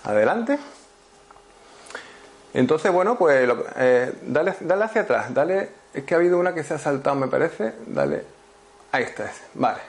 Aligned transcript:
Adelante. 0.03 0.57
Entonces, 2.53 2.91
bueno, 2.91 3.17
pues 3.17 3.49
eh, 3.77 4.13
dale, 4.23 4.53
dale, 4.59 4.83
hacia 4.83 5.01
atrás, 5.01 5.33
dale, 5.33 5.69
es 5.93 6.03
que 6.03 6.13
ha 6.13 6.17
habido 6.17 6.37
una 6.37 6.53
que 6.53 6.63
se 6.63 6.73
ha 6.73 6.77
saltado, 6.77 7.15
me 7.15 7.27
parece, 7.27 7.73
dale, 7.87 8.23
ahí 8.91 9.03
está, 9.03 9.31
vale. 9.53 9.79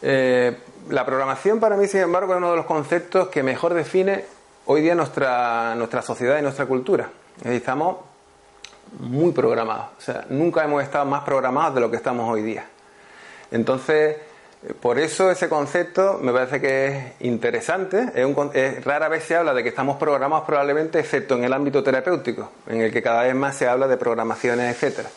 Eh, 0.00 0.56
la 0.88 1.04
programación 1.04 1.60
para 1.60 1.76
mí, 1.76 1.86
sin 1.86 2.00
embargo, 2.00 2.32
es 2.32 2.38
uno 2.38 2.50
de 2.50 2.56
los 2.56 2.66
conceptos 2.66 3.28
que 3.28 3.42
mejor 3.42 3.74
define 3.74 4.24
hoy 4.66 4.80
día 4.80 4.94
nuestra, 4.94 5.74
nuestra 5.74 6.02
sociedad 6.02 6.38
y 6.38 6.42
nuestra 6.42 6.66
cultura. 6.66 7.10
Estamos 7.44 7.98
muy 9.00 9.32
programados, 9.32 9.88
o 9.98 10.00
sea, 10.00 10.24
nunca 10.30 10.64
hemos 10.64 10.82
estado 10.82 11.04
más 11.04 11.24
programados 11.24 11.74
de 11.74 11.80
lo 11.82 11.90
que 11.90 11.96
estamos 11.96 12.30
hoy 12.30 12.42
día. 12.42 12.64
Entonces, 13.50 14.16
por 14.80 14.98
eso 14.98 15.30
ese 15.30 15.48
concepto 15.48 16.18
me 16.20 16.32
parece 16.32 16.60
que 16.60 16.86
es 16.86 17.04
interesante. 17.20 18.12
Es 18.14 18.84
rara 18.84 19.08
vez 19.08 19.24
se 19.24 19.36
habla 19.36 19.54
de 19.54 19.62
que 19.62 19.68
estamos 19.68 19.96
programados 19.96 20.44
probablemente, 20.44 20.98
excepto 20.98 21.36
en 21.36 21.44
el 21.44 21.52
ámbito 21.52 21.82
terapéutico, 21.82 22.50
en 22.66 22.80
el 22.80 22.92
que 22.92 23.02
cada 23.02 23.22
vez 23.22 23.34
más 23.34 23.56
se 23.56 23.68
habla 23.68 23.86
de 23.86 23.96
programaciones, 23.96 24.74
etcétera. 24.74 25.08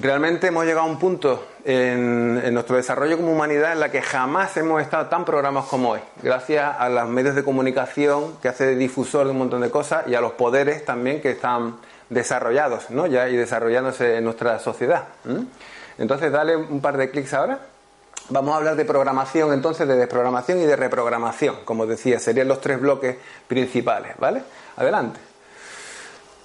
Realmente 0.00 0.48
hemos 0.48 0.64
llegado 0.64 0.86
a 0.86 0.90
un 0.90 0.98
punto 0.98 1.46
en, 1.64 2.52
nuestro 2.52 2.76
desarrollo 2.76 3.16
como 3.16 3.32
humanidad 3.32 3.72
en 3.72 3.80
la 3.80 3.90
que 3.90 4.02
jamás 4.02 4.56
hemos 4.56 4.82
estado 4.82 5.06
tan 5.06 5.24
programados 5.24 5.68
como 5.68 5.90
hoy, 5.90 6.00
gracias 6.20 6.74
a 6.78 6.88
los 6.88 7.08
medios 7.08 7.36
de 7.36 7.44
comunicación 7.44 8.36
que 8.42 8.48
hace 8.48 8.66
de 8.66 8.76
difusor 8.76 9.26
de 9.26 9.30
un 9.30 9.38
montón 9.38 9.60
de 9.60 9.70
cosas 9.70 10.06
y 10.08 10.16
a 10.16 10.20
los 10.20 10.32
poderes 10.32 10.84
también 10.84 11.20
que 11.20 11.30
están 11.30 11.76
desarrollados 12.10 12.90
¿no? 12.90 13.06
ya 13.06 13.28
y 13.28 13.36
desarrollándose 13.36 14.16
en 14.16 14.24
nuestra 14.24 14.58
sociedad. 14.58 15.04
Entonces, 15.96 16.32
dale 16.32 16.56
un 16.56 16.80
par 16.80 16.96
de 16.96 17.10
clics 17.10 17.32
ahora. 17.32 17.60
Vamos 18.30 18.54
a 18.54 18.56
hablar 18.56 18.76
de 18.76 18.86
programación, 18.86 19.52
entonces, 19.52 19.86
de 19.86 19.96
desprogramación 19.96 20.58
y 20.60 20.64
de 20.64 20.76
reprogramación, 20.76 21.56
como 21.64 21.86
decía, 21.86 22.18
serían 22.18 22.48
los 22.48 22.60
tres 22.60 22.80
bloques 22.80 23.16
principales, 23.46 24.16
¿vale? 24.18 24.42
Adelante. 24.76 25.20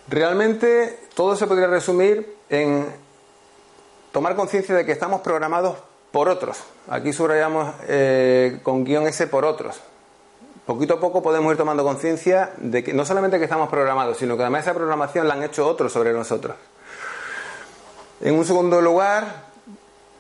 Realmente 0.09 0.99
todo 1.13 1.35
se 1.37 1.47
podría 1.47 1.67
resumir 1.67 2.35
en 2.49 2.87
tomar 4.11 4.35
conciencia 4.35 4.75
de 4.75 4.85
que 4.85 4.91
estamos 4.91 5.21
programados 5.21 5.77
por 6.11 6.27
otros. 6.27 6.57
Aquí 6.89 7.13
subrayamos 7.13 7.73
eh, 7.87 8.59
con 8.63 8.83
guion 8.83 9.07
ese 9.07 9.27
por 9.27 9.45
otros. 9.45 9.79
Poquito 10.65 10.95
a 10.95 10.99
poco 10.99 11.23
podemos 11.23 11.51
ir 11.51 11.57
tomando 11.57 11.83
conciencia 11.83 12.51
de 12.57 12.83
que 12.83 12.93
no 12.93 13.05
solamente 13.05 13.37
que 13.37 13.45
estamos 13.45 13.69
programados, 13.69 14.17
sino 14.17 14.35
que 14.35 14.43
además 14.43 14.63
esa 14.63 14.73
programación 14.73 15.27
la 15.27 15.35
han 15.35 15.43
hecho 15.43 15.65
otros 15.65 15.93
sobre 15.93 16.11
nosotros. 16.11 16.55
En 18.21 18.35
un 18.35 18.45
segundo 18.45 18.81
lugar, 18.81 19.48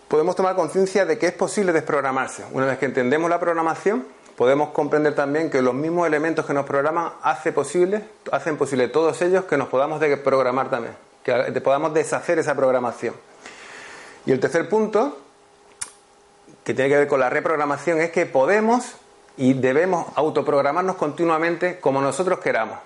podemos 0.09 0.35
tomar 0.35 0.55
conciencia 0.55 1.05
de 1.05 1.17
que 1.17 1.27
es 1.27 1.33
posible 1.33 1.71
desprogramarse. 1.71 2.43
Una 2.51 2.65
vez 2.65 2.79
que 2.79 2.85
entendemos 2.85 3.29
la 3.29 3.39
programación, 3.39 4.05
podemos 4.35 4.69
comprender 4.69 5.15
también 5.15 5.49
que 5.49 5.61
los 5.61 5.73
mismos 5.73 6.07
elementos 6.07 6.45
que 6.45 6.53
nos 6.53 6.65
programan 6.65 7.13
hace 7.21 7.53
posible, 7.53 8.03
hacen 8.31 8.57
posible 8.57 8.87
todos 8.87 9.21
ellos 9.21 9.45
que 9.45 9.55
nos 9.55 9.69
podamos 9.69 9.99
desprogramar 9.99 10.69
también, 10.69 10.95
que 11.23 11.61
podamos 11.61 11.93
deshacer 11.93 12.39
esa 12.39 12.55
programación. 12.55 13.13
Y 14.25 14.31
el 14.31 14.39
tercer 14.39 14.67
punto, 14.67 15.17
que 16.63 16.73
tiene 16.73 16.89
que 16.89 16.97
ver 16.97 17.07
con 17.07 17.19
la 17.19 17.29
reprogramación, 17.29 18.01
es 18.01 18.09
que 18.11 18.25
podemos 18.25 18.95
y 19.37 19.53
debemos 19.53 20.07
autoprogramarnos 20.15 20.95
continuamente 20.95 21.79
como 21.79 22.01
nosotros 22.01 22.39
queramos. 22.39 22.79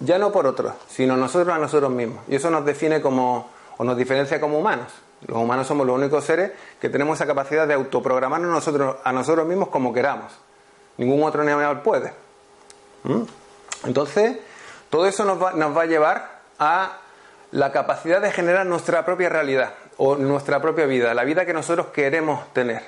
Ya 0.00 0.18
no 0.18 0.32
por 0.32 0.46
otros, 0.46 0.72
sino 0.88 1.16
nosotros 1.16 1.54
a 1.54 1.58
nosotros 1.58 1.92
mismos. 1.92 2.24
Y 2.28 2.36
eso 2.36 2.50
nos 2.50 2.64
define 2.64 3.02
como, 3.02 3.50
o 3.76 3.84
nos 3.84 3.96
diferencia 3.96 4.40
como 4.40 4.58
humanos. 4.58 5.01
Los 5.26 5.38
humanos 5.38 5.66
somos 5.66 5.86
los 5.86 5.96
únicos 5.96 6.24
seres 6.24 6.52
que 6.80 6.88
tenemos 6.88 7.18
esa 7.18 7.26
capacidad 7.26 7.66
de 7.66 7.74
autoprogramarnos 7.74 8.50
nosotros, 8.50 8.96
a 9.04 9.12
nosotros 9.12 9.46
mismos 9.46 9.68
como 9.68 9.92
queramos. 9.92 10.32
Ningún 10.96 11.22
otro 11.22 11.42
animal 11.42 11.82
puede. 11.82 12.12
¿Mm? 13.04 13.22
Entonces, 13.84 14.38
todo 14.90 15.06
eso 15.06 15.24
nos 15.24 15.42
va, 15.42 15.52
nos 15.52 15.76
va 15.76 15.82
a 15.82 15.86
llevar 15.86 16.40
a 16.58 16.98
la 17.52 17.70
capacidad 17.72 18.20
de 18.20 18.32
generar 18.32 18.66
nuestra 18.66 19.04
propia 19.04 19.28
realidad 19.28 19.74
o 19.98 20.16
nuestra 20.16 20.60
propia 20.60 20.86
vida, 20.86 21.14
la 21.14 21.24
vida 21.24 21.44
que 21.44 21.52
nosotros 21.52 21.88
queremos 21.88 22.52
tener. 22.52 22.82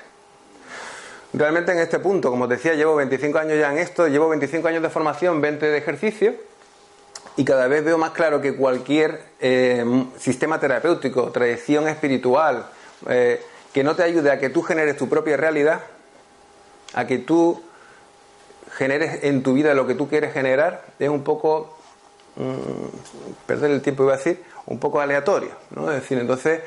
Realmente 1.33 1.71
en 1.71 1.79
este 1.79 1.99
punto, 1.99 2.29
como 2.29 2.45
os 2.45 2.49
decía, 2.49 2.73
llevo 2.73 2.95
25 2.95 3.37
años 3.37 3.59
ya 3.59 3.71
en 3.71 3.77
esto, 3.77 4.07
llevo 4.07 4.29
25 4.29 4.67
años 4.67 4.81
de 4.81 4.89
formación, 4.89 5.41
20 5.41 5.65
de 5.65 5.77
ejercicio 5.77 6.35
y 7.37 7.43
cada 7.43 7.67
vez 7.67 7.83
veo 7.83 7.97
más 7.97 8.11
claro 8.11 8.41
que 8.41 8.55
cualquier 8.55 9.21
eh, 9.39 9.83
sistema 10.17 10.59
terapéutico, 10.59 11.31
tradición 11.31 11.87
espiritual, 11.87 12.67
eh, 13.09 13.41
que 13.73 13.83
no 13.83 13.95
te 13.95 14.03
ayude 14.03 14.31
a 14.31 14.39
que 14.39 14.49
tú 14.49 14.61
generes 14.61 14.95
tu 14.95 15.09
propia 15.09 15.35
realidad, 15.35 15.81
a 16.93 17.05
que 17.05 17.17
tú 17.17 17.61
generes 18.77 19.23
en 19.23 19.43
tu 19.43 19.53
vida 19.53 19.73
lo 19.73 19.85
que 19.85 19.95
tú 19.95 20.07
quieres 20.07 20.33
generar, 20.33 20.85
es 20.97 21.09
un 21.09 21.23
poco, 21.23 21.77
mm, 22.37 23.45
perder 23.45 23.71
el 23.71 23.81
tiempo 23.81 24.03
iba 24.03 24.13
a 24.13 24.17
decir, 24.17 24.41
un 24.67 24.79
poco 24.79 25.01
aleatorio. 25.01 25.51
¿no? 25.71 25.91
Es 25.91 26.01
decir, 26.01 26.17
entonces, 26.17 26.61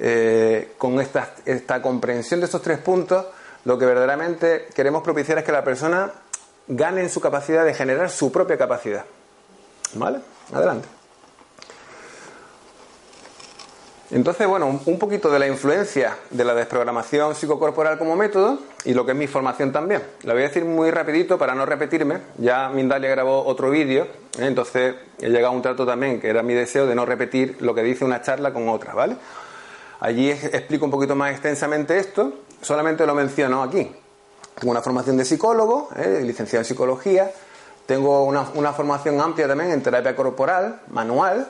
eh, 0.00 0.72
con 0.78 1.00
esta, 1.00 1.32
esta 1.44 1.80
comprensión 1.80 2.40
de 2.40 2.46
estos 2.46 2.62
tres 2.62 2.78
puntos, 2.78 3.26
lo 3.64 3.78
que 3.78 3.86
verdaderamente 3.86 4.66
queremos 4.74 5.02
propiciar 5.02 5.38
es 5.38 5.44
que 5.44 5.52
la 5.52 5.62
persona 5.62 6.12
gane 6.66 7.02
en 7.02 7.08
su 7.08 7.20
capacidad 7.20 7.64
de 7.64 7.74
generar 7.74 8.10
su 8.10 8.32
propia 8.32 8.58
capacidad. 8.58 9.04
¿Vale? 9.94 10.20
Adelante. 10.52 10.88
Entonces, 14.10 14.46
bueno, 14.46 14.80
un 14.86 14.98
poquito 14.98 15.30
de 15.30 15.38
la 15.38 15.46
influencia 15.46 16.16
de 16.30 16.42
la 16.42 16.54
desprogramación 16.54 17.34
psicocorporal 17.34 17.98
como 17.98 18.16
método 18.16 18.58
y 18.86 18.94
lo 18.94 19.04
que 19.04 19.12
es 19.12 19.18
mi 19.18 19.26
formación 19.26 19.70
también. 19.70 20.02
La 20.22 20.32
voy 20.32 20.44
a 20.44 20.46
decir 20.46 20.64
muy 20.64 20.90
rapidito 20.90 21.36
para 21.36 21.54
no 21.54 21.66
repetirme. 21.66 22.20
Ya 22.38 22.70
Mindalia 22.70 23.10
grabó 23.10 23.44
otro 23.44 23.68
vídeo, 23.68 24.04
¿eh? 24.04 24.46
entonces 24.46 24.94
he 25.20 25.28
llegado 25.28 25.52
a 25.52 25.56
un 25.56 25.60
trato 25.60 25.84
también 25.84 26.20
que 26.20 26.28
era 26.30 26.42
mi 26.42 26.54
deseo 26.54 26.86
de 26.86 26.94
no 26.94 27.04
repetir 27.04 27.56
lo 27.60 27.74
que 27.74 27.82
dice 27.82 28.02
una 28.06 28.22
charla 28.22 28.54
con 28.54 28.70
otra, 28.70 28.94
¿vale? 28.94 29.16
Allí 30.00 30.30
explico 30.30 30.86
un 30.86 30.90
poquito 30.90 31.14
más 31.14 31.32
extensamente 31.32 31.98
esto 31.98 32.32
solamente 32.62 33.06
lo 33.06 33.14
menciono 33.14 33.62
aquí. 33.62 33.90
Tengo 34.58 34.70
una 34.70 34.82
formación 34.82 35.18
de 35.18 35.24
psicólogo, 35.24 35.90
¿eh? 35.96 36.22
licenciado 36.24 36.62
en 36.62 36.64
psicología, 36.64 37.30
tengo 37.88 38.24
una, 38.24 38.44
formación 38.74 39.18
amplia 39.18 39.48
también 39.48 39.70
en 39.70 39.82
terapia 39.82 40.14
corporal, 40.14 40.82
manual. 40.90 41.48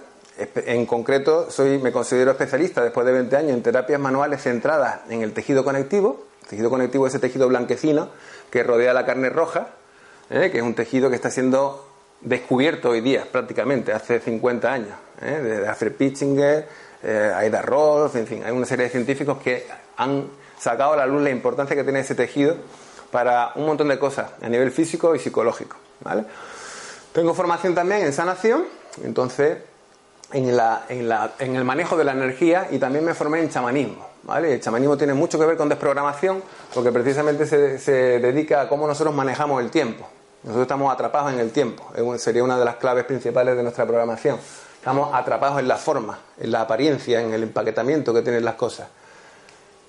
En 0.54 0.86
concreto, 0.86 1.50
soy, 1.50 1.78
me 1.78 1.90
considero 1.90 2.30
especialista 2.30 2.80
después 2.80 3.04
de 3.04 3.12
20 3.12 3.36
años 3.36 3.50
en 3.54 3.62
terapias 3.64 3.98
manuales 3.98 4.40
centradas 4.40 5.00
en 5.10 5.22
el 5.22 5.32
tejido 5.32 5.64
conectivo. 5.64 6.26
El 6.42 6.48
tejido 6.50 6.70
conectivo 6.70 7.08
es 7.08 7.14
ese 7.14 7.18
tejido 7.18 7.48
blanquecino 7.48 8.10
que 8.50 8.62
rodea 8.62 8.94
la 8.94 9.04
carne 9.04 9.30
roja, 9.30 9.70
¿eh? 10.30 10.50
que 10.52 10.58
es 10.58 10.62
un 10.62 10.74
tejido 10.76 11.10
que 11.10 11.16
está 11.16 11.28
siendo 11.28 11.84
descubierto 12.20 12.90
hoy 12.90 13.00
día, 13.00 13.26
prácticamente, 13.32 13.92
hace 13.92 14.20
50 14.20 14.72
años. 14.72 14.96
¿eh? 15.20 15.40
De 15.42 15.66
Alfred 15.66 15.94
Pitchinger, 15.94 16.68
eh, 17.02 17.32
Aida 17.34 17.62
Rolf, 17.62 18.14
en 18.14 18.28
fin, 18.28 18.44
hay 18.44 18.52
una 18.52 18.64
serie 18.64 18.84
de 18.84 18.90
científicos 18.92 19.38
que 19.42 19.66
han 19.96 20.28
sacado 20.56 20.92
a 20.92 20.96
la 20.98 21.06
luz 21.06 21.20
la 21.20 21.30
importancia 21.30 21.74
que 21.74 21.82
tiene 21.82 21.98
ese 21.98 22.14
tejido 22.14 22.54
para 23.10 23.50
un 23.56 23.66
montón 23.66 23.88
de 23.88 23.98
cosas 23.98 24.30
a 24.40 24.48
nivel 24.48 24.70
físico 24.70 25.16
y 25.16 25.18
psicológico. 25.18 25.87
Tengo 27.12 27.34
formación 27.34 27.74
también 27.74 28.02
en 28.02 28.12
sanación, 28.12 28.64
entonces 29.02 29.58
en, 30.32 30.48
el 30.48 31.64
manejo 31.64 31.96
de 31.96 32.04
la 32.04 32.12
energía 32.12 32.68
y 32.70 32.78
también 32.78 33.04
me 33.04 33.14
formé 33.14 33.40
en 33.40 33.50
chamanismo. 33.50 34.06
¿vale? 34.22 34.54
El 34.54 34.60
chamanismo 34.60 34.96
tiene 34.96 35.14
mucho 35.14 35.38
que 35.38 35.46
ver 35.46 35.56
con 35.56 35.68
desprogramación 35.68 36.42
porque 36.74 36.92
precisamente 36.92 37.46
se, 37.46 37.92
dedica 38.20 38.62
a 38.62 38.68
cómo 38.68 38.86
nosotros 38.86 39.14
manejamos 39.14 39.62
el 39.62 39.70
tiempo. 39.70 40.06
Nosotros 40.42 40.62
estamos 40.62 40.92
atrapados 40.92 41.32
en 41.32 41.40
el 41.40 41.50
tiempo, 41.50 41.90
sería 42.16 42.44
una 42.44 42.56
de 42.58 42.64
las 42.64 42.76
claves 42.76 43.04
principales 43.04 43.56
de 43.56 43.62
nuestra 43.62 43.84
programación. 43.84 44.38
Estamos 44.76 45.12
atrapados 45.12 45.58
en 45.58 45.66
la 45.66 45.76
forma, 45.76 46.20
en 46.38 46.52
la 46.52 46.60
apariencia, 46.60 47.20
en 47.20 47.34
el 47.34 47.42
empaquetamiento 47.42 48.14
que 48.14 48.22
tienen 48.22 48.44
las 48.44 48.54
cosas 48.54 48.86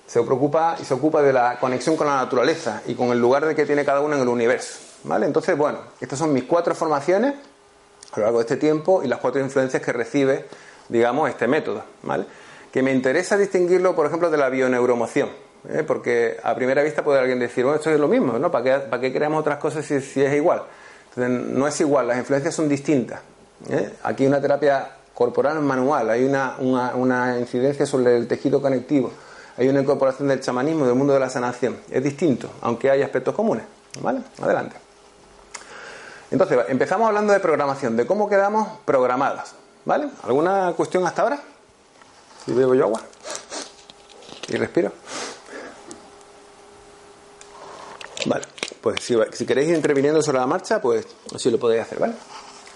se 0.09 0.23
preocupa 0.23 0.75
y 0.81 0.85
se 0.85 0.95
ocupa 0.95 1.21
de 1.21 1.31
la 1.31 1.59
conexión 1.59 1.95
con 1.95 2.07
la 2.07 2.15
naturaleza 2.15 2.81
y 2.87 2.95
con 2.95 3.09
el 3.09 3.19
lugar 3.19 3.53
que 3.55 3.63
tiene 3.63 3.85
cada 3.85 4.01
uno 4.01 4.15
en 4.15 4.23
el 4.23 4.27
universo. 4.27 4.88
¿Vale? 5.03 5.25
Entonces, 5.25 5.57
bueno, 5.57 5.79
estas 6.01 6.19
son 6.19 6.33
mis 6.33 6.43
cuatro 6.43 6.75
formaciones 6.75 7.35
a 8.11 8.19
lo 8.19 8.23
largo 8.23 8.39
de 8.39 8.43
este 8.43 8.57
tiempo 8.57 9.03
y 9.03 9.07
las 9.07 9.19
cuatro 9.19 9.41
influencias 9.41 9.81
que 9.81 9.93
recibe, 9.93 10.45
digamos, 10.89 11.29
este 11.29 11.47
método. 11.47 11.83
¿Vale? 12.03 12.25
Que 12.71 12.83
me 12.83 12.91
interesa 12.91 13.37
distinguirlo, 13.37 13.95
por 13.95 14.05
ejemplo, 14.05 14.29
de 14.29 14.37
la 14.37 14.49
bioneuromoción. 14.49 15.29
¿eh? 15.69 15.83
Porque 15.85 16.37
a 16.43 16.53
primera 16.55 16.83
vista 16.83 17.03
puede 17.03 17.19
alguien 17.19 17.39
decir, 17.39 17.63
bueno, 17.63 17.77
esto 17.77 17.89
es 17.89 17.99
lo 17.99 18.07
mismo, 18.07 18.37
¿no? 18.37 18.51
¿Para 18.51 18.63
qué, 18.63 18.87
para 18.87 19.11
creamos 19.11 19.41
otras 19.41 19.57
cosas 19.57 19.85
si, 19.85 19.95
es 19.95 20.33
igual? 20.35 20.63
Entonces, 21.09 21.47
no 21.55 21.67
es 21.67 21.79
igual, 21.81 22.07
las 22.07 22.17
influencias 22.17 22.53
son 22.53 22.69
distintas. 22.69 23.21
¿eh? 23.69 23.93
Aquí 24.03 24.25
una 24.25 24.39
terapia 24.39 24.91
corporal 25.13 25.59
manual, 25.61 26.09
hay 26.09 26.23
una, 26.23 26.55
una, 26.59 26.95
una 26.95 27.39
incidencia 27.39 27.85
sobre 27.85 28.15
el 28.15 28.27
tejido 28.27 28.61
conectivo 28.61 29.11
hay 29.59 29.67
una 29.67 29.81
incorporación 29.81 30.29
del 30.29 30.39
chamanismo 30.39 30.85
del 30.85 30.95
mundo 30.95 31.13
de 31.13 31.19
la 31.19 31.29
sanación. 31.29 31.75
Es 31.91 32.01
distinto, 32.01 32.49
aunque 32.61 32.89
hay 32.89 33.01
aspectos 33.01 33.35
comunes. 33.35 33.65
¿Vale? 34.01 34.21
Adelante. 34.41 34.77
Entonces, 36.31 36.59
empezamos 36.67 37.07
hablando 37.07 37.33
de 37.33 37.39
programación, 37.39 37.97
de 37.97 38.05
cómo 38.05 38.29
quedamos 38.29 38.79
programados. 38.85 39.53
¿Vale? 39.85 40.09
¿Alguna 40.23 40.73
cuestión 40.75 41.05
hasta 41.07 41.23
ahora? 41.23 41.39
Si 42.45 42.53
bebo 42.53 42.75
yo 42.75 42.85
agua 42.85 43.01
y 44.47 44.57
respiro. 44.57 44.91
Vale, 48.25 48.45
pues 48.81 49.01
si, 49.01 49.17
si 49.31 49.45
queréis 49.45 49.69
ir 49.69 49.75
interviniendo 49.75 50.21
sobre 50.21 50.39
la 50.39 50.47
marcha, 50.47 50.81
pues 50.81 51.07
así 51.33 51.49
lo 51.49 51.57
podéis 51.57 51.83
hacer, 51.83 51.99
¿vale? 51.99 52.13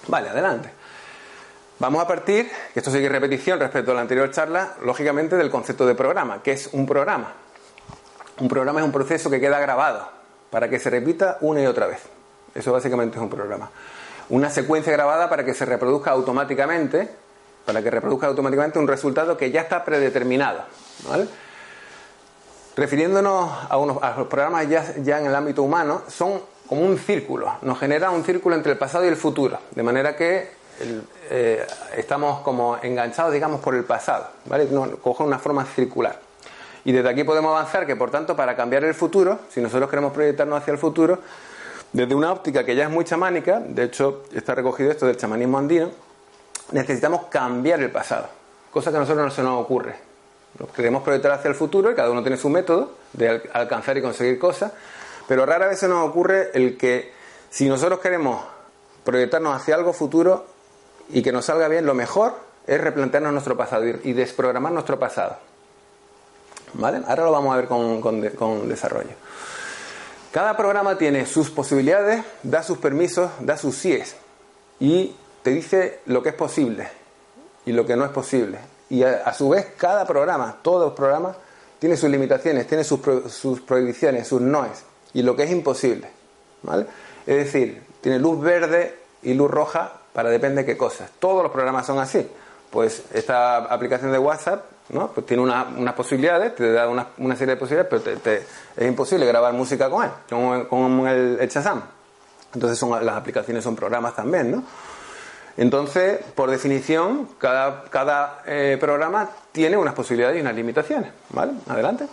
Vale, 0.08 0.30
adelante. 0.30 0.72
Vamos 1.80 2.02
a 2.02 2.08
partir, 2.08 2.50
que 2.74 2.80
esto 2.80 2.92
sigue 2.92 3.10
repetición 3.10 3.60
respecto 3.60 3.92
a 3.92 3.96
la 3.96 4.02
anterior 4.02 4.32
charla, 4.32 4.76
lógicamente 4.84 5.36
del 5.36 5.50
concepto 5.50 5.86
de 5.86 5.96
programa. 5.96 6.42
¿Qué 6.42 6.54
es 6.54 6.70
un 6.72 6.86
programa? 6.86 7.34
Un 8.40 8.48
programa 8.48 8.80
es 8.80 8.86
un 8.86 8.92
proceso 8.92 9.30
que 9.30 9.40
queda 9.40 9.60
grabado 9.60 10.08
para 10.50 10.70
que 10.70 10.80
se 10.80 10.90
repita 10.90 11.38
una 11.42 11.62
y 11.62 11.66
otra 11.66 11.88
vez. 11.88 12.00
Eso 12.56 12.72
básicamente 12.72 13.18
es 13.18 13.22
un 13.22 13.30
programa. 13.30 13.70
Una 14.30 14.50
secuencia 14.50 14.92
grabada 14.94 15.30
para 15.30 15.44
que 15.44 15.54
se 15.54 15.66
reproduzca 15.66 16.12
automáticamente, 16.12 17.10
para 17.66 17.82
que 17.82 17.90
reproduzca 17.90 18.28
automáticamente 18.28 18.80
un 18.80 18.88
resultado 18.88 19.38
que 19.38 19.52
ya 19.52 19.62
está 19.62 19.84
predeterminado. 19.84 20.64
Refiriéndonos 22.76 23.52
a, 23.70 23.78
unos, 23.78 24.02
a 24.02 24.18
los 24.18 24.28
programas 24.28 24.68
ya, 24.68 24.96
ya 24.98 25.20
en 25.20 25.28
el 25.28 25.36
ámbito 25.36 25.64
humano, 25.64 26.02
son 26.08 26.42
como 26.68 26.82
un 26.82 26.98
círculo, 26.98 27.54
nos 27.62 27.78
genera 27.80 28.10
un 28.10 28.24
círculo 28.24 28.56
entre 28.56 28.72
el 28.72 28.78
pasado 28.78 29.06
y 29.06 29.08
el 29.08 29.18
futuro, 29.18 29.60
de 29.72 29.84
manera 29.84 30.16
que 30.16 30.50
eh, 31.30 31.66
estamos 31.96 32.42
como 32.42 32.78
enganchados, 32.82 33.34
digamos, 33.34 33.62
por 33.62 33.76
el 33.76 33.84
pasado, 33.84 34.28
¿vale? 34.46 34.68
coge 35.02 35.24
una 35.24 35.40
forma 35.40 35.66
circular. 35.66 36.20
Y 36.86 36.92
desde 36.92 37.10
aquí 37.10 37.24
podemos 37.24 37.52
avanzar 37.52 37.86
que, 37.86 37.96
por 37.96 38.12
tanto, 38.12 38.36
para 38.36 38.56
cambiar 38.56 38.84
el 38.84 38.94
futuro, 38.94 39.40
si 39.50 39.62
nosotros 39.62 39.90
queremos 39.90 40.12
proyectarnos 40.14 40.62
hacia 40.62 40.72
el 40.72 40.78
futuro, 40.78 41.20
desde 41.94 42.16
una 42.16 42.32
óptica 42.32 42.66
que 42.66 42.76
ya 42.76 42.84
es 42.84 42.90
muy 42.90 43.06
chamánica, 43.06 43.60
de 43.60 43.84
hecho 43.84 44.24
está 44.34 44.56
recogido 44.56 44.92
esto 44.92 45.06
del 45.06 45.18
chamanismo 45.18 45.58
andino, 45.58 45.92
necesitamos 46.72 47.26
cambiar 47.26 47.82
el 47.82 47.92
pasado, 47.92 48.28
cosa 48.72 48.92
que 48.92 48.98
a 48.98 49.00
nosotros 49.00 49.26
no 49.26 49.32
se 49.32 49.44
nos 49.44 49.62
ocurre. 49.62 49.96
Nos 50.60 50.70
queremos 50.70 51.02
proyectar 51.04 51.32
hacia 51.32 51.50
el 51.50 51.56
futuro 51.56 51.92
y 51.92 51.96
cada 51.96 52.12
uno 52.12 52.22
tiene 52.22 52.38
su 52.38 52.50
método 52.50 52.92
de 53.14 53.50
alcanzar 53.54 53.98
y 53.98 54.02
conseguir 54.02 54.38
cosas, 54.38 54.72
pero 55.28 55.46
rara 55.46 55.68
vez 55.68 55.80
se 55.80 55.88
nos 55.88 56.08
ocurre 56.08 56.52
el 56.54 56.78
que 56.78 57.14
si 57.50 57.70
nosotros 57.70 58.00
queremos 58.00 58.44
proyectarnos 59.04 59.56
hacia 59.56 59.76
algo 59.76 59.94
futuro, 59.94 60.54
y 61.10 61.22
que 61.22 61.32
nos 61.32 61.46
salga 61.46 61.68
bien, 61.68 61.86
lo 61.86 61.94
mejor 61.94 62.34
es 62.66 62.80
replantearnos 62.80 63.34
nuestro 63.34 63.58
pasado 63.58 63.86
y 63.86 64.14
desprogramar 64.14 64.72
nuestro 64.72 65.00
pasado. 65.00 65.38
¿Vale? 66.74 67.02
Ahora 67.08 67.26
lo 67.26 67.32
vamos 67.32 67.54
a 67.54 67.58
ver 67.58 67.68
con, 67.68 68.02
con, 68.02 68.68
desarrollo. 68.70 69.12
Cada 70.34 70.58
programa 70.58 70.98
tiene 70.98 71.28
sus 71.28 71.52
posibilidades, 71.52 72.24
da 72.42 72.64
sus 72.64 72.80
permisos, 72.80 73.30
da 73.42 73.56
sus 73.56 73.76
síes 73.76 74.16
y 74.80 75.16
te 75.44 75.52
dice 75.52 76.00
lo 76.08 76.24
que 76.24 76.30
es 76.30 76.36
posible 76.36 76.88
y 77.68 77.72
lo 77.72 77.86
que 77.86 77.96
no 77.96 78.04
es 78.04 78.10
posible. 78.10 78.58
Y 78.90 79.04
a, 79.04 79.32
su 79.36 79.50
vez 79.50 79.68
cada 79.78 80.08
programa, 80.08 80.58
todos 80.64 80.86
los 80.86 80.94
programas, 80.94 81.36
tiene 81.78 81.96
sus 81.98 82.10
limitaciones, 82.10 82.66
tiene 82.66 82.84
sus, 82.84 83.00
prohibiciones, 83.62 84.28
sus 84.28 84.42
noes 84.42 84.84
y 85.14 85.22
lo 85.22 85.36
que 85.36 85.44
es 85.44 85.52
imposible. 85.52 86.10
¿Vale? 86.64 86.88
Es 87.28 87.38
decir, 87.38 87.84
tiene 88.02 88.18
luz 88.18 88.42
verde 88.42 88.98
y 89.22 89.36
luz 89.36 89.52
roja 89.52 89.94
para 90.14 90.32
depende 90.32 90.64
de 90.64 90.66
qué 90.66 90.76
cosas. 90.76 91.12
Todos 91.20 91.44
los 91.44 91.52
programas 91.52 91.86
son 91.86 92.00
así. 92.00 92.28
Pues 92.72 93.04
esta 93.14 93.58
aplicación 93.58 94.12
de 94.12 94.18
WhatsApp 94.18 94.66
¿no? 94.90 95.12
pues 95.12 95.26
tiene 95.26 95.44
unas 95.44 95.94
posibilidades, 95.94 96.56
te 96.56 96.72
da 96.72 96.88
una, 96.88 97.08
una, 97.18 97.36
serie 97.36 97.56
de 97.56 97.60
posibilidades, 97.60 98.20
pero 98.24 98.38
es 98.76 98.88
imposible 98.88 99.26
grabar 99.26 99.54
música 99.54 99.90
con 99.90 100.04
él, 100.04 100.68
con, 100.68 101.08
el, 101.08 101.38
el. 101.40 101.50
Entonces 102.54 102.78
son, 102.78 103.06
las 103.06 103.16
aplicaciones 103.16 103.64
son 103.64 103.76
programas 103.76 104.16
también, 104.16 104.52
¿no? 104.52 104.64
Entonces, 105.56 106.20
por 106.36 106.50
definición, 106.50 107.30
cada, 107.38 107.84
cada 107.86 108.42
eh, 108.46 108.78
programa 108.80 109.30
tiene 109.52 109.78
unas 109.78 109.94
posibilidades 109.94 110.38
y 110.38 110.42
unas 110.42 110.56
limitaciones, 110.56 111.12
¿vale? 111.30 111.54
Adelante. 111.68 112.08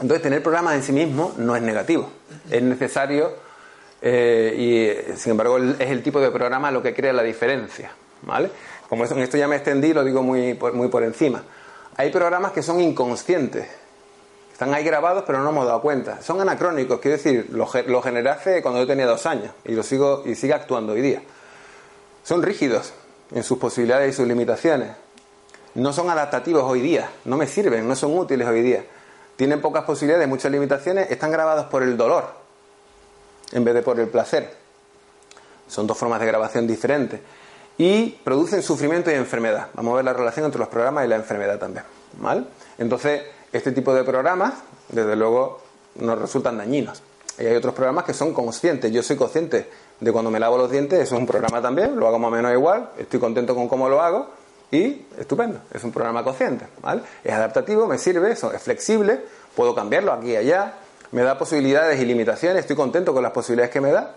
Entonces, 0.00 0.22
tener 0.22 0.42
programas 0.42 0.74
en 0.74 0.82
sí 0.82 0.92
mismo 0.92 1.34
no 1.38 1.56
es 1.56 1.62
negativo. 1.62 2.10
Es 2.50 2.62
necesario 2.62 3.32
eh, 4.02 5.06
y 5.08 5.16
sin 5.16 5.32
embargo 5.32 5.58
es 5.58 5.90
el 5.90 6.02
tipo 6.02 6.20
de 6.20 6.30
programa 6.30 6.70
lo 6.70 6.82
que 6.82 6.94
crea 6.94 7.12
la 7.12 7.22
diferencia. 7.22 7.90
¿vale? 8.22 8.50
Como 8.88 9.04
en 9.04 9.18
esto 9.18 9.36
ya 9.36 9.46
me 9.48 9.56
extendí, 9.56 9.92
lo 9.92 10.02
digo 10.04 10.22
muy 10.22 10.54
por, 10.54 10.72
muy 10.72 10.88
por 10.88 11.02
encima. 11.02 11.42
Hay 11.96 12.10
programas 12.10 12.52
que 12.52 12.62
son 12.62 12.80
inconscientes, 12.80 13.68
están 14.52 14.72
ahí 14.72 14.84
grabados 14.84 15.24
pero 15.26 15.40
no 15.40 15.50
hemos 15.50 15.66
dado 15.66 15.82
cuenta. 15.82 16.22
Son 16.22 16.40
anacrónicos, 16.40 17.00
quiero 17.00 17.16
decir, 17.16 17.48
lo, 17.50 17.68
lo 17.86 18.02
generé 18.02 18.30
hace 18.30 18.62
cuando 18.62 18.80
yo 18.80 18.86
tenía 18.86 19.06
dos 19.06 19.26
años 19.26 19.52
y 19.64 19.72
lo 19.72 19.82
sigo 19.82 20.22
y 20.24 20.34
sigue 20.34 20.54
actuando 20.54 20.92
hoy 20.94 21.00
día. 21.02 21.22
Son 22.24 22.42
rígidos 22.42 22.92
en 23.32 23.42
sus 23.42 23.58
posibilidades 23.58 24.14
y 24.14 24.16
sus 24.16 24.26
limitaciones. 24.26 24.90
No 25.74 25.92
son 25.92 26.10
adaptativos 26.10 26.64
hoy 26.64 26.80
día, 26.80 27.10
no 27.24 27.36
me 27.36 27.46
sirven, 27.46 27.86
no 27.86 27.94
son 27.94 28.16
útiles 28.18 28.46
hoy 28.48 28.62
día. 28.62 28.84
Tienen 29.36 29.60
pocas 29.60 29.84
posibilidades, 29.84 30.26
muchas 30.26 30.50
limitaciones, 30.50 31.10
están 31.10 31.30
grabados 31.30 31.66
por 31.66 31.82
el 31.82 31.96
dolor, 31.96 32.24
en 33.52 33.64
vez 33.64 33.74
de 33.74 33.82
por 33.82 34.00
el 34.00 34.08
placer. 34.08 34.52
Son 35.68 35.86
dos 35.86 35.96
formas 35.96 36.18
de 36.20 36.26
grabación 36.26 36.66
diferentes. 36.66 37.20
Y 37.78 38.10
producen 38.24 38.62
sufrimiento 38.62 39.10
y 39.10 39.14
enfermedad. 39.14 39.68
Vamos 39.74 39.92
a 39.92 39.96
ver 39.96 40.04
la 40.04 40.12
relación 40.12 40.44
entre 40.44 40.58
los 40.58 40.68
programas 40.68 41.04
y 41.04 41.08
la 41.08 41.16
enfermedad 41.16 41.58
también. 41.58 41.84
¿Vale? 42.20 42.44
Entonces, 42.76 43.22
este 43.52 43.72
tipo 43.72 43.94
de 43.94 44.04
programas, 44.04 44.54
desde 44.88 45.14
luego, 45.16 45.60
nos 45.96 46.18
resultan 46.18 46.58
dañinos. 46.58 47.02
Y 47.38 47.46
hay 47.46 47.54
otros 47.54 47.74
programas 47.74 48.04
que 48.04 48.14
son 48.14 48.34
conscientes. 48.34 48.90
Yo 48.92 49.02
soy 49.02 49.16
consciente 49.16 49.68
de 50.00 50.12
cuando 50.12 50.30
me 50.30 50.40
lavo 50.40 50.58
los 50.58 50.70
dientes, 50.70 51.00
eso 51.00 51.14
es 51.14 51.20
un 51.20 51.26
programa 51.26 51.60
también, 51.60 51.98
lo 51.98 52.06
hago 52.06 52.18
más 52.18 52.28
o 52.28 52.34
menos 52.34 52.52
igual, 52.52 52.90
estoy 52.98 53.18
contento 53.18 53.54
con 53.54 53.68
cómo 53.68 53.88
lo 53.88 54.00
hago 54.00 54.28
y 54.70 55.04
estupendo, 55.18 55.60
es 55.72 55.82
un 55.82 55.92
programa 55.92 56.22
consciente. 56.22 56.66
¿vale? 56.82 57.02
Es 57.24 57.32
adaptativo, 57.32 57.86
me 57.86 57.98
sirve, 57.98 58.32
es 58.32 58.44
flexible, 58.60 59.20
puedo 59.56 59.74
cambiarlo 59.74 60.12
aquí 60.12 60.32
y 60.32 60.36
allá, 60.36 60.74
me 61.10 61.22
da 61.22 61.38
posibilidades 61.38 62.00
y 62.00 62.04
limitaciones, 62.04 62.60
estoy 62.60 62.76
contento 62.76 63.12
con 63.12 63.22
las 63.22 63.32
posibilidades 63.32 63.72
que 63.72 63.80
me 63.80 63.90
da. 63.90 64.14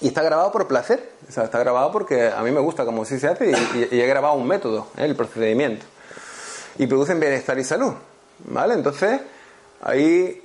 Y 0.00 0.08
está 0.08 0.22
grabado 0.22 0.50
por 0.50 0.66
placer, 0.66 1.10
o 1.28 1.32
sea, 1.32 1.44
está 1.44 1.58
grabado 1.58 1.92
porque 1.92 2.28
a 2.28 2.42
mí 2.42 2.50
me 2.50 2.60
gusta 2.60 2.84
cómo 2.84 3.04
sí 3.04 3.18
se 3.18 3.28
hace 3.28 3.50
y, 3.50 4.00
he 4.00 4.06
grabado 4.06 4.34
un 4.34 4.46
método, 4.46 4.86
¿eh? 4.96 5.04
el 5.04 5.14
procedimiento. 5.14 5.84
Y 6.78 6.86
producen 6.86 7.20
bienestar 7.20 7.58
y 7.58 7.64
salud, 7.64 7.92
¿vale? 8.46 8.74
Entonces, 8.74 9.20
Ahí 9.82 10.42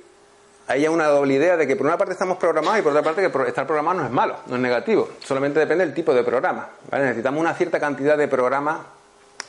hay 0.66 0.88
una 0.88 1.06
doble 1.08 1.34
idea 1.34 1.56
de 1.56 1.66
que 1.66 1.76
por 1.76 1.86
una 1.86 1.98
parte 1.98 2.14
estamos 2.14 2.38
programados 2.38 2.78
y 2.78 2.82
por 2.82 2.92
otra 2.92 3.02
parte 3.02 3.20
que 3.20 3.48
estar 3.48 3.66
programado 3.66 4.00
no 4.00 4.06
es 4.06 4.10
malo, 4.10 4.36
no 4.46 4.56
es 4.56 4.62
negativo. 4.62 5.08
Solamente 5.24 5.60
depende 5.60 5.84
del 5.84 5.94
tipo 5.94 6.14
de 6.14 6.24
programa. 6.24 6.70
Necesitamos 6.90 7.40
una 7.40 7.54
cierta 7.54 7.78
cantidad 7.78 8.16
de 8.16 8.28
programas 8.28 8.78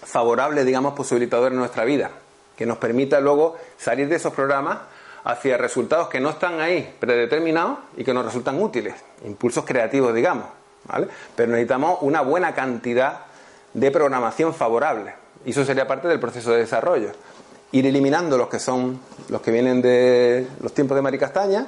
favorables, 0.03 0.65
digamos, 0.65 0.93
posibilitadores 0.93 1.53
en 1.53 1.59
nuestra 1.59 1.85
vida, 1.85 2.11
que 2.55 2.65
nos 2.65 2.77
permita 2.77 3.19
luego 3.21 3.55
salir 3.77 4.09
de 4.09 4.17
esos 4.17 4.33
programas 4.33 4.79
hacia 5.27 5.57
resultados 5.57 6.07
que 6.07 6.21
no 6.21 6.29
están 6.29 6.61
ahí 6.61 6.95
predeterminados 6.99 7.79
y 7.97 8.05
que 8.05 8.13
nos 8.13 8.23
resultan 8.23 8.61
útiles, 8.61 8.95
impulsos 9.25 9.65
creativos, 9.65 10.15
digamos. 10.15 10.45
¿vale? 10.85 11.09
Pero 11.35 11.51
necesitamos 11.51 11.99
una 12.01 12.21
buena 12.21 12.55
cantidad 12.55 13.25
de 13.73 13.91
programación 13.91 14.53
favorable. 14.53 15.13
Y 15.45 15.51
eso 15.51 15.65
sería 15.65 15.85
parte 15.85 16.07
del 16.07 16.21
proceso 16.21 16.51
de 16.51 16.59
desarrollo. 16.59 17.11
Ir 17.73 17.85
eliminando 17.85 18.37
los 18.37 18.47
que 18.47 18.57
son 18.57 19.01
los 19.27 19.41
que 19.41 19.51
vienen 19.51 19.81
de 19.81 20.47
los 20.61 20.73
tiempos 20.73 20.95
de 20.95 21.01
Maricastaña, 21.01 21.67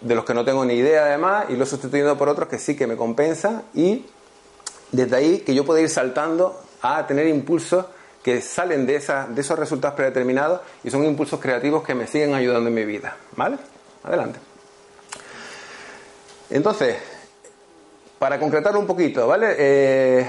de 0.00 0.14
los 0.14 0.24
que 0.24 0.32
no 0.32 0.44
tengo 0.44 0.64
ni 0.64 0.74
idea 0.74 1.06
además, 1.06 1.46
y 1.48 1.56
los 1.56 1.68
sustituyendo 1.68 2.16
por 2.16 2.28
otros 2.28 2.48
que 2.48 2.60
sí 2.60 2.76
que 2.76 2.86
me 2.86 2.96
compensan, 2.96 3.64
y 3.74 4.06
desde 4.92 5.16
ahí 5.16 5.38
que 5.40 5.56
yo 5.56 5.64
pueda 5.64 5.80
ir 5.80 5.88
saltando 5.88 6.60
a 6.82 7.04
tener 7.04 7.26
impulsos 7.26 7.86
que 8.24 8.40
salen 8.40 8.86
de, 8.86 8.96
esa, 8.96 9.26
de 9.28 9.42
esos 9.42 9.58
resultados 9.58 9.94
predeterminados 9.94 10.62
y 10.82 10.90
son 10.90 11.04
impulsos 11.04 11.38
creativos 11.38 11.84
que 11.84 11.94
me 11.94 12.06
siguen 12.06 12.34
ayudando 12.34 12.68
en 12.68 12.74
mi 12.74 12.86
vida. 12.86 13.14
¿Vale? 13.36 13.58
Adelante. 14.02 14.38
Entonces, 16.48 16.96
para 18.18 18.40
concretarlo 18.40 18.80
un 18.80 18.86
poquito, 18.86 19.26
¿vale? 19.26 19.54
Eh, 19.58 20.26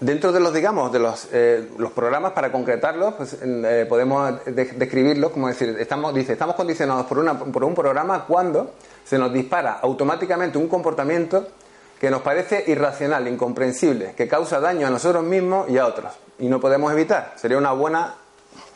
dentro 0.00 0.32
de 0.32 0.40
los, 0.40 0.54
digamos, 0.54 0.90
de 0.90 0.98
los, 1.00 1.28
eh, 1.32 1.68
los 1.76 1.92
programas, 1.92 2.32
para 2.32 2.50
concretarlos, 2.50 3.12
pues, 3.12 3.36
eh, 3.42 3.84
podemos 3.86 4.42
describirlos 4.46 5.32
como 5.32 5.48
decir, 5.48 5.76
estamos, 5.78 6.14
dice, 6.14 6.32
estamos 6.32 6.56
condicionados 6.56 7.04
por, 7.04 7.18
una, 7.18 7.38
por 7.38 7.62
un 7.62 7.74
programa 7.74 8.24
cuando 8.24 8.72
se 9.04 9.18
nos 9.18 9.30
dispara 9.34 9.80
automáticamente 9.82 10.56
un 10.56 10.68
comportamiento 10.68 11.46
que 12.02 12.10
nos 12.10 12.22
parece 12.22 12.64
irracional, 12.66 13.28
incomprensible, 13.28 14.12
que 14.16 14.26
causa 14.26 14.58
daño 14.58 14.88
a 14.88 14.90
nosotros 14.90 15.22
mismos 15.22 15.70
y 15.70 15.78
a 15.78 15.86
otros, 15.86 16.12
y 16.40 16.48
no 16.48 16.58
podemos 16.58 16.92
evitar. 16.92 17.34
Sería 17.36 17.56
una 17.56 17.70
buena, 17.70 18.16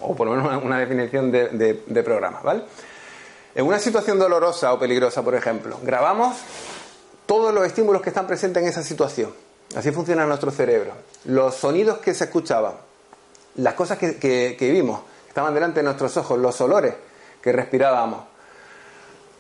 o 0.01 0.15
por 0.15 0.29
lo 0.29 0.37
menos 0.37 0.63
una, 0.63 0.79
definición 0.79 1.33
de, 1.33 1.83
de 1.85 2.03
programa, 2.05 2.39
¿vale? 2.45 2.63
En 3.53 3.67
una 3.67 3.81
situación 3.81 4.21
dolorosa 4.21 4.73
o 4.73 4.79
peligrosa, 4.79 5.25
por 5.25 5.35
ejemplo, 5.35 5.77
grabamos 5.83 6.37
todos 7.27 7.53
los 7.53 7.67
estímulos 7.67 8.01
que 8.01 8.11
están 8.11 8.29
presentes 8.29 8.63
en 8.63 8.69
esa 8.69 8.85
situación. 8.85 9.33
Así 9.75 9.91
funciona 9.91 10.25
nuestro 10.25 10.53
cerebro. 10.53 10.93
Los 11.25 11.57
sonidos 11.57 11.99
que 11.99 12.15
se 12.15 12.27
escuchaban, 12.27 12.75
las 13.57 13.75
cosas 13.75 13.99
que, 13.99 14.19
que, 14.57 14.71
vimos, 14.71 15.01
estaban 15.27 15.53
delante 15.53 15.81
de 15.81 15.85
nuestros 15.85 16.17
ojos, 16.17 16.39
los 16.39 16.61
olores 16.61 16.95
que 17.43 17.51
respirábamos, 17.51 18.21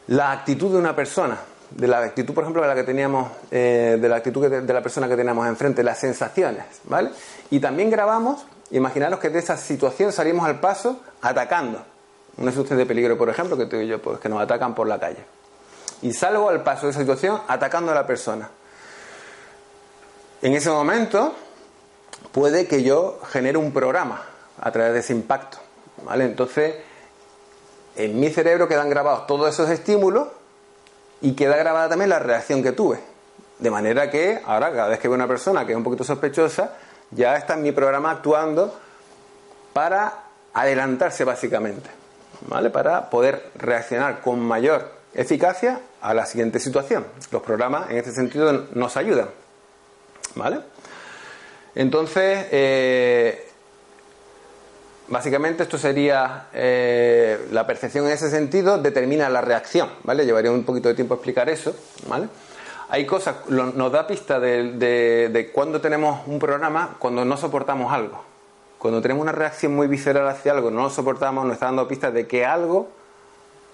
la 0.09 0.33
actitud 0.33 0.73
de 0.73 0.79
una 0.79 0.97
persona, 0.97 1.39
de 1.71 1.89
la 1.89 1.99
actitud, 1.99 2.35
por 2.35 2.45
ejemplo, 2.45 2.63
de 2.63 2.69
la 2.69 2.75
que 2.75 2.85
teníamos, 2.85 3.31
eh, 3.51 3.99
de 4.01 4.09
la 4.09 4.17
actitud 4.17 4.49
de 4.49 4.73
la 4.73 4.83
persona 4.83 5.09
que 5.09 5.17
teníamos 5.17 5.47
enfrente, 5.47 5.83
las 5.83 5.99
sensaciones, 5.99 6.65
¿vale? 6.85 7.11
Y 7.51 7.61
también 7.61 7.91
grabamos, 7.91 8.45
imaginaros 8.71 9.21
que 9.21 9.31
de 9.31 9.39
esa 9.39 9.57
situación 9.57 10.13
salimos 10.13 10.47
al 10.47 10.61
paso 10.61 11.01
atacando. 11.23 11.83
Una 12.39 12.51
situación 12.51 12.79
de 12.79 12.87
peligro, 12.87 13.17
por 13.17 13.29
ejemplo, 13.29 13.57
que 13.57 13.67
tú 13.67 13.77
y 13.77 13.87
yo, 13.87 14.01
pues 14.01 14.21
que 14.21 14.29
nos 14.29 14.41
atacan 14.41 14.75
por 14.75 14.87
la 14.87 15.01
calle. 15.01 15.25
Y 16.03 16.13
salgo 16.13 16.49
al 16.49 16.63
paso 16.63 16.87
de 16.87 16.91
esa 16.91 17.01
situación 17.01 17.41
atacando 17.49 17.93
a 17.93 17.95
la 17.95 18.07
persona. 18.07 18.51
En 20.43 20.53
ese 20.53 20.71
momento 20.71 21.35
puede 22.33 22.67
que 22.67 22.83
yo 22.83 23.19
genere 23.31 23.57
un 23.57 23.73
programa 23.73 24.23
a 24.61 24.71
través 24.71 24.93
de 24.93 25.01
ese 25.01 25.13
impacto, 25.15 25.59
¿vale? 26.05 26.25
Entonces, 26.25 26.77
en 27.97 28.21
mi 28.21 28.31
cerebro 28.31 28.69
quedan 28.69 28.91
grabados 28.91 29.27
todos 29.27 29.49
esos 29.49 29.71
estímulos 29.71 30.29
y 31.21 31.35
queda 31.35 31.57
grabada 31.57 31.89
también 31.89 32.11
la 32.11 32.19
reacción 32.19 32.63
que 32.63 32.73
tuve. 32.73 32.99
De 33.59 33.71
manera 33.71 34.11
que 34.11 34.41
ahora 34.45 34.71
cada 34.71 34.89
vez 34.89 34.99
que 34.99 35.09
veo 35.09 35.15
una 35.15 35.27
persona 35.27 35.65
que 35.65 35.73
es 35.73 35.77
un 35.77 35.85
poquito 35.85 36.05
sospechosa, 36.05 36.75
ya 37.11 37.37
está 37.37 37.55
en 37.55 37.63
mi 37.63 37.73
programa 37.73 38.11
actuando 38.11 38.79
para 39.73 40.25
adelantarse 40.53 41.25
básicamente, 41.25 41.89
¿vale? 42.49 42.71
Para 42.71 43.09
poder 43.09 43.51
reaccionar 43.57 44.21
con 44.21 44.41
mayor 44.41 44.91
eficacia 45.15 45.81
a 46.01 46.15
la 46.15 46.27
siguiente 46.27 46.61
situación. 46.61 47.07
Los 47.31 47.43
programas 47.43 47.91
en 47.91 47.97
este 47.97 48.13
sentido 48.13 48.67
nos 48.75 48.97
ayudan, 48.97 49.29
¿vale? 50.35 50.61
Entonces, 51.75 52.47
eh, 52.51 53.49
Básicamente 55.09 55.63
esto 55.63 55.79
sería 55.79 56.49
eh, 56.53 57.47
la 57.53 57.65
percepción 57.67 58.07
en 58.07 58.13
ese 58.13 58.29
sentido 58.29 58.79
determina 58.79 59.29
la 59.29 59.41
reacción, 59.41 59.89
¿vale? 60.03 60.27
Llevaría 60.27 60.51
un 60.51 60.65
poquito 60.65 60.89
de 60.89 60.95
tiempo 60.95 61.15
explicar 61.15 61.49
eso, 61.49 61.77
¿vale? 62.09 62.29
Hay 62.89 63.07
cosas, 63.07 63.37
nos 63.49 63.93
da 63.93 64.07
pista 64.07 64.41
de, 64.41 64.73
de, 65.29 65.51
cuando 65.53 65.81
tenemos 65.81 66.27
un 66.27 66.39
programa, 66.39 66.97
cuando 66.99 67.25
no 67.25 67.37
soportamos 67.37 67.93
algo. 67.93 68.25
Cuando 68.79 69.01
tenemos 69.01 69.23
una 69.23 69.33
reacción 69.33 69.75
muy 69.75 69.87
visceral 69.87 70.29
hacia 70.29 70.53
algo, 70.53 70.71
no 70.71 70.83
lo 70.83 70.91
soportamos, 70.91 71.45
nos 71.45 71.55
está 71.55 71.67
dando 71.67 71.89
pistas 71.89 72.13
de 72.13 72.27
que 72.27 72.45
algo 72.45 72.89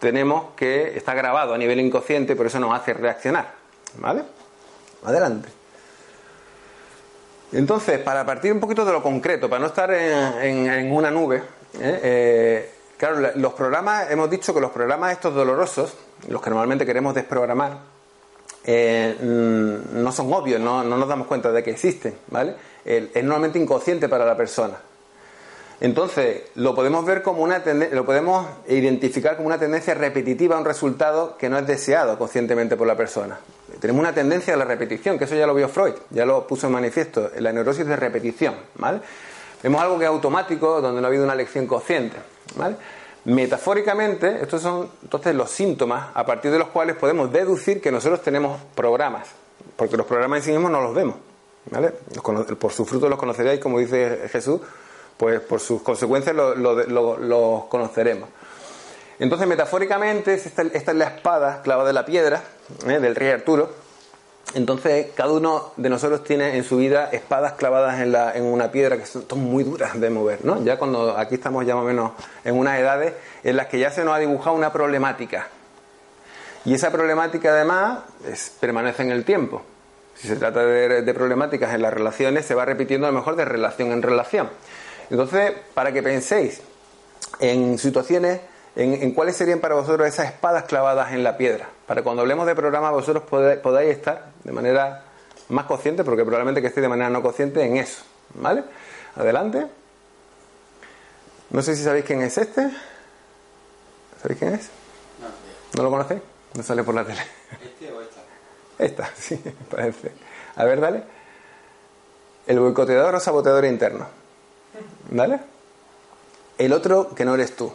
tenemos 0.01 0.53
que 0.57 0.97
está 0.97 1.15
grabado 1.15 1.55
a 1.55 1.59
nivel 1.59 1.81
inconsciente, 1.81 2.37
por 2.37 2.47
eso 2.47 2.59
nos 2.59 2.75
hace 2.75 2.93
reaccionar, 2.93 3.53
¿vale? 3.99 4.23
Adelante. 5.05 5.62
Entonces, 7.52 7.99
para 7.99 8.25
partir 8.25 8.52
un 8.52 8.61
poquito 8.61 8.85
de 8.85 8.92
lo 8.92 9.02
concreto, 9.02 9.49
para 9.49 9.61
no 9.61 9.66
estar 9.66 9.92
en, 9.92 10.90
una 10.92 11.11
nube, 11.11 11.42
¿eh? 11.80 12.00
Eh, 12.02 12.71
claro, 12.97 13.30
los 13.35 13.52
programas, 13.52 14.11
hemos 14.11 14.30
dicho 14.30 14.54
que 14.54 14.61
los 14.61 14.71
programas 14.71 15.12
estos 15.12 15.35
dolorosos, 15.35 15.94
los 16.28 16.40
que 16.40 16.50
normalmente 16.50 16.87
queremos 16.87 17.14
desprogramar, 17.14 17.78
eh, 18.64 19.16
mm, 19.21 20.02
no 20.02 20.12
son 20.12 20.32
obvios, 20.32 20.61
no, 20.61 20.82
nos 20.85 21.09
damos 21.09 21.26
cuenta 21.26 21.52
de 21.52 21.62
que 21.62 21.71
existen, 21.71 22.14
¿vale? 22.28 22.54
es 22.85 23.23
normalmente 23.23 23.59
inconsciente 23.59 24.09
para 24.09 24.25
la 24.25 24.37
persona. 24.37 24.76
Entonces, 25.83 26.43
lo 26.55 26.77
podemos 26.77 27.05
ver 27.05 27.23
como 27.23 27.43
una 27.43 27.61
lo 27.91 28.05
podemos 28.05 28.47
identificar 28.69 29.35
como 29.35 29.49
una 29.49 29.59
tendencia 29.59 29.95
repetitiva 29.95 30.55
a 30.55 30.61
un 30.61 30.65
resultado 30.65 31.37
que 31.37 31.49
no 31.49 31.59
es 31.59 31.67
deseado 31.67 32.17
conscientemente 32.17 32.77
por 32.77 32.87
la 32.87 32.97
persona. 32.97 33.41
Tenemos 33.81 33.99
una 33.99 34.15
tendencia 34.15 34.55
a 34.55 34.57
la 34.57 34.65
repetición, 34.65 35.19
que 35.19 35.25
eso 35.25 35.35
ya 35.35 35.45
lo 35.45 35.55
vio 35.55 35.69
Freud, 35.69 35.95
ya 36.11 36.25
lo 36.25 36.47
puso 36.47 36.69
en 36.69 36.75
manifiesto, 36.75 37.33
la 37.37 37.53
neurosis 37.53 37.85
de 37.85 37.97
repetición, 37.97 38.55
¿vale? 38.77 39.01
Vemos 39.61 39.83
algo 39.83 39.99
que 39.99 40.05
es 40.05 40.09
automático, 40.09 40.81
donde 40.81 41.01
no 41.01 41.07
ha 41.09 41.09
habido 41.09 41.25
una 41.25 41.35
lección 41.35 41.67
consciente, 41.67 42.17
¿vale? 42.55 42.77
Metafóricamente, 43.25 44.41
estos 44.41 44.62
son 44.62 44.89
entonces 45.03 45.35
los 45.35 45.51
síntomas 45.51 46.11
a 46.15 46.25
partir 46.25 46.53
de 46.53 46.61
los 46.61 46.69
cuales 46.69 46.95
podemos 46.95 47.33
deducir 47.33 47.81
que 47.81 47.91
nosotros 47.91 48.23
tenemos 48.23 48.61
programas, 48.77 49.31
porque 49.75 49.97
los 49.97 50.07
programas 50.07 50.39
en 50.39 50.45
sí 50.45 50.51
mismos 50.53 50.71
no 50.71 50.81
los 50.81 50.95
vemos, 50.95 51.17
¿vale? 51.73 51.89
Por 52.57 52.73
sus 52.73 52.89
frutos 52.89 53.11
los 53.11 53.19
conoceréis, 53.19 53.59
como 53.59 53.81
dice 53.81 54.29
Jesús, 54.31 54.61
pues 55.16 55.40
por 55.40 55.61
sus 55.61 55.83
consecuencias 55.83 56.35
los 56.35 57.64
conoceremos. 57.64 58.28
Entonces, 59.23 59.47
metafóricamente, 59.47 60.35
esta, 60.35 60.62
es 60.62 60.95
la 60.95 61.04
espada 61.04 61.62
clavada 61.62 61.87
de 61.87 61.92
la 61.92 62.04
piedra 62.04 62.42
¿eh? 62.88 62.99
del 62.99 63.14
rey 63.14 63.31
Arturo. 63.31 63.71
Entonces, 64.54 65.12
cada 65.14 65.33
uno 65.33 65.73
de 65.76 65.88
nosotros 65.88 66.25
tiene 66.25 66.57
en 66.57 66.64
su 66.64 66.76
vida 66.76 67.09
espadas 67.12 67.52
clavadas 67.52 68.00
en, 68.00 68.11
la, 68.11 68.33
en 68.35 68.42
una 68.42 68.73
piedra 68.73 68.99
que 68.99 69.07
son, 69.07 69.25
muy 69.37 69.62
duras 69.62 69.99
de 70.00 70.11
mover, 70.11 70.45
¿no? 70.45 70.62
Ya 70.64 70.76
cuando 70.76 71.16
aquí 71.16 71.37
estamos 71.37 71.64
ya 71.64 71.75
más 71.75 71.85
o 71.85 71.87
menos 71.87 72.12
en 72.45 72.57
unas 72.57 72.78
edades 72.81 73.14
en 73.45 73.57
las 73.57 73.69
que 73.69 73.78
ya 73.78 73.92
se 73.92 74.04
nos 74.04 74.14
ha 74.14 74.19
dibujado 74.19 74.57
una 74.57 74.73
problemática. 74.73 75.47
Y 76.64 76.75
esa 76.75 76.90
problemática 76.90 77.50
además 77.50 78.00
permanece 78.61 79.04
en 79.04 79.12
el 79.12 79.25
tiempo. 79.25 79.62
Si 80.16 80.28
se 80.28 80.35
trata 80.37 80.64
de, 80.64 81.02
de 81.02 81.14
problemáticas 81.14 81.75
en 81.75 81.83
las 81.83 81.95
relaciones, 81.95 82.45
se 82.45 82.54
va 82.54 82.64
repitiendo 82.64 83.07
a 83.07 83.11
lo 83.11 83.16
mejor 83.16 83.37
de 83.37 83.45
relación 83.45 83.92
en 83.92 84.02
relación. 84.02 84.50
Entonces, 85.12 85.52
para 85.75 85.92
que 85.92 86.02
penséis 86.02 86.62
en 87.38 87.76
situaciones 87.76 88.40
en, 88.75 89.12
cuáles 89.12 89.37
serían 89.37 89.61
para 89.61 89.75
vosotros 89.75 90.09
esas 90.09 90.28
espadas 90.28 90.64
clavadas 90.64 91.12
en 91.12 91.23
la 91.23 91.37
piedra. 91.37 91.69
Para 91.87 92.02
cuando 92.02 92.23
hablemos 92.23 92.47
de 92.47 92.54
programa 92.54 92.90
vosotros 92.90 93.23
podáis, 93.25 93.90
estar 93.90 94.31
de 94.42 94.52
manera 94.52 95.04
más 95.50 95.66
consciente, 95.66 96.02
porque 96.02 96.23
probablemente 96.23 96.62
que 96.62 96.69
estéis 96.69 96.85
de 96.85 96.88
manera 96.88 97.11
no 97.11 97.21
consciente 97.21 97.62
en 97.62 97.76
eso. 97.76 98.02
¿Vale? 98.37 98.64
Adelante. 99.16 99.66
No 101.50 101.61
sé 101.61 101.76
si 101.76 101.85
sabéis 101.85 102.07
quién 102.07 102.23
es 102.23 102.38
este. 102.38 102.71
¿Sabéis 104.23 104.38
quién 104.38 104.54
es? 104.54 104.71
No. 105.21 105.26
¿No 105.76 105.83
lo 105.83 105.90
conocéis? 105.90 106.23
No 106.54 106.62
sale 106.62 106.85
por 106.85 106.95
la 106.95 107.04
tele. 107.04 107.21
¿Este 107.62 107.92
o 107.92 108.00
esta? 108.00 108.21
Esta, 108.78 109.11
sí, 109.21 109.38
parece. 109.71 110.11
A 110.57 110.64
ver, 110.64 110.81
dale. 110.81 111.02
El 112.47 112.61
boicoteador 112.61 113.14
o 113.14 113.21
saboteador 113.21 113.66
interno. 113.66 114.22
¿Vale? 115.11 115.41
El 116.59 116.73
otro 116.73 117.14
que 117.14 117.25
no 117.25 117.35
eres 117.35 117.57
tú. 117.57 117.73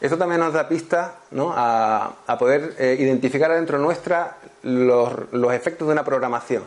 Esto 0.00 0.18
también 0.18 0.40
nos 0.40 0.52
da 0.52 0.68
pista 0.68 1.20
a, 1.32 2.36
poder 2.38 2.74
eh, 2.78 2.96
identificar 2.98 3.50
adentro 3.50 3.78
nuestra 3.78 4.36
los, 4.62 5.54
efectos 5.54 5.88
de 5.88 5.92
una 5.92 6.04
programación. 6.04 6.64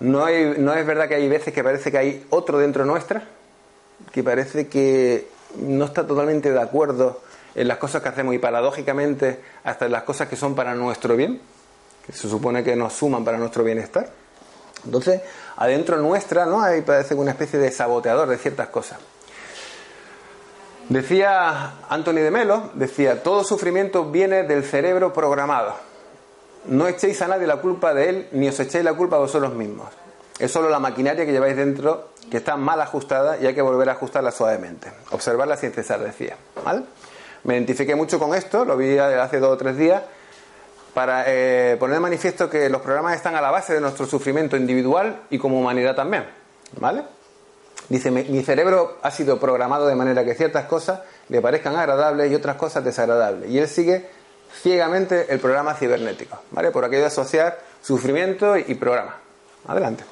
No, 0.00 0.26
no 0.58 0.74
es 0.74 0.86
verdad 0.86 1.08
que 1.08 1.16
hay 1.16 1.28
veces 1.28 1.52
que 1.52 1.64
parece 1.64 1.90
que 1.90 1.98
hay 1.98 2.26
otro 2.30 2.58
dentro 2.58 2.84
nuestra, 2.84 3.24
que 4.12 4.22
parece 4.22 4.68
que 4.68 5.28
no 5.58 5.84
está 5.84 6.06
totalmente 6.06 6.52
de 6.52 6.60
acuerdo 6.60 7.20
en 7.54 7.68
las 7.68 7.78
cosas 7.78 8.02
que 8.02 8.08
hacemos 8.08 8.34
y 8.34 8.38
paradójicamente 8.38 9.40
hasta 9.64 9.86
en 9.86 9.92
las 9.92 10.02
cosas 10.02 10.28
que 10.28 10.36
son 10.36 10.54
para 10.54 10.74
nuestro 10.74 11.16
bien, 11.16 11.40
que 12.06 12.12
se 12.12 12.28
supone 12.28 12.62
que 12.62 12.76
nos 12.76 12.92
suman 12.92 13.24
para 13.24 13.38
nuestro 13.38 13.64
bienestar. 13.64 14.10
Entonces, 14.84 15.22
adentro 15.56 15.96
nuestra, 15.98 16.46
¿no? 16.46 16.62
Hay 16.62 16.82
parece 16.82 17.14
una 17.14 17.30
especie 17.32 17.58
de 17.58 17.70
saboteador 17.70 18.28
de 18.28 18.38
ciertas 18.38 18.68
cosas. 18.68 18.98
Decía 20.88 21.76
Anthony 21.88 22.16
de 22.16 22.30
Melo, 22.30 22.70
decía, 22.74 23.22
todo 23.22 23.42
sufrimiento 23.42 24.10
viene 24.10 24.42
del 24.42 24.64
cerebro 24.64 25.12
programado. 25.12 25.74
No 26.66 26.86
echéis 26.86 27.20
a 27.22 27.28
nadie 27.28 27.46
la 27.46 27.56
culpa 27.56 27.94
de 27.94 28.08
él, 28.08 28.28
ni 28.32 28.48
os 28.48 28.60
echéis 28.60 28.84
la 28.84 28.94
culpa 28.94 29.16
a 29.16 29.20
vosotros 29.20 29.54
mismos. 29.54 29.88
Es 30.38 30.50
solo 30.50 30.68
la 30.68 30.78
maquinaria 30.78 31.24
que 31.24 31.32
lleváis 31.32 31.56
dentro 31.56 32.10
que 32.30 32.38
está 32.38 32.56
mal 32.56 32.80
ajustada 32.80 33.38
y 33.38 33.46
hay 33.46 33.54
que 33.54 33.62
volver 33.62 33.88
a 33.88 33.92
ajustarla 33.92 34.30
suavemente. 34.30 34.90
Observarla 35.10 35.56
sin 35.56 35.72
cesar, 35.72 36.00
decía. 36.00 36.36
Me 37.44 37.54
identifiqué 37.54 37.94
mucho 37.94 38.18
con 38.18 38.34
esto, 38.34 38.64
lo 38.64 38.76
vi 38.76 38.98
hace 38.98 39.38
dos 39.38 39.52
o 39.52 39.56
tres 39.56 39.76
días, 39.76 40.02
para 40.94 41.24
eh, 41.26 41.76
poner 41.78 41.96
de 41.96 42.00
manifiesto 42.00 42.48
que 42.48 42.68
los 42.68 42.80
programas 42.80 43.16
están 43.16 43.34
a 43.34 43.40
la 43.40 43.50
base 43.50 43.74
de 43.74 43.80
nuestro 43.80 44.06
sufrimiento 44.06 44.56
individual 44.56 45.22
y 45.30 45.38
como 45.38 45.58
humanidad 45.58 45.94
también. 45.94 46.24
¿Vale? 46.78 47.02
Dice, 47.88 48.10
mi 48.10 48.42
cerebro 48.42 48.98
ha 49.02 49.10
sido 49.10 49.38
programado 49.38 49.86
de 49.86 49.94
manera 49.94 50.24
que 50.24 50.34
ciertas 50.34 50.64
cosas 50.64 51.00
le 51.28 51.42
parezcan 51.42 51.76
agradables 51.76 52.30
y 52.30 52.34
otras 52.34 52.56
cosas 52.56 52.82
desagradables. 52.84 53.50
Y 53.50 53.58
él 53.58 53.68
sigue 53.68 54.08
ciegamente 54.62 55.26
el 55.32 55.40
programa 55.40 55.74
cibernético, 55.74 56.40
¿vale? 56.50 56.70
Por 56.70 56.84
aquello 56.84 57.02
de 57.02 57.08
asociar 57.08 57.58
sufrimiento 57.82 58.56
y 58.56 58.74
programa. 58.74 59.16
Adelante. 59.66 60.04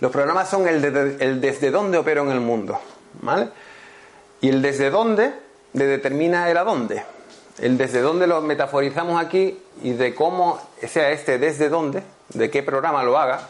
Los 0.00 0.10
programas 0.10 0.48
son 0.48 0.66
el, 0.66 1.40
desde 1.40 1.70
dónde 1.70 1.98
opero 1.98 2.22
en 2.22 2.30
el 2.30 2.40
mundo, 2.40 2.80
¿vale? 3.20 3.48
Y 4.40 4.48
el 4.48 4.62
desde 4.62 4.90
dónde 4.90 5.32
le 5.74 5.86
determina 5.86 6.50
el 6.50 6.56
a 6.56 6.64
dónde. 6.64 7.04
El 7.60 7.76
desde 7.76 8.00
dónde 8.00 8.26
lo 8.26 8.40
metaforizamos 8.40 9.22
aquí 9.22 9.58
y 9.82 9.92
de 9.92 10.14
cómo 10.14 10.58
sea 10.88 11.10
este 11.10 11.38
desde 11.38 11.68
dónde, 11.68 12.02
de 12.30 12.50
qué 12.50 12.62
programa 12.62 13.02
lo 13.02 13.18
haga, 13.18 13.48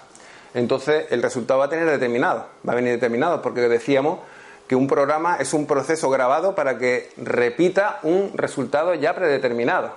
entonces 0.52 1.06
el 1.10 1.22
resultado 1.22 1.60
va 1.60 1.66
a 1.66 1.68
tener 1.68 1.86
determinado, 1.86 2.46
va 2.68 2.72
a 2.72 2.76
venir 2.76 2.92
determinado, 2.92 3.40
porque 3.40 3.60
decíamos 3.68 4.18
que 4.66 4.74
un 4.74 4.88
programa 4.88 5.36
es 5.36 5.54
un 5.54 5.66
proceso 5.66 6.10
grabado 6.10 6.54
para 6.54 6.76
que 6.76 7.10
repita 7.16 8.00
un 8.02 8.32
resultado 8.34 8.94
ya 8.94 9.14
predeterminado. 9.14 9.88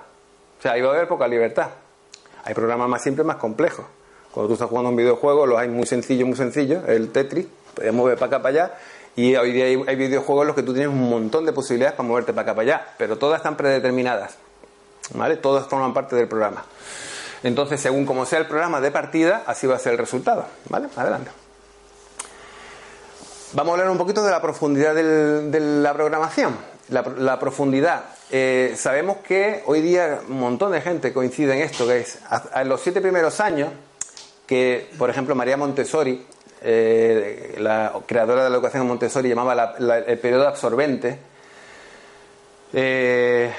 O 0.58 0.62
sea, 0.62 0.72
ahí 0.72 0.80
va 0.80 0.90
a 0.90 0.94
haber 0.94 1.08
poca 1.08 1.26
libertad. 1.26 1.70
Hay 2.44 2.54
programas 2.54 2.88
más 2.88 3.02
simples, 3.02 3.26
más 3.26 3.36
complejos. 3.36 3.84
Cuando 4.30 4.48
tú 4.48 4.54
estás 4.54 4.68
jugando 4.68 4.90
un 4.90 4.96
videojuego, 4.96 5.46
los 5.46 5.58
hay 5.58 5.68
muy 5.68 5.86
sencillos, 5.86 6.26
muy 6.26 6.36
sencillos, 6.36 6.88
el 6.88 7.10
Tetris, 7.10 7.46
puedes 7.74 7.92
mover 7.92 8.16
para 8.16 8.26
acá, 8.26 8.42
para 8.42 8.48
allá, 8.48 8.74
y 9.16 9.36
hoy 9.36 9.52
día 9.52 9.66
hay, 9.66 9.96
videojuegos 9.96 10.42
en 10.42 10.46
los 10.48 10.56
que 10.56 10.62
tú 10.62 10.72
tienes 10.72 10.90
un 10.90 11.08
montón 11.08 11.46
de 11.46 11.52
posibilidades 11.52 11.94
para 11.94 12.08
moverte 12.08 12.32
para 12.32 12.42
acá, 12.42 12.54
para 12.54 12.62
allá, 12.62 12.86
pero 12.98 13.16
todas 13.16 13.38
están 13.38 13.56
predeterminadas. 13.56 14.36
¿Vale? 15.12 15.36
Todas 15.36 15.66
forman 15.68 15.92
parte 15.92 16.16
del 16.16 16.26
programa. 16.26 16.64
Entonces, 17.42 17.80
según 17.80 18.06
como 18.06 18.24
sea 18.24 18.38
el 18.38 18.46
programa 18.46 18.80
de 18.80 18.90
partida, 18.90 19.42
así 19.46 19.66
va 19.66 19.76
a 19.76 19.78
ser 19.78 19.92
el 19.92 19.98
resultado. 19.98 20.46
¿Vale? 20.70 20.88
Adelante. 20.96 21.30
Vamos 23.52 23.70
a 23.70 23.74
hablar 23.74 23.90
un 23.90 23.98
poquito 23.98 24.24
de 24.24 24.30
la 24.30 24.40
profundidad 24.42 24.94
de 24.94 25.60
la 25.60 25.92
programación. 25.92 26.56
La, 26.88 27.38
profundidad. 27.38 28.04
Eh, 28.30 28.74
sabemos 28.76 29.18
que 29.18 29.62
hoy 29.66 29.80
día 29.80 30.20
un 30.28 30.40
montón 30.40 30.72
de 30.72 30.80
gente 30.80 31.12
coincide 31.12 31.54
en 31.54 31.62
esto, 31.62 31.86
que 31.86 32.00
es 32.00 32.18
en 32.54 32.68
los 32.68 32.80
siete 32.80 33.00
primeros 33.00 33.40
años, 33.40 33.70
que 34.46 34.90
por 34.98 35.08
ejemplo 35.08 35.34
María 35.34 35.56
Montessori, 35.56 36.26
eh, 36.66 37.56
la 37.58 37.92
creadora 38.06 38.44
de 38.44 38.50
la 38.50 38.56
educación 38.56 38.86
Montessori, 38.86 39.28
llamaba 39.28 39.74
el 39.78 40.18
periodo 40.18 40.48
absorbente. 40.48 41.18
Eh, 42.72 43.52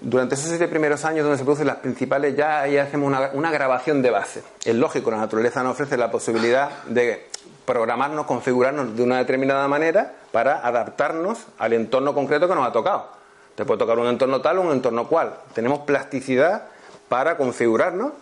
durante 0.00 0.34
esos 0.34 0.48
siete 0.48 0.68
primeros 0.68 1.04
años 1.04 1.22
donde 1.24 1.38
se 1.38 1.44
producen 1.44 1.66
las 1.66 1.76
principales, 1.76 2.36
ya 2.36 2.60
ahí 2.60 2.76
hacemos 2.76 3.12
una, 3.32 3.50
grabación 3.50 4.02
de 4.02 4.10
base. 4.10 4.42
Es 4.64 4.74
lógico, 4.74 5.10
la 5.10 5.18
naturaleza 5.18 5.62
nos 5.62 5.72
ofrece 5.72 5.96
la 5.96 6.10
posibilidad 6.10 6.82
de 6.84 7.28
programarnos, 7.64 8.26
configurarnos 8.26 8.96
de 8.96 9.02
una 9.02 9.18
determinada 9.18 9.66
manera 9.68 10.12
para 10.32 10.66
adaptarnos 10.66 11.46
al 11.58 11.72
entorno 11.72 12.14
concreto 12.14 12.48
que 12.48 12.54
nos 12.54 12.66
ha 12.66 12.72
tocado. 12.72 13.08
Te 13.54 13.64
puede 13.64 13.78
tocar 13.78 13.98
un 13.98 14.06
entorno 14.06 14.40
tal 14.40 14.58
o 14.58 14.62
un 14.62 14.72
entorno 14.72 15.06
cual. 15.06 15.34
Tenemos 15.54 15.80
plasticidad 15.80 16.64
para 17.08 17.36
configurarnos, 17.36 18.12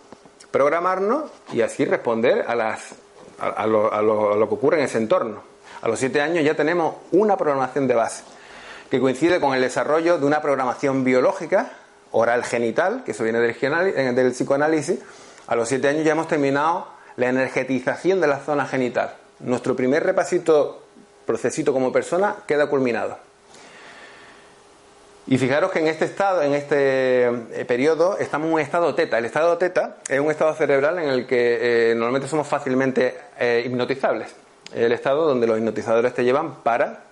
programarnos 0.51 1.31
y 1.51 1.61
así 1.61 1.85
responder 1.85 2.45
a, 2.47 2.55
las, 2.55 2.95
a 3.39 3.65
lo 3.67 4.47
que 4.47 4.53
ocurre 4.55 4.79
en 4.79 4.85
ese 4.85 4.97
entorno. 4.97 5.43
A 5.81 5.87
los 5.87 5.99
siete 5.99 6.21
años 6.21 6.43
ya 6.43 6.55
tenemos 6.55 6.95
una 7.11 7.37
programación 7.37 7.87
de 7.87 7.95
base 7.95 8.23
que 8.89 8.99
coincide 8.99 9.39
con 9.39 9.53
el 9.53 9.61
desarrollo 9.61 10.17
de 10.17 10.25
una 10.25 10.41
programación 10.41 11.03
biológica 11.03 11.71
oral 12.11 12.43
genital, 12.43 13.03
que 13.05 13.11
eso 13.11 13.23
viene 13.23 13.39
del, 13.39 13.55
eh, 13.61 14.11
del 14.13 14.31
psicoanálisis. 14.31 14.99
A 15.47 15.55
los 15.55 15.69
siete 15.69 15.87
años 15.87 16.03
ya 16.03 16.13
hemos 16.13 16.27
terminado 16.27 16.87
la 17.15 17.27
energetización 17.27 18.19
de 18.19 18.27
la 18.27 18.39
zona 18.39 18.65
genital. 18.65 19.15
Nuestro 19.39 19.75
primer 19.75 20.03
repasito, 20.03 20.83
procesito 21.25 21.71
como 21.71 21.91
persona, 21.91 22.37
queda 22.47 22.67
culminado. 22.67 23.28
Y 25.31 25.37
fijaros 25.37 25.71
que 25.71 25.77
en 25.77 25.87
este 25.87 26.05
estado, 26.05 26.41
en 26.41 26.55
este 26.55 27.25
eh, 27.25 27.65
periodo, 27.67 28.17
estamos 28.17 28.47
en 28.47 28.53
un 28.55 28.59
estado 28.59 28.95
teta. 28.95 29.19
El 29.19 29.25
estado 29.25 29.59
teta 29.59 29.97
es 30.09 30.19
un 30.19 30.31
estado 30.31 30.55
cerebral 30.55 30.97
en 30.97 31.07
el 31.07 31.27
que 31.27 31.91
eh, 31.91 31.93
normalmente 31.93 32.27
somos 32.27 32.47
fácilmente 32.47 33.15
hipnotizables. 33.63 34.29
Es 34.73 34.81
el 34.81 34.91
estado 34.91 35.27
donde 35.27 35.45
los 35.45 35.59
hipnotizadores 35.59 36.15
te 36.15 36.23
llevan 36.23 36.63
para 36.63 37.03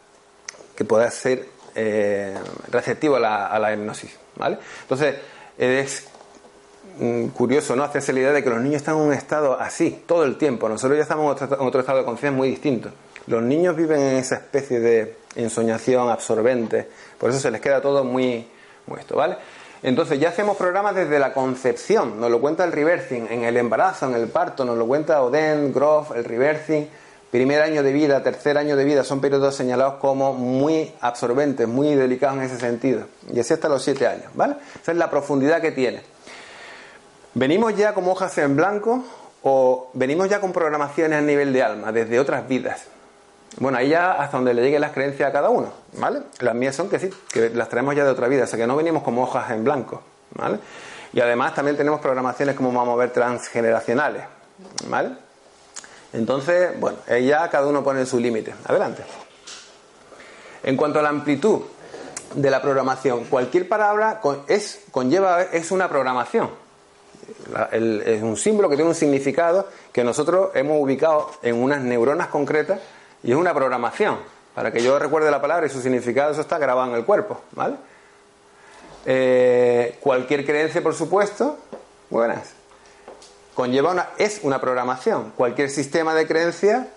que 0.76 0.84
puedas 0.84 1.14
ser 1.14 1.46
eh, 1.76 2.34
receptivo 2.72 3.18
a 3.18 3.60
la, 3.60 3.74
hipnosis. 3.74 4.18
¿vale? 4.36 4.58
Entonces, 4.82 5.16
es 5.56 6.08
mm, 6.98 7.28
curioso 7.28 7.76
no 7.76 7.84
hacerse 7.84 8.14
la 8.14 8.20
idea 8.22 8.32
de 8.32 8.44
que 8.44 8.50
los 8.50 8.62
niños 8.62 8.78
están 8.78 8.96
en 8.96 9.02
un 9.02 9.14
estado 9.14 9.60
así 9.60 10.04
todo 10.08 10.24
el 10.24 10.40
tiempo. 10.40 10.68
Nosotros 10.68 10.98
ya 10.98 11.04
estamos 11.04 11.40
en 11.40 11.60
otro, 11.60 11.82
estado 11.82 12.00
de 12.00 12.06
conciencia 12.06 12.36
muy 12.36 12.50
distinto. 12.50 12.90
Los 13.28 13.44
niños 13.44 13.76
viven 13.76 14.02
en 14.02 14.16
esa 14.16 14.36
especie 14.36 14.80
de 14.80 15.18
ensoñación 15.36 16.10
absorbente, 16.10 16.88
por 17.18 17.30
eso 17.30 17.40
se 17.40 17.52
les 17.52 17.62
queda 17.62 17.82
todo 17.82 18.04
muy, 18.04 18.48
muy 18.86 19.00
esto, 19.00 19.16
¿vale? 19.16 19.38
Entonces 19.84 20.20
ya 20.20 20.30
hacemos 20.30 20.58
programas 20.58 20.96
desde 20.96 21.20
la 21.20 21.34
concepción, 21.34 22.20
nos 22.20 22.32
lo 22.32 22.42
cuenta 22.42 22.64
el 22.64 22.72
reversing, 22.72 23.28
en 23.30 23.44
el 23.44 23.58
embarazo, 23.58 24.08
en 24.08 24.16
el 24.16 24.28
parto, 24.28 24.66
nos 24.66 24.78
lo 24.78 24.88
cuenta 24.88 25.22
Oden, 25.22 25.72
Groff, 25.72 26.12
el 26.16 26.24
reversing, 26.24 26.90
primer 27.30 27.62
año 27.62 27.84
de 27.84 27.94
vida, 27.94 28.24
tercer 28.24 28.58
año 28.58 28.76
de 28.76 28.86
vida, 28.86 29.04
son 29.04 29.22
periodos 29.22 29.56
señalados 29.56 29.96
como 29.96 30.34
muy 30.34 30.92
absorbentes, 31.02 31.68
muy 31.68 31.94
delicados 31.94 32.38
en 32.38 32.44
ese 32.44 32.60
sentido. 32.60 33.04
Y 33.32 33.40
así 33.40 33.54
hasta 33.54 33.70
los 33.70 33.84
siete 33.84 34.08
años, 34.08 34.32
¿vale? 34.34 34.56
Esa 34.82 34.94
es 34.94 34.98
la 34.98 35.10
profundidad 35.10 35.62
que 35.62 35.72
tiene. 35.72 36.02
¿Venimos 37.36 37.76
ya 37.76 37.94
como 37.94 38.14
hojas 38.14 38.36
en 38.40 38.56
blanco 38.56 39.04
o 39.44 39.92
venimos 39.94 40.28
ya 40.28 40.40
con 40.40 40.54
programaciones 40.54 41.20
a 41.20 41.22
nivel 41.22 41.54
de 41.54 41.62
alma, 41.62 41.92
desde 41.92 42.20
otras 42.20 42.48
vidas? 42.48 42.88
Bueno, 43.60 43.78
ahí 43.78 43.90
ya 43.90 44.12
hasta 44.12 44.38
donde 44.38 44.54
le 44.54 44.62
lleguen 44.62 44.82
las 44.82 44.92
creencias 44.92 45.30
a 45.30 45.32
cada 45.32 45.50
uno, 45.50 45.72
¿vale? 45.94 46.22
Las 46.40 46.54
mías 46.54 46.76
son 46.76 46.90
que 46.90 47.00
sí, 47.00 47.10
que 47.32 47.50
las 47.50 47.70
traemos 47.70 47.96
ya 47.96 48.04
de 48.04 48.12
otra 48.12 48.28
vida, 48.28 48.44
o 48.44 48.48
sea 48.48 48.60
que 48.60 48.68
no 48.68 48.76
venimos 48.76 49.02
como 49.02 49.24
hojas 49.24 49.50
en 49.52 49.64
blanco, 49.64 50.02
¿vale? 50.36 50.60
Y 51.14 51.22
además 51.22 51.56
también 51.56 51.76
tenemos 51.76 52.00
programaciones 52.00 52.56
como 52.56 52.72
vamos 52.72 52.94
a 52.94 52.98
ver 52.98 53.12
transgeneracionales, 53.12 54.24
¿vale? 54.88 55.12
Entonces, 56.14 56.80
bueno, 56.80 56.98
ya 57.22 57.50
cada 57.50 57.68
uno 57.68 57.84
pone 57.84 58.06
su 58.06 58.20
límite. 58.20 58.54
Adelante. 58.66 59.04
En 60.64 60.76
cuanto 60.78 61.00
a 61.00 61.02
la 61.02 61.10
amplitud 61.10 61.62
de 62.36 62.50
la 62.50 62.62
programación, 62.62 63.26
cualquier 63.26 63.68
palabra 63.68 64.22
es, 64.48 64.82
conlleva, 64.92 65.44
es 65.44 65.72
una 65.72 65.90
programación. 65.90 66.50
es 67.72 68.22
un 68.22 68.38
símbolo 68.38 68.70
que 68.70 68.76
tiene 68.76 68.90
un 68.90 68.96
significado 68.96 69.68
que 69.92 70.04
nosotros 70.04 70.52
hemos 70.54 70.82
ubicado 70.82 71.32
en 71.42 71.62
unas 71.62 71.82
neuronas 71.82 72.28
concretas 72.28 72.80
y 73.28 73.32
es 73.32 73.38
una 73.38 73.54
programación. 73.54 74.18
Para 74.56 74.72
que 74.72 74.82
yo 74.82 74.98
recuerde 74.98 75.30
la 75.30 75.40
palabra 75.40 75.68
y 75.68 75.70
su 75.70 75.82
significado, 75.82 76.32
eso 76.32 76.42
está 76.42 76.58
grabado 76.58 76.90
en 76.90 76.98
el 76.98 77.06
cuerpo. 77.06 77.42
¿vale? 77.52 77.76
Eh, 79.06 80.00
cualquier 80.02 80.44
creencia, 80.44 80.82
por 80.82 80.96
supuesto, 80.96 81.60
buenas 82.10 82.58
conlleva 83.58 83.92
una, 83.92 84.10
es 84.20 84.42
una 84.44 84.62
programación. 84.62 85.34
Cualquier 85.36 85.72
sistema 85.72 86.14
de 86.14 86.28
creencia, 86.28 86.90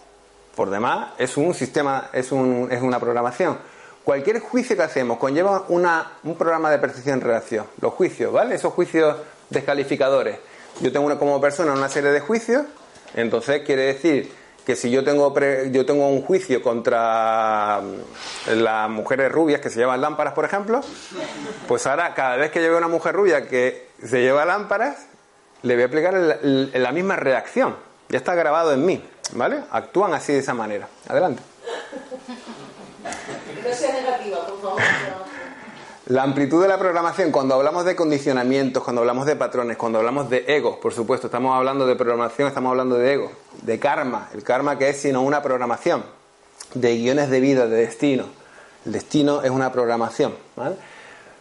por 0.55 0.69
demás, 0.69 1.15
es 1.17 1.39
un 1.39 1.55
sistema, 1.55 2.11
es, 2.13 2.33
un, 2.33 2.69
es 2.71 2.83
una 2.83 3.01
programación. 3.01 3.57
Cualquier 4.05 4.41
juicio 4.41 4.77
que 4.77 4.83
hacemos 4.83 5.17
conlleva 5.17 5.65
una, 5.69 6.19
un 6.23 6.37
programa 6.37 6.71
de 6.71 6.79
percepción-reacción. 6.79 7.65
Los 7.81 7.95
juicios, 7.95 8.31
¿vale? 8.31 8.57
Esos 8.57 8.75
juicios 8.75 9.17
descalificadores. 9.49 10.37
Yo 10.83 10.93
tengo 10.93 11.07
una, 11.07 11.19
como 11.19 11.41
persona 11.41 11.73
una 11.73 11.89
serie 11.89 12.11
de 12.11 12.21
juicios, 12.21 12.67
entonces 13.15 13.63
quiere 13.65 13.85
decir 13.85 14.31
que 14.65 14.77
si 14.77 14.91
yo 14.91 15.05
tengo, 15.05 15.35
yo 15.71 15.87
tengo 15.87 16.09
un 16.09 16.23
juicio 16.23 16.63
contra 16.63 17.81
las 18.47 18.91
mujeres 18.91 19.33
rubias 19.33 19.61
que 19.61 19.71
se 19.71 19.79
llevan 19.79 20.01
lámparas, 20.01 20.35
por 20.35 20.45
ejemplo, 20.45 20.81
pues 21.67 21.87
ahora 21.87 22.15
cada 22.15 22.37
vez 22.37 22.51
que 22.51 22.63
yo 22.63 22.69
veo 22.69 22.79
una 22.79 22.89
mujer 22.89 23.15
rubia 23.15 23.49
que 23.49 23.89
se 24.05 24.21
lleva 24.21 24.45
lámparas, 24.45 25.07
le 25.63 25.75
voy 25.75 25.83
a 25.83 25.87
aplicar 25.87 26.15
la 26.43 26.93
misma 26.93 27.17
reacción. 27.17 27.77
Ya 28.09 28.19
está 28.19 28.35
grabado 28.35 28.73
en 28.73 28.85
mí, 28.85 29.05
¿vale? 29.33 29.63
Actúan 29.71 30.15
así 30.15 30.33
de 30.33 30.41
esa 30.41 30.55
manera. 30.55 30.89
Adelante. 31.09 31.43
No 33.63 33.75
sea 33.75 33.93
negativa, 33.93 34.47
por 34.47 34.61
favor. 34.61 34.81
La 36.07 36.25
amplitud 36.25 36.61
de 36.61 36.67
la 36.67 36.77
programación, 36.77 37.31
cuando 37.31 37.55
hablamos 37.55 37.85
de 37.85 37.95
condicionamientos, 37.95 38.83
cuando 38.83 39.03
hablamos 39.03 39.27
de 39.27 39.37
patrones, 39.37 39.77
cuando 39.77 40.01
hablamos 40.01 40.29
de 40.29 40.45
ego, 40.49 40.81
por 40.81 40.93
supuesto, 40.93 41.29
estamos 41.29 41.57
hablando 41.57 41.87
de 41.87 41.95
programación, 41.95 42.49
estamos 42.49 42.71
hablando 42.71 42.97
de 42.97 43.13
ego, 43.13 43.31
de 43.63 43.79
karma, 43.79 44.29
el 44.35 44.43
karma 44.43 44.79
que 44.79 44.91
es 44.91 45.01
sino 45.01 45.23
una 45.23 45.43
programación, 45.43 46.05
de 46.75 46.97
guiones 46.97 47.31
de 47.31 47.41
vida, 47.41 47.67
de 47.67 47.77
destino. 47.77 48.27
El 48.87 48.93
destino 48.93 49.43
es 49.43 49.51
una 49.51 49.71
programación. 49.71 50.35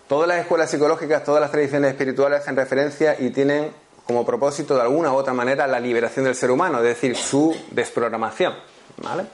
Todas 0.08 0.28
las 0.28 0.40
escuelas 0.40 0.70
psicológicas, 0.70 1.24
todas 1.24 1.40
las 1.40 1.52
tradiciones 1.52 1.92
espirituales 1.92 2.42
hacen 2.42 2.56
referencia 2.56 3.16
y 3.20 3.30
tienen 3.30 3.72
como 4.06 4.26
propósito 4.26 4.76
de 4.76 4.82
alguna 4.82 5.14
u 5.14 5.16
otra 5.16 5.34
manera 5.34 5.68
la 5.68 5.80
liberación 5.80 6.26
del 6.26 6.36
ser 6.36 6.50
humano, 6.50 6.80
es 6.80 6.84
decir, 6.84 7.16
su 7.16 7.56
desprogramación. 7.72 8.56
¿vale? 8.98 9.26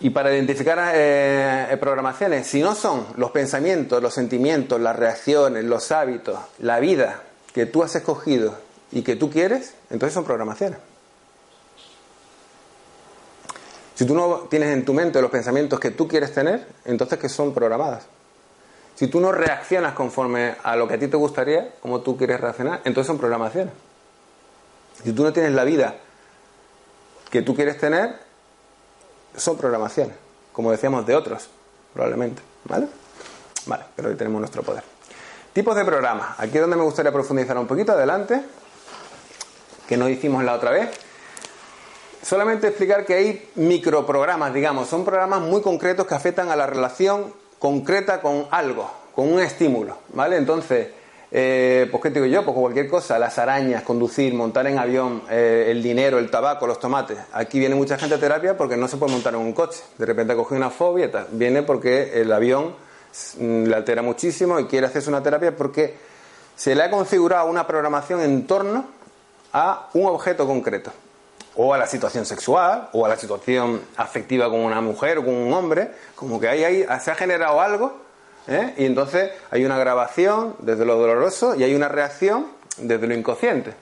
Y 0.00 0.10
para 0.10 0.32
identificar 0.32 0.92
eh, 0.94 1.76
programaciones, 1.78 2.46
si 2.46 2.62
no 2.62 2.74
son 2.74 3.06
los 3.16 3.30
pensamientos, 3.30 4.02
los 4.02 4.14
sentimientos, 4.14 4.80
las 4.80 4.96
reacciones, 4.96 5.64
los 5.64 5.92
hábitos, 5.92 6.38
la 6.58 6.80
vida 6.80 7.22
que 7.52 7.66
tú 7.66 7.82
has 7.82 7.94
escogido 7.94 8.65
y 8.96 9.02
que 9.02 9.14
tú 9.14 9.28
quieres, 9.28 9.74
entonces 9.90 10.14
son 10.14 10.24
programaciones. 10.24 10.78
Si 13.94 14.06
tú 14.06 14.14
no 14.14 14.46
tienes 14.48 14.70
en 14.70 14.86
tu 14.86 14.94
mente 14.94 15.20
los 15.20 15.30
pensamientos 15.30 15.78
que 15.78 15.90
tú 15.90 16.08
quieres 16.08 16.32
tener, 16.32 16.66
entonces 16.86 17.18
que 17.18 17.28
son 17.28 17.52
programadas. 17.52 18.06
Si 18.94 19.08
tú 19.08 19.20
no 19.20 19.32
reaccionas 19.32 19.92
conforme 19.92 20.56
a 20.62 20.76
lo 20.76 20.88
que 20.88 20.94
a 20.94 20.98
ti 20.98 21.08
te 21.08 21.16
gustaría, 21.18 21.74
como 21.82 22.00
tú 22.00 22.16
quieres 22.16 22.40
reaccionar, 22.40 22.80
entonces 22.84 23.06
son 23.06 23.18
programaciones. 23.18 23.74
Si 25.04 25.12
tú 25.12 25.24
no 25.24 25.32
tienes 25.34 25.52
la 25.52 25.64
vida 25.64 25.96
que 27.30 27.42
tú 27.42 27.54
quieres 27.54 27.76
tener, 27.76 28.18
son 29.36 29.58
programaciones, 29.58 30.16
como 30.54 30.70
decíamos 30.70 31.04
de 31.04 31.16
otros, 31.16 31.50
probablemente. 31.92 32.40
¿Vale? 32.64 32.88
Vale, 33.66 33.84
pero 33.94 34.08
hoy 34.08 34.14
tenemos 34.14 34.40
nuestro 34.40 34.62
poder. 34.62 34.84
Tipos 35.52 35.76
de 35.76 35.84
programas. 35.84 36.40
Aquí 36.40 36.56
es 36.56 36.62
donde 36.62 36.76
me 36.76 36.82
gustaría 36.82 37.12
profundizar 37.12 37.58
un 37.58 37.66
poquito 37.66 37.92
adelante, 37.92 38.42
que 39.86 39.96
no 39.96 40.08
hicimos 40.08 40.44
la 40.44 40.54
otra 40.54 40.70
vez. 40.70 40.88
Solamente 42.22 42.68
explicar 42.68 43.04
que 43.04 43.14
hay 43.14 43.48
microprogramas, 43.54 44.52
digamos, 44.52 44.88
son 44.88 45.04
programas 45.04 45.42
muy 45.42 45.62
concretos 45.62 46.06
que 46.06 46.14
afectan 46.14 46.50
a 46.50 46.56
la 46.56 46.66
relación 46.66 47.32
concreta 47.58 48.20
con 48.20 48.46
algo, 48.50 48.90
con 49.14 49.32
un 49.32 49.40
estímulo, 49.40 49.98
¿vale? 50.12 50.36
Entonces, 50.36 50.88
eh, 51.30 51.88
pues 51.90 52.02
qué 52.02 52.10
digo 52.10 52.26
yo, 52.26 52.44
pues 52.44 52.56
cualquier 52.56 52.88
cosa, 52.88 53.18
las 53.18 53.38
arañas, 53.38 53.82
conducir, 53.82 54.34
montar 54.34 54.66
en 54.66 54.78
avión, 54.78 55.22
eh, 55.30 55.68
el 55.68 55.82
dinero, 55.82 56.18
el 56.18 56.30
tabaco, 56.30 56.66
los 56.66 56.80
tomates. 56.80 57.18
Aquí 57.32 57.58
viene 57.58 57.74
mucha 57.74 57.98
gente 57.98 58.14
a 58.14 58.18
terapia 58.18 58.56
porque 58.56 58.76
no 58.76 58.88
se 58.88 58.96
puede 58.96 59.12
montar 59.12 59.34
en 59.34 59.40
un 59.40 59.52
coche. 59.52 59.82
De 59.98 60.06
repente 60.06 60.32
ha 60.32 60.36
cogido 60.36 60.56
una 60.56 60.70
fobia, 60.70 61.10
viene 61.30 61.62
porque 61.62 62.20
el 62.20 62.32
avión 62.32 62.74
mm, 63.38 63.64
le 63.64 63.74
altera 63.76 64.02
muchísimo 64.02 64.58
y 64.58 64.66
quiere 64.66 64.86
hacerse 64.86 65.10
una 65.10 65.22
terapia 65.22 65.54
porque 65.56 65.94
se 66.56 66.74
le 66.74 66.82
ha 66.82 66.90
configurado 66.90 67.48
una 67.48 67.66
programación 67.66 68.20
en 68.20 68.46
torno 68.46 68.95
a 69.56 69.88
un 69.94 70.06
objeto 70.06 70.46
concreto. 70.46 70.92
O 71.54 71.72
a 71.72 71.78
la 71.78 71.86
situación 71.86 72.26
sexual, 72.26 72.90
o 72.92 73.06
a 73.06 73.08
la 73.08 73.16
situación 73.16 73.80
afectiva 73.96 74.50
con 74.50 74.60
una 74.60 74.82
mujer 74.82 75.16
o 75.16 75.24
con 75.24 75.32
un 75.32 75.50
hombre, 75.54 75.92
como 76.14 76.38
que 76.38 76.48
ahí, 76.48 76.62
ahí 76.62 77.00
se 77.00 77.10
ha 77.10 77.14
generado 77.14 77.58
algo 77.58 78.06
¿eh? 78.48 78.74
Y 78.76 78.84
entonces 78.84 79.30
hay 79.50 79.64
una 79.64 79.78
grabación 79.78 80.56
desde 80.58 80.84
lo 80.84 80.96
doloroso 80.96 81.54
y 81.54 81.64
hay 81.64 81.74
una 81.74 81.88
reacción 81.88 82.48
desde 82.76 83.06
lo 83.06 83.14
inconsciente. 83.14 83.72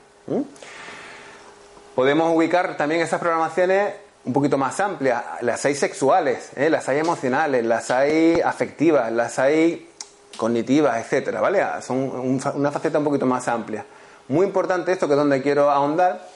Podemos 1.97 2.35
ubicar 2.35 2.77
también 2.77 3.01
esas 3.01 3.21
programaciones 3.21 3.95
un 4.25 4.33
poquito 4.33 4.57
más 4.57 4.79
amplias. 4.79 5.25
Las 5.41 5.65
hay 5.65 5.75
sexuales, 5.75 6.51
¿eh? 6.55 6.71
las 6.71 6.89
hay 6.89 7.01
emocionales, 7.01 7.65
las 7.65 7.91
hay 7.91 8.41
afectivas, 8.41 9.11
las 9.11 9.41
hay 9.41 9.91
cognitivas, 10.37 11.05
etcétera, 11.05 11.41
¿vale? 11.41 11.65
Son 11.83 12.41
una 12.55 12.71
faceta 12.71 12.99
un 12.99 13.05
poquito 13.05 13.27
más 13.27 13.49
amplia. 13.49 13.85
Muy 14.29 14.47
importante 14.47 14.93
esto, 14.93 15.07
que 15.07 15.15
es 15.15 15.19
donde 15.19 15.43
quiero 15.43 15.71
ahondar. 15.71 16.27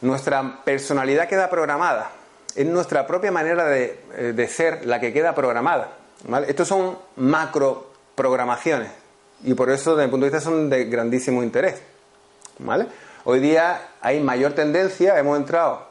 Nuestra 0.00 0.60
personalidad 0.64 1.28
queda 1.28 1.48
programada. 1.50 2.10
Es 2.54 2.66
nuestra 2.66 3.06
propia 3.06 3.30
manera 3.30 3.64
de, 3.64 4.00
eh, 4.16 4.32
de 4.34 4.48
ser 4.48 4.86
la 4.86 5.00
que 5.00 5.12
queda 5.12 5.34
programada. 5.34 5.92
Estos 6.46 6.68
son 6.68 6.98
macro 7.16 7.92
programaciones 8.14 8.90
y 9.44 9.54
por 9.54 9.70
eso 9.70 9.96
desde 9.96 10.06
mi 10.06 10.10
punto 10.10 10.26
de 10.26 10.30
vista 10.30 10.44
son 10.44 10.70
de 10.70 10.84
grandísimo 10.84 11.42
interés. 11.42 11.80
¿vale? 12.58 12.86
Hoy 13.24 13.40
día 13.40 13.80
hay 14.00 14.20
mayor 14.20 14.52
tendencia, 14.52 15.18
hemos 15.18 15.36
entrado 15.36 15.86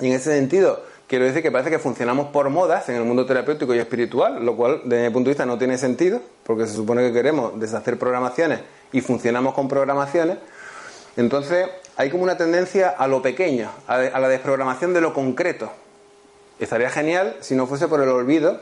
y 0.00 0.06
en 0.06 0.12
ese 0.12 0.32
sentido 0.34 0.82
quiero 1.06 1.24
decir 1.24 1.42
que 1.42 1.50
parece 1.50 1.70
que 1.70 1.78
funcionamos 1.78 2.28
por 2.28 2.50
modas 2.50 2.88
en 2.88 2.96
el 2.96 3.04
mundo 3.04 3.26
terapéutico 3.26 3.74
y 3.74 3.78
espiritual, 3.78 4.44
lo 4.44 4.56
cual 4.56 4.82
desde 4.84 5.08
mi 5.08 5.12
punto 5.12 5.28
de 5.28 5.32
vista 5.32 5.46
no 5.46 5.58
tiene 5.58 5.78
sentido 5.78 6.20
porque 6.44 6.66
se 6.66 6.74
supone 6.74 7.02
que 7.02 7.12
queremos 7.12 7.58
deshacer 7.58 7.98
programaciones 7.98 8.60
y 8.92 9.00
funcionamos 9.00 9.54
con 9.54 9.68
programaciones. 9.68 10.38
Entonces 11.18 11.68
hay 11.96 12.10
como 12.10 12.22
una 12.22 12.36
tendencia 12.36 12.90
a 12.90 13.08
lo 13.08 13.20
pequeño, 13.20 13.68
a 13.88 13.98
la 13.98 14.28
desprogramación 14.28 14.94
de 14.94 15.00
lo 15.00 15.12
concreto. 15.12 15.68
Estaría 16.60 16.90
genial 16.90 17.36
si 17.40 17.56
no 17.56 17.66
fuese 17.66 17.88
por 17.88 18.00
el 18.00 18.08
olvido 18.08 18.60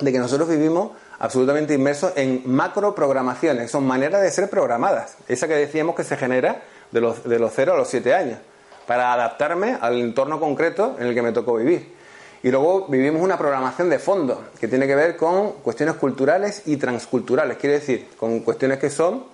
de 0.00 0.10
que 0.10 0.18
nosotros 0.18 0.48
vivimos 0.48 0.92
absolutamente 1.18 1.74
inmersos 1.74 2.14
en 2.16 2.42
macro 2.46 2.94
programaciones, 2.94 3.70
son 3.70 3.86
maneras 3.86 4.22
de 4.22 4.30
ser 4.30 4.48
programadas, 4.48 5.16
esa 5.28 5.46
que 5.46 5.54
decíamos 5.54 5.94
que 5.94 6.02
se 6.02 6.16
genera 6.16 6.62
de 6.92 7.02
los, 7.02 7.24
de 7.24 7.38
los 7.38 7.52
0 7.54 7.74
a 7.74 7.76
los 7.76 7.88
7 7.88 8.14
años, 8.14 8.38
para 8.86 9.12
adaptarme 9.12 9.76
al 9.78 10.00
entorno 10.00 10.40
concreto 10.40 10.96
en 10.98 11.08
el 11.08 11.14
que 11.14 11.20
me 11.20 11.32
tocó 11.32 11.56
vivir. 11.56 11.94
Y 12.42 12.50
luego 12.50 12.86
vivimos 12.88 13.20
una 13.20 13.36
programación 13.36 13.90
de 13.90 13.98
fondo, 13.98 14.42
que 14.58 14.66
tiene 14.66 14.86
que 14.86 14.94
ver 14.94 15.18
con 15.18 15.52
cuestiones 15.62 15.96
culturales 15.96 16.62
y 16.64 16.78
transculturales, 16.78 17.58
quiere 17.58 17.80
decir, 17.80 18.08
con 18.16 18.40
cuestiones 18.40 18.78
que 18.78 18.88
son 18.88 19.24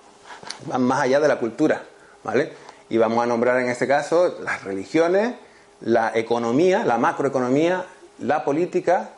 más 0.77 1.03
allá 1.03 1.21
de 1.21 1.29
la 1.29 1.38
cultura, 1.38 1.83
¿vale? 2.24 2.52
Y 2.88 2.98
vamos 2.98 3.22
a 3.22 3.26
nombrar 3.26 3.61
en 3.61 3.68
este 3.68 3.87
caso 3.87 4.38
las 4.42 4.64
religiones, 4.64 5.35
la 5.81 6.12
economía, 6.14 6.85
la 6.85 6.98
macroeconomía, 6.98 7.85
la 8.20 8.44
política 8.44 9.11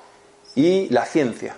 y 0.54 0.88
la 0.88 1.04
ciencia. 1.04 1.56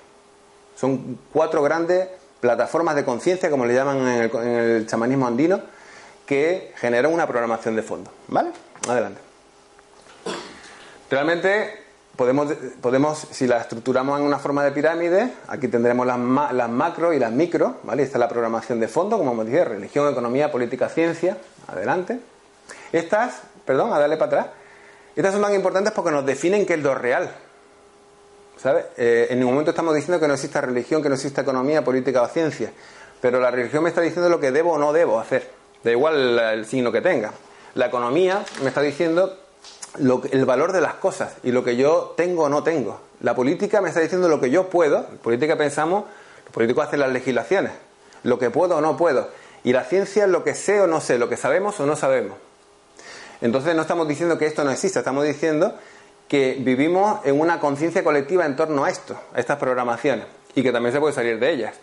Son 0.76 1.18
cuatro 1.32 1.62
grandes 1.62 2.08
plataformas 2.40 2.96
de 2.96 3.04
conciencia, 3.04 3.50
como 3.50 3.64
le 3.64 3.74
llaman 3.74 4.08
en 4.08 4.32
el, 4.42 4.86
chamanismo 4.86 5.26
andino, 5.26 5.60
que 6.26 6.72
generan 6.76 7.12
una 7.12 7.26
programación 7.26 7.76
de 7.76 7.82
fondo. 7.82 8.10
¿Vale? 8.28 8.50
Adelante. 8.88 9.20
Realmente 11.10 11.81
podemos, 12.16 12.52
podemos, 12.80 13.26
si 13.30 13.46
la 13.46 13.58
estructuramos 13.58 14.18
en 14.20 14.26
una 14.26 14.38
forma 14.38 14.64
de 14.64 14.72
pirámide, 14.72 15.32
aquí 15.48 15.68
tendremos 15.68 16.06
las, 16.06 16.18
las 16.52 16.68
macro 16.68 17.12
y 17.12 17.18
las 17.18 17.32
micro, 17.32 17.76
¿vale? 17.82 18.02
Esta 18.02 18.18
es 18.18 18.20
la 18.20 18.28
programación 18.28 18.80
de 18.80 18.88
fondo, 18.88 19.18
como 19.18 19.32
hemos 19.32 19.46
dicho, 19.46 19.64
religión, 19.64 20.10
economía, 20.10 20.50
política, 20.50 20.88
ciencia. 20.88 21.38
Adelante. 21.68 22.20
Estas, 22.92 23.42
perdón, 23.64 23.92
a 23.92 23.98
darle 23.98 24.16
para 24.16 24.26
atrás. 24.26 24.46
Estas 25.16 25.32
son 25.32 25.42
tan 25.42 25.54
importantes 25.54 25.92
porque 25.92 26.10
nos 26.10 26.24
definen 26.24 26.66
qué 26.66 26.74
es 26.74 26.82
lo 26.82 26.94
real. 26.94 27.30
Eh, 28.96 29.26
en 29.30 29.38
ningún 29.38 29.54
momento 29.54 29.70
estamos 29.70 29.94
diciendo 29.94 30.20
que 30.20 30.28
no 30.28 30.34
exista 30.34 30.60
religión, 30.60 31.02
que 31.02 31.08
no 31.08 31.16
exista 31.16 31.40
economía, 31.42 31.82
política 31.82 32.22
o 32.22 32.28
ciencia, 32.28 32.70
pero 33.20 33.40
la 33.40 33.50
religión 33.50 33.82
me 33.82 33.88
está 33.88 34.00
diciendo 34.00 34.28
lo 34.28 34.38
que 34.38 34.52
debo 34.52 34.74
o 34.74 34.78
no 34.78 34.92
debo 34.92 35.18
hacer, 35.18 35.50
da 35.82 35.90
igual 35.90 36.38
el 36.38 36.64
signo 36.66 36.92
que 36.92 37.00
tenga. 37.00 37.32
La 37.74 37.86
economía 37.86 38.44
me 38.62 38.68
está 38.68 38.80
diciendo 38.80 39.36
el 39.98 40.44
valor 40.44 40.72
de 40.72 40.80
las 40.80 40.94
cosas 40.94 41.34
y 41.42 41.52
lo 41.52 41.64
que 41.64 41.76
yo 41.76 42.14
tengo 42.16 42.44
o 42.44 42.48
no 42.48 42.62
tengo. 42.62 43.00
La 43.20 43.34
política 43.34 43.80
me 43.80 43.88
está 43.88 44.00
diciendo 44.00 44.28
lo 44.28 44.40
que 44.40 44.50
yo 44.50 44.68
puedo, 44.68 45.06
en 45.10 45.18
política 45.18 45.56
pensamos, 45.56 46.04
los 46.44 46.52
políticos 46.52 46.86
hacen 46.86 47.00
las 47.00 47.12
legislaciones, 47.12 47.72
lo 48.22 48.38
que 48.38 48.50
puedo 48.50 48.76
o 48.76 48.80
no 48.80 48.96
puedo. 48.96 49.28
Y 49.64 49.72
la 49.72 49.84
ciencia 49.84 50.24
es 50.24 50.30
lo 50.30 50.42
que 50.42 50.54
sé 50.54 50.80
o 50.80 50.86
no 50.86 51.00
sé, 51.00 51.18
lo 51.18 51.28
que 51.28 51.36
sabemos 51.36 51.78
o 51.78 51.86
no 51.86 51.94
sabemos. 51.94 52.36
Entonces 53.40 53.74
no 53.74 53.82
estamos 53.82 54.08
diciendo 54.08 54.38
que 54.38 54.46
esto 54.46 54.64
no 54.64 54.70
exista, 54.70 55.00
estamos 55.00 55.24
diciendo 55.24 55.74
que 56.28 56.56
vivimos 56.58 57.20
en 57.24 57.38
una 57.38 57.60
conciencia 57.60 58.02
colectiva 58.02 58.46
en 58.46 58.56
torno 58.56 58.84
a 58.84 58.90
esto, 58.90 59.18
a 59.34 59.40
estas 59.40 59.58
programaciones, 59.58 60.26
y 60.54 60.62
que 60.62 60.72
también 60.72 60.92
se 60.92 61.00
puede 61.00 61.12
salir 61.12 61.38
de 61.38 61.50
ellas. 61.52 61.74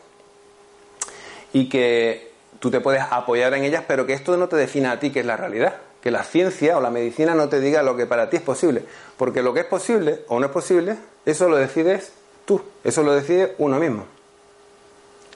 Y 1.54 1.70
que 1.70 2.32
tú 2.60 2.72
te 2.72 2.82
puedes 2.82 3.04
apoyar 3.10 3.54
en 3.54 3.64
ellas, 3.64 3.84
pero 3.88 4.06
que 4.06 4.14
esto 4.14 4.36
no 4.38 4.48
te 4.48 4.56
defina 4.56 4.92
a 4.92 5.00
ti 5.00 5.12
que 5.12 5.20
es 5.20 5.26
la 5.26 5.38
realidad. 5.38 5.76
Que 6.02 6.12
la 6.12 6.24
ciencia 6.24 6.78
o 6.78 6.82
la 6.82 6.90
medicina 6.90 7.36
no 7.36 7.50
te 7.50 7.60
diga 7.60 7.84
lo 7.84 7.98
que 7.98 8.06
para 8.06 8.30
ti 8.30 8.38
es 8.38 8.44
posible. 8.44 8.86
Porque 9.18 9.44
lo 9.44 9.54
que 9.54 9.62
es 9.62 9.66
posible 9.66 10.24
o 10.28 10.40
no 10.40 10.46
es 10.46 10.52
posible, 10.52 10.98
eso 11.26 11.50
lo 11.50 11.58
decides 11.58 12.12
tú, 12.46 12.62
eso 12.84 13.04
lo 13.04 13.14
decide 13.14 13.56
uno 13.58 13.80
mismo. 13.80 14.06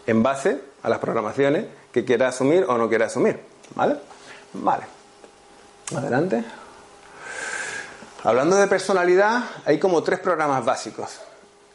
En 0.08 0.24
base 0.24 0.60
a 0.82 0.90
las 0.90 1.00
programaciones 1.00 1.66
que 1.92 2.06
quiera 2.06 2.30
asumir 2.30 2.66
o 2.68 2.78
no 2.78 2.90
quiera 2.90 3.08
asumir. 3.08 3.40
¿Vale? 3.76 3.98
Vale. 4.54 4.84
Adelante. 5.96 6.44
Hablando 8.24 8.56
de 8.56 8.68
personalidad, 8.68 9.44
hay 9.66 9.80
como 9.80 10.02
tres 10.02 10.20
programas 10.20 10.64
básicos. 10.64 11.20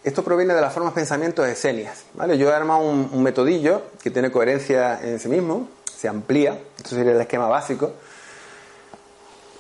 Esto 0.03 0.25
proviene 0.25 0.55
de 0.55 0.61
las 0.61 0.73
formas 0.73 0.95
pensamiento 0.95 1.45
esenias. 1.45 2.05
¿vale? 2.15 2.39
Yo 2.39 2.49
he 2.49 2.55
armado 2.55 2.81
un, 2.81 3.23
metodillo 3.23 3.83
que 4.03 4.11
tiene 4.11 4.31
coherencia 4.31 5.01
en 5.03 5.21
sí 5.21 5.29
mismo, 5.29 5.69
se 5.95 6.09
amplía, 6.09 6.59
esto 6.79 6.91
sería 6.91 7.13
el 7.13 7.21
esquema 7.21 7.49
básico. 7.49 7.93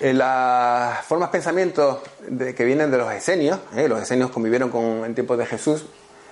En 0.00 0.18
las 0.18 1.04
formas 1.06 1.30
pensamiento 1.30 2.02
que 2.56 2.64
vienen 2.64 2.90
de 2.90 2.98
los 2.98 3.12
esenios, 3.12 3.58
¿eh? 3.74 3.88
los 3.88 4.00
esenios 4.00 4.30
convivieron 4.30 4.70
con, 4.70 5.04
en 5.04 5.14
tiempos 5.14 5.36
de 5.38 5.44
Jesús, 5.44 5.86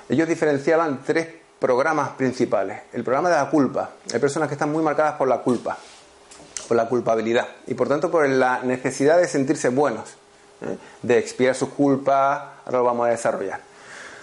ellos 0.08 0.28
diferenciaban 0.28 1.02
tres 1.04 1.26
programas 1.58 2.10
principales. 2.10 2.82
El 2.92 3.02
programa 3.02 3.28
de 3.28 3.36
la 3.36 3.50
culpa. 3.50 3.90
Hay 4.12 4.20
personas 4.20 4.48
que 4.48 4.54
están 4.54 4.70
muy 4.70 4.84
marcadas 4.84 5.14
por 5.14 5.26
la 5.26 5.38
culpa, 5.38 5.76
por 6.68 6.76
la 6.76 6.88
culpabilidad 6.88 7.48
y 7.66 7.74
por 7.74 7.88
tanto 7.88 8.08
por 8.08 8.28
la 8.28 8.60
necesidad 8.62 9.18
de 9.18 9.26
sentirse 9.26 9.68
buenos, 9.68 10.10
¿eh? 10.60 10.76
de 11.02 11.18
expiar 11.18 11.56
sus 11.56 11.70
culpas. 11.70 12.42
Ahora 12.66 12.78
lo 12.78 12.84
vamos 12.84 13.08
a 13.08 13.10
desarrollar. 13.10 13.60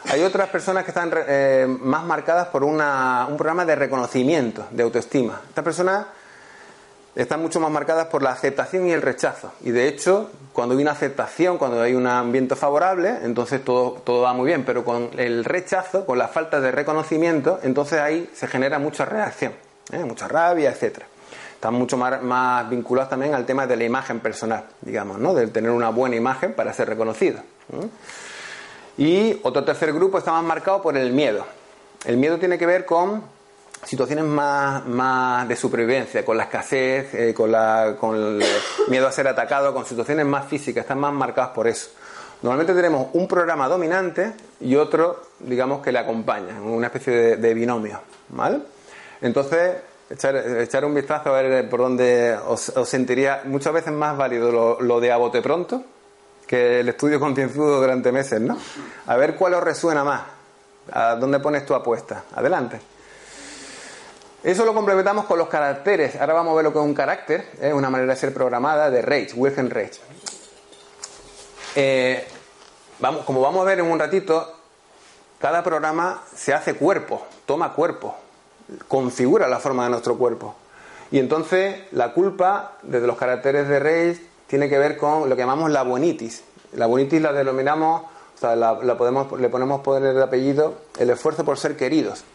Hay 0.09 0.21
otras 0.23 0.49
personas 0.49 0.85
que 0.85 0.91
están 0.91 1.11
eh, 1.27 1.65
más 1.67 2.05
marcadas 2.05 2.47
por 2.47 2.63
un 2.63 2.77
programa 2.77 3.65
de 3.65 3.75
reconocimiento, 3.75 4.67
de 4.71 4.83
autoestima. 4.83 5.41
Estas 5.49 5.63
personas 5.63 6.05
están 7.15 7.41
mucho 7.41 7.59
más 7.59 7.69
marcadas 7.69 8.07
por 8.07 8.23
la 8.23 8.31
aceptación 8.31 8.87
y 8.87 8.91
el 8.91 9.01
rechazo. 9.01 9.51
Y 9.61 9.71
de 9.71 9.87
hecho, 9.87 10.31
cuando 10.51 10.75
hay 10.75 10.81
una 10.81 10.91
aceptación, 10.91 11.57
cuando 11.57 11.81
hay 11.81 11.93
un 11.93 12.07
ambiente 12.07 12.55
favorable, 12.55 13.19
entonces 13.23 13.63
todo, 13.63 14.01
todo 14.03 14.21
va 14.21 14.33
muy 14.33 14.47
bien. 14.47 14.65
Pero 14.65 14.83
con 14.83 15.09
el 15.17 15.45
rechazo, 15.45 16.05
con 16.05 16.17
la 16.17 16.27
falta 16.27 16.59
de 16.59 16.71
reconocimiento, 16.71 17.59
entonces 17.61 17.99
ahí 17.99 18.29
se 18.33 18.47
genera 18.47 18.79
mucha 18.79 19.05
reacción, 19.05 19.53
¿eh? 19.91 20.03
mucha 20.03 20.27
rabia, 20.27 20.71
etcétera. 20.71 21.05
Están 21.53 21.75
mucho 21.75 21.97
más, 21.97 22.21
más, 22.21 22.69
vinculados 22.69 23.09
también 23.09 23.33
al 23.33 23.45
tema 23.45 23.67
de 23.67 23.77
la 23.77 23.85
imagen 23.85 24.19
personal, 24.19 24.65
digamos, 24.81 25.19
¿no? 25.19 25.33
Del 25.33 25.51
tener 25.51 25.71
una 25.71 25.89
buena 25.89 26.15
imagen 26.15 26.53
para 26.53 26.73
ser 26.73 26.89
reconocido. 26.89 27.39
Y 28.97 29.39
otro 29.43 29.63
tercer 29.63 29.93
grupo 29.93 30.17
está 30.17 30.31
más 30.31 30.43
marcado 30.43 30.81
por 30.81 30.97
el 30.97 31.13
miedo. 31.13 31.45
El 32.05 32.17
miedo 32.17 32.37
tiene 32.37 32.57
que 32.57 32.65
ver 32.65 32.85
con 32.85 33.23
situaciones 33.85 34.25
más, 34.25 34.85
más 34.85 35.47
de 35.47 35.55
supervivencia, 35.55 36.23
con 36.23 36.37
la 36.37 36.43
escasez, 36.43 37.13
eh, 37.13 37.33
con, 37.33 37.51
la, 37.51 37.95
con 37.99 38.15
el 38.15 38.43
miedo 38.87 39.07
a 39.07 39.11
ser 39.11 39.27
atacado, 39.27 39.73
con 39.73 39.85
situaciones 39.85 40.25
más 40.25 40.47
físicas, 40.47 40.83
están 40.83 40.99
más 40.99 41.13
marcadas 41.13 41.51
por 41.51 41.67
eso. 41.67 41.89
Normalmente 42.41 42.73
tenemos 42.73 43.07
un 43.13 43.27
programa 43.27 43.67
dominante 43.67 44.33
y 44.59 44.75
otro, 44.75 45.21
digamos, 45.39 45.81
que 45.81 45.91
le 45.91 45.99
acompaña, 45.99 46.61
una 46.61 46.87
especie 46.87 47.37
de, 47.37 47.53
binomio, 47.53 48.01
¿vale? 48.29 48.59
Entonces, 49.21 49.77
echar, 50.09 50.83
un 50.83 50.93
vistazo 50.93 51.33
a 51.33 51.41
ver 51.41 51.69
por 51.69 51.79
dónde 51.79 52.37
os, 52.47 52.73
sentiría 52.85 53.43
muchas 53.45 53.73
veces 53.73 53.93
más 53.93 54.17
válido 54.17 54.51
lo, 54.51 54.81
lo 54.81 54.99
de 54.99 55.11
a 55.11 55.17
bote 55.17 55.41
pronto, 55.41 55.83
que 56.45 56.81
el 56.81 56.89
estudio 56.89 57.19
concienzudo 57.19 57.79
durante 57.79 58.11
meses, 58.11 58.41
¿no? 58.41 58.57
A 59.07 59.15
ver 59.15 59.35
cuál 59.35 59.53
os 59.53 59.63
resuena 59.63 60.03
más. 60.03 60.21
¿A 60.91 61.15
dónde 61.15 61.39
pones 61.39 61.65
tu 61.65 61.73
apuesta? 61.73 62.25
Adelante. 62.35 62.79
Eso 64.43 64.65
lo 64.65 64.73
complementamos 64.73 65.23
con 65.23 65.37
los 65.37 65.47
caracteres. 65.47 66.17
Ahora 66.19 66.33
vamos 66.33 66.51
a 66.51 66.55
ver 66.55 66.65
lo 66.65 66.73
que 66.73 66.79
es 66.79 66.83
un 66.83 66.93
carácter, 66.93 67.47
¿eh? 67.61 67.71
una 67.71 67.89
manera 67.89 68.13
de 68.13 68.19
ser 68.19 68.33
programada 68.33 68.89
de 68.89 69.01
Reich, 69.01 69.31
Wilhelm 69.37 69.69
Reich. 69.69 70.01
Eh, 71.75 72.27
vamos, 72.99 73.23
como 73.23 73.39
vamos 73.39 73.61
a 73.61 73.63
ver 73.63 73.79
en 73.79 73.85
un 73.89 73.97
ratito, 73.97 74.53
cada 75.39 75.63
programa 75.63 76.23
se 76.35 76.53
hace 76.53 76.75
cuerpo, 76.75 77.25
toma 77.45 77.73
cuerpo, 77.73 78.15
configura 78.89 79.47
la 79.47 79.59
forma 79.59 79.85
de 79.85 79.91
nuestro 79.91 80.17
cuerpo. 80.17 80.55
Y 81.09 81.19
entonces 81.19 81.77
la 81.91 82.11
culpa, 82.11 82.73
desde 82.81 83.07
los 83.07 83.17
caracteres 83.17 83.69
de 83.69 83.79
Reich, 83.79 84.21
tiene 84.47 84.67
que 84.67 84.77
ver 84.77 84.97
con 84.97 85.29
lo 85.29 85.35
que 85.37 85.41
llamamos 85.41 85.71
la 85.71 85.83
bonitis. 85.83 86.43
La 86.73 86.87
bonitis 86.87 87.21
la 87.21 87.31
denominamos, 87.31 88.01
o 88.35 88.37
sea, 88.37 88.57
la, 88.57 88.97
podemos, 88.97 89.39
le 89.39 89.47
ponemos 89.47 89.81
poder 89.81 90.13
de 90.13 90.21
apellido 90.21 90.73
el 90.99 91.09
esfuerzo 91.11 91.45
por 91.45 91.57
ser 91.57 91.77
queridos. 91.77 92.25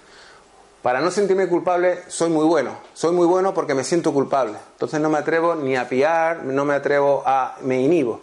Para 0.82 1.00
no 1.00 1.10
sentirme 1.10 1.48
culpable, 1.48 1.98
soy 2.06 2.30
muy 2.30 2.44
bueno. 2.44 2.76
Soy 2.94 3.12
muy 3.12 3.26
bueno 3.26 3.52
porque 3.52 3.74
me 3.74 3.82
siento 3.82 4.12
culpable. 4.12 4.54
Entonces 4.72 5.00
no 5.00 5.10
me 5.10 5.18
atrevo 5.18 5.54
ni 5.56 5.76
a 5.76 5.88
piar, 5.88 6.44
no 6.44 6.64
me 6.64 6.74
atrevo 6.74 7.22
a. 7.26 7.56
me 7.62 7.80
inhibo. 7.80 8.20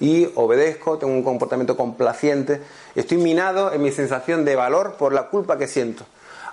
Y 0.00 0.30
obedezco, 0.34 0.96
tengo 0.96 1.12
un 1.12 1.22
comportamiento 1.22 1.76
complaciente. 1.76 2.62
Estoy 2.94 3.18
minado 3.18 3.72
en 3.72 3.82
mi 3.82 3.92
sensación 3.92 4.46
de 4.46 4.56
valor 4.56 4.94
por 4.94 5.12
la 5.12 5.24
culpa 5.24 5.58
que 5.58 5.68
siento. 5.68 6.04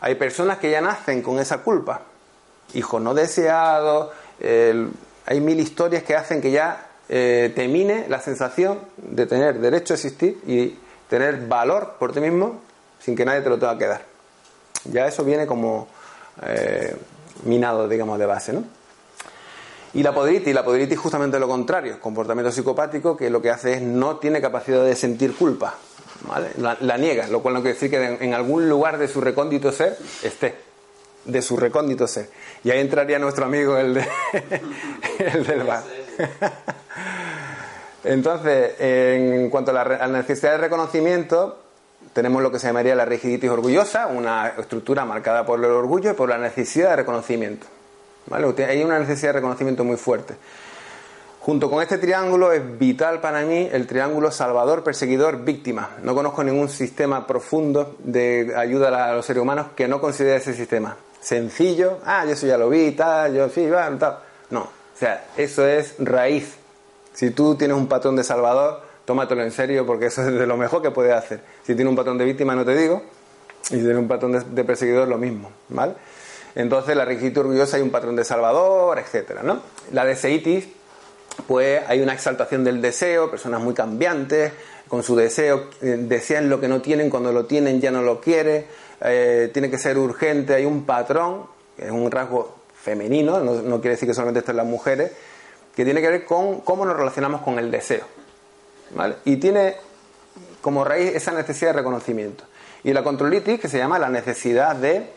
Hay 0.01 0.15
personas 0.15 0.57
que 0.57 0.69
ya 0.69 0.81
nacen 0.81 1.21
con 1.21 1.39
esa 1.39 1.59
culpa. 1.59 2.01
Hijos 2.73 3.01
no 3.01 3.13
deseados, 3.13 4.09
hay 4.39 5.41
mil 5.41 5.59
historias 5.61 6.03
que 6.03 6.15
hacen 6.15 6.41
que 6.41 6.51
ya 6.51 6.87
eh, 7.07 7.53
te 7.55 7.69
mine 7.69 8.05
la 8.09 8.19
sensación 8.19 8.79
de 8.97 9.25
tener 9.25 9.59
derecho 9.59 9.93
a 9.93 9.95
existir 9.95 10.41
y 10.45 10.77
tener 11.09 11.47
valor 11.47 11.95
por 11.97 12.11
ti 12.11 12.19
mismo 12.19 12.59
sin 12.99 13.15
que 13.15 13.23
nadie 13.23 13.41
te 13.41 13.49
lo 13.49 13.57
tenga 13.57 13.77
que 13.77 13.87
dar. 13.87 14.16
Ya 14.91 15.07
eso 15.07 15.23
viene 15.23 15.47
como 15.47 15.87
eh, 16.43 16.95
minado, 17.43 17.87
digamos, 17.87 18.19
de 18.19 18.25
base, 18.25 18.53
¿no? 18.53 18.63
Y 19.93 20.03
la 20.03 20.13
podritis, 20.13 20.53
la 20.53 20.63
podritis 20.63 20.99
justamente 20.99 21.39
lo 21.39 21.47
contrario, 21.47 21.99
comportamiento 21.99 22.51
psicopático 22.51 23.15
que 23.17 23.29
lo 23.29 23.41
que 23.41 23.49
hace 23.49 23.73
es 23.73 23.81
no 23.81 24.17
tiene 24.17 24.41
capacidad 24.41 24.83
de 24.83 24.95
sentir 24.95 25.35
culpa, 25.35 25.75
¿vale? 26.27 26.49
La, 26.57 26.97
niega, 26.97 27.27
lo 27.27 27.41
cual 27.41 27.55
no 27.55 27.61
quiere 27.61 27.73
decir 27.73 27.89
que 27.89 28.17
en 28.23 28.33
algún 28.33 28.69
lugar 28.69 28.97
de 28.97 29.07
su 29.07 29.21
recóndito 29.21 29.71
ser 29.71 29.97
esté 30.21 30.67
de 31.27 31.41
su 31.41 31.57
recóndito 31.57 32.07
ser. 32.07 32.29
Y 32.63 32.71
ahí 32.71 32.79
entraría 32.79 33.19
nuestro 33.19 33.45
amigo, 33.45 33.77
el, 33.77 33.93
de, 33.93 34.07
el 35.19 35.45
del 35.45 35.63
bar. 35.63 35.83
Entonces, 38.03 38.75
en 38.79 39.49
cuanto 39.49 39.71
a 39.71 39.83
la, 39.83 40.07
necesidad 40.07 40.53
de 40.53 40.57
reconocimiento, 40.59 41.59
tenemos 42.17 42.41
lo 42.41 42.51
que 42.51 42.57
se 42.57 42.65
llamaría 42.65 42.95
la 42.95 43.05
rigiditis 43.05 43.47
orgullosa, 43.47 44.07
una 44.07 44.47
estructura 44.57 45.05
marcada 45.05 45.45
por 45.45 45.59
el 45.59 45.65
orgullo 45.65 46.09
y 46.09 46.13
por 46.15 46.29
la 46.29 46.39
necesidad 46.39 46.89
de 46.89 46.95
reconocimiento. 46.95 47.67
¿Vale? 48.25 48.65
Hay 48.65 48.83
una 48.83 48.97
necesidad 48.97 49.29
de 49.29 49.33
reconocimiento 49.33 49.83
muy 49.83 49.97
fuerte. 49.97 50.33
Junto 51.41 51.69
con 51.69 51.83
este 51.83 51.99
triángulo 51.99 52.51
es 52.53 52.79
vital 52.79 53.21
para 53.21 53.43
mí 53.43 53.69
el 53.71 53.85
triángulo 53.85 54.31
salvador, 54.31 54.83
perseguidor, 54.83 55.43
víctima. 55.43 55.91
No 56.01 56.15
conozco 56.15 56.43
ningún 56.43 56.69
sistema 56.69 57.27
profundo 57.27 57.97
de 57.99 58.51
ayuda 58.57 59.11
a 59.11 59.13
los 59.13 59.23
seres 59.23 59.43
humanos 59.43 59.67
que 59.75 59.87
no 59.87 60.01
considere 60.01 60.37
ese 60.37 60.55
sistema 60.55 60.97
sencillo, 61.21 61.99
ah, 62.03 62.25
yo 62.25 62.31
eso 62.31 62.47
ya 62.47 62.57
lo 62.57 62.67
vi, 62.67 62.93
tal, 62.93 63.35
yo 63.35 63.47
sí, 63.49 63.69
va, 63.69 63.95
tal. 63.99 64.17
No, 64.49 64.61
o 64.61 64.99
sea, 64.99 65.25
eso 65.37 65.67
es 65.67 65.93
raíz. 65.99 66.55
Si 67.13 67.29
tú 67.29 67.53
tienes 67.53 67.77
un 67.77 67.87
patrón 67.87 68.15
de 68.15 68.23
salvador, 68.23 68.86
tómatelo 69.07 69.41
en 69.41 69.51
serio 69.51 69.85
porque 69.85 70.07
eso 70.07 70.21
es 70.21 70.33
de 70.33 70.45
lo 70.45 70.57
mejor 70.57 70.83
que 70.83 70.91
puedes 70.91 71.13
hacer. 71.13 71.39
Si 71.63 71.73
tienes 71.73 71.89
un 71.89 71.95
patrón 71.95 72.17
de 72.17 72.25
víctima, 72.25 72.53
no 72.53 72.65
te 72.65 72.75
digo, 72.75 73.01
y 73.63 73.75
si 73.75 73.77
tienes 73.77 73.97
un 73.97 74.07
patrón 74.07 74.43
de, 74.53 74.63
perseguidor, 74.63 75.07
lo 75.07 75.17
mismo, 75.17 75.49
¿vale? 75.69 75.93
Entonces, 76.53 76.95
la 76.95 77.05
rigitud 77.05 77.41
orgullosa 77.41 77.77
hay 77.77 77.83
un 77.83 77.91
patrón 77.91 78.15
de 78.15 78.23
salvador, 78.23 78.99
etcétera, 78.99 79.43
¿no? 79.43 79.61
La 79.93 80.05
deseitis, 80.05 80.67
pues 81.47 81.81
hay 81.87 82.01
una 82.01 82.13
exaltación 82.13 82.63
del 82.63 82.81
deseo, 82.81 83.31
personas 83.31 83.61
muy 83.61 83.73
cambiantes, 83.73 84.51
con 84.87 85.03
su 85.03 85.15
deseo, 85.15 85.69
eh, 85.81 85.97
desean 85.99 86.49
lo 86.49 86.59
que 86.59 86.67
no 86.67 86.81
tienen, 86.81 87.09
cuando 87.09 87.31
lo 87.31 87.45
tienen 87.45 87.81
ya 87.81 87.91
no 87.91 88.01
lo 88.01 88.21
quieren 88.21 88.65
eh, 89.01 89.49
tiene 89.53 89.69
que 89.69 89.77
ser 89.77 89.97
urgente, 89.97 90.55
hay 90.55 90.65
un 90.65 90.85
patrón, 90.85 91.43
que 91.75 91.85
es 91.85 91.91
un 91.91 92.09
rasgo 92.09 92.55
femenino, 92.81 93.39
no, 93.39 93.79
quiere 93.79 93.91
decir 93.91 94.07
que 94.07 94.13
solamente 94.13 94.39
estén 94.39 94.57
las 94.57 94.65
mujeres, 94.65 95.11
que 95.75 95.85
tiene 95.85 96.01
que 96.01 96.09
ver 96.09 96.25
con 96.25 96.61
cómo 96.61 96.85
nos 96.85 96.97
relacionamos 96.97 97.41
con 97.41 97.59
el 97.59 97.69
deseo. 97.69 98.05
Y 99.25 99.37
tiene 99.37 99.75
como 100.61 100.83
raíz 100.83 101.15
esa 101.15 101.31
necesidad 101.31 101.71
de 101.71 101.77
reconocimiento. 101.77 102.43
Y 102.83 102.93
la 102.93 103.03
controlitis, 103.03 103.59
que 103.59 103.67
se 103.67 103.77
llama 103.77 103.99
la 103.99 104.09
necesidad 104.09 104.75
de, 104.75 105.11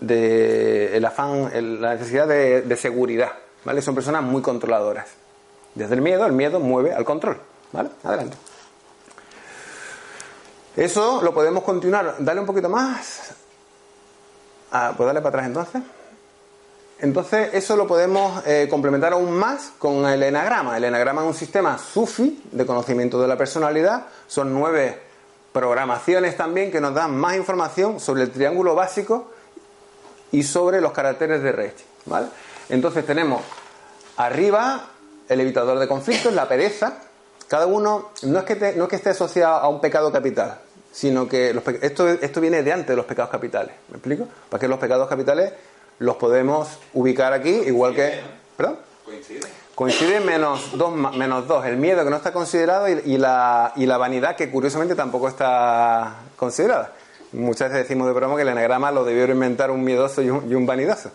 de 0.00 0.96
el 0.96 1.04
afán, 1.04 1.50
la 1.80 1.94
necesidad 1.94 2.26
de, 2.26 2.62
de, 2.62 2.76
seguridad. 2.76 3.32
¿vale? 3.64 3.82
Son 3.82 3.94
personas 3.94 4.22
muy 4.22 4.42
controladoras. 4.42 5.08
Desde 5.74 5.94
el 5.94 6.02
miedo, 6.02 6.26
el 6.26 6.32
miedo 6.32 6.60
mueve 6.60 6.92
al 6.92 7.04
control. 7.04 7.38
¿vale? 7.72 7.90
Adelante. 8.02 8.36
Eso 10.76 11.20
lo 11.22 11.34
podemos 11.34 11.62
continuar. 11.62 12.16
Dale 12.18 12.40
un 12.40 12.46
poquito 12.46 12.68
más. 12.68 13.32
Ah, 14.70 14.94
pues 14.96 15.06
darle 15.06 15.20
para 15.20 15.28
atrás 15.40 15.46
entonces. 15.46 15.82
Entonces, 17.02 17.50
eso 17.52 17.74
lo 17.74 17.88
podemos 17.88 18.46
eh, 18.46 18.68
complementar 18.70 19.12
aún 19.12 19.32
más 19.32 19.72
con 19.76 20.06
el 20.06 20.22
enagrama. 20.22 20.76
El 20.76 20.84
enagrama 20.84 21.22
es 21.22 21.26
un 21.26 21.34
sistema 21.34 21.76
SUFI 21.76 22.44
de 22.52 22.64
conocimiento 22.64 23.20
de 23.20 23.26
la 23.26 23.36
personalidad. 23.36 24.06
Son 24.28 24.54
nueve 24.54 25.00
programaciones 25.52 26.36
también 26.36 26.70
que 26.70 26.80
nos 26.80 26.94
dan 26.94 27.16
más 27.16 27.34
información 27.36 27.98
sobre 27.98 28.22
el 28.22 28.30
triángulo 28.30 28.76
básico 28.76 29.32
y 30.30 30.44
sobre 30.44 30.80
los 30.80 30.92
caracteres 30.92 31.42
de 31.42 31.50
Reich. 31.50 31.84
¿vale? 32.06 32.28
Entonces, 32.68 33.04
tenemos 33.04 33.42
arriba 34.16 34.90
el 35.28 35.40
evitador 35.40 35.80
de 35.80 35.88
conflictos, 35.88 36.32
la 36.32 36.46
pereza, 36.46 36.98
cada 37.48 37.66
uno 37.66 38.10
no 38.22 38.38
es 38.38 38.44
que, 38.44 38.74
no 38.76 38.86
que 38.86 38.94
esté 38.94 39.10
asociado 39.10 39.56
a 39.56 39.68
un 39.68 39.80
pecado 39.80 40.12
capital, 40.12 40.60
sino 40.92 41.26
que 41.26 41.52
esto, 41.80 42.08
esto 42.08 42.40
viene 42.40 42.62
de 42.62 42.72
antes 42.72 42.86
de 42.86 42.96
los 42.96 43.06
pecados 43.06 43.30
capitales. 43.32 43.74
¿Me 43.88 43.96
explico? 43.96 44.28
Para 44.48 44.60
que 44.60 44.68
los 44.68 44.78
pecados 44.78 45.08
capitales 45.08 45.52
los 45.98 46.16
podemos 46.16 46.68
ubicar 46.94 47.32
aquí, 47.32 47.50
igual 47.50 47.94
que. 47.94 48.20
¿Perdón? 48.56 48.78
Coincide. 49.04 49.40
Coincide 49.74 50.20
menos 50.20 50.76
dos, 50.76 50.92
menos 50.92 51.48
dos. 51.48 51.64
El 51.64 51.76
miedo 51.76 52.04
que 52.04 52.10
no 52.10 52.16
está 52.16 52.32
considerado 52.32 52.88
y, 52.88 53.16
la, 53.16 53.72
y 53.76 53.86
la 53.86 53.98
vanidad 53.98 54.36
que 54.36 54.50
curiosamente 54.50 54.94
tampoco 54.94 55.28
está 55.28 56.16
considerada. 56.36 56.92
Muchas 57.32 57.70
veces 57.70 57.88
decimos 57.88 58.06
de 58.06 58.12
broma 58.12 58.36
que 58.36 58.42
el 58.42 58.48
enagrama 58.48 58.90
lo 58.90 59.04
debió 59.04 59.24
inventar 59.24 59.70
un 59.70 59.82
miedoso 59.82 60.20
y 60.20 60.28
un, 60.28 60.50
y 60.50 60.54
un 60.54 60.66
vanidoso, 60.66 61.10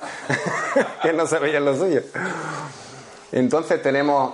que 1.04 1.14
no 1.14 1.26
en 1.32 1.66
lo 1.66 1.78
suyo. 1.78 2.02
Entonces 3.32 3.82
tenemos 3.84 4.34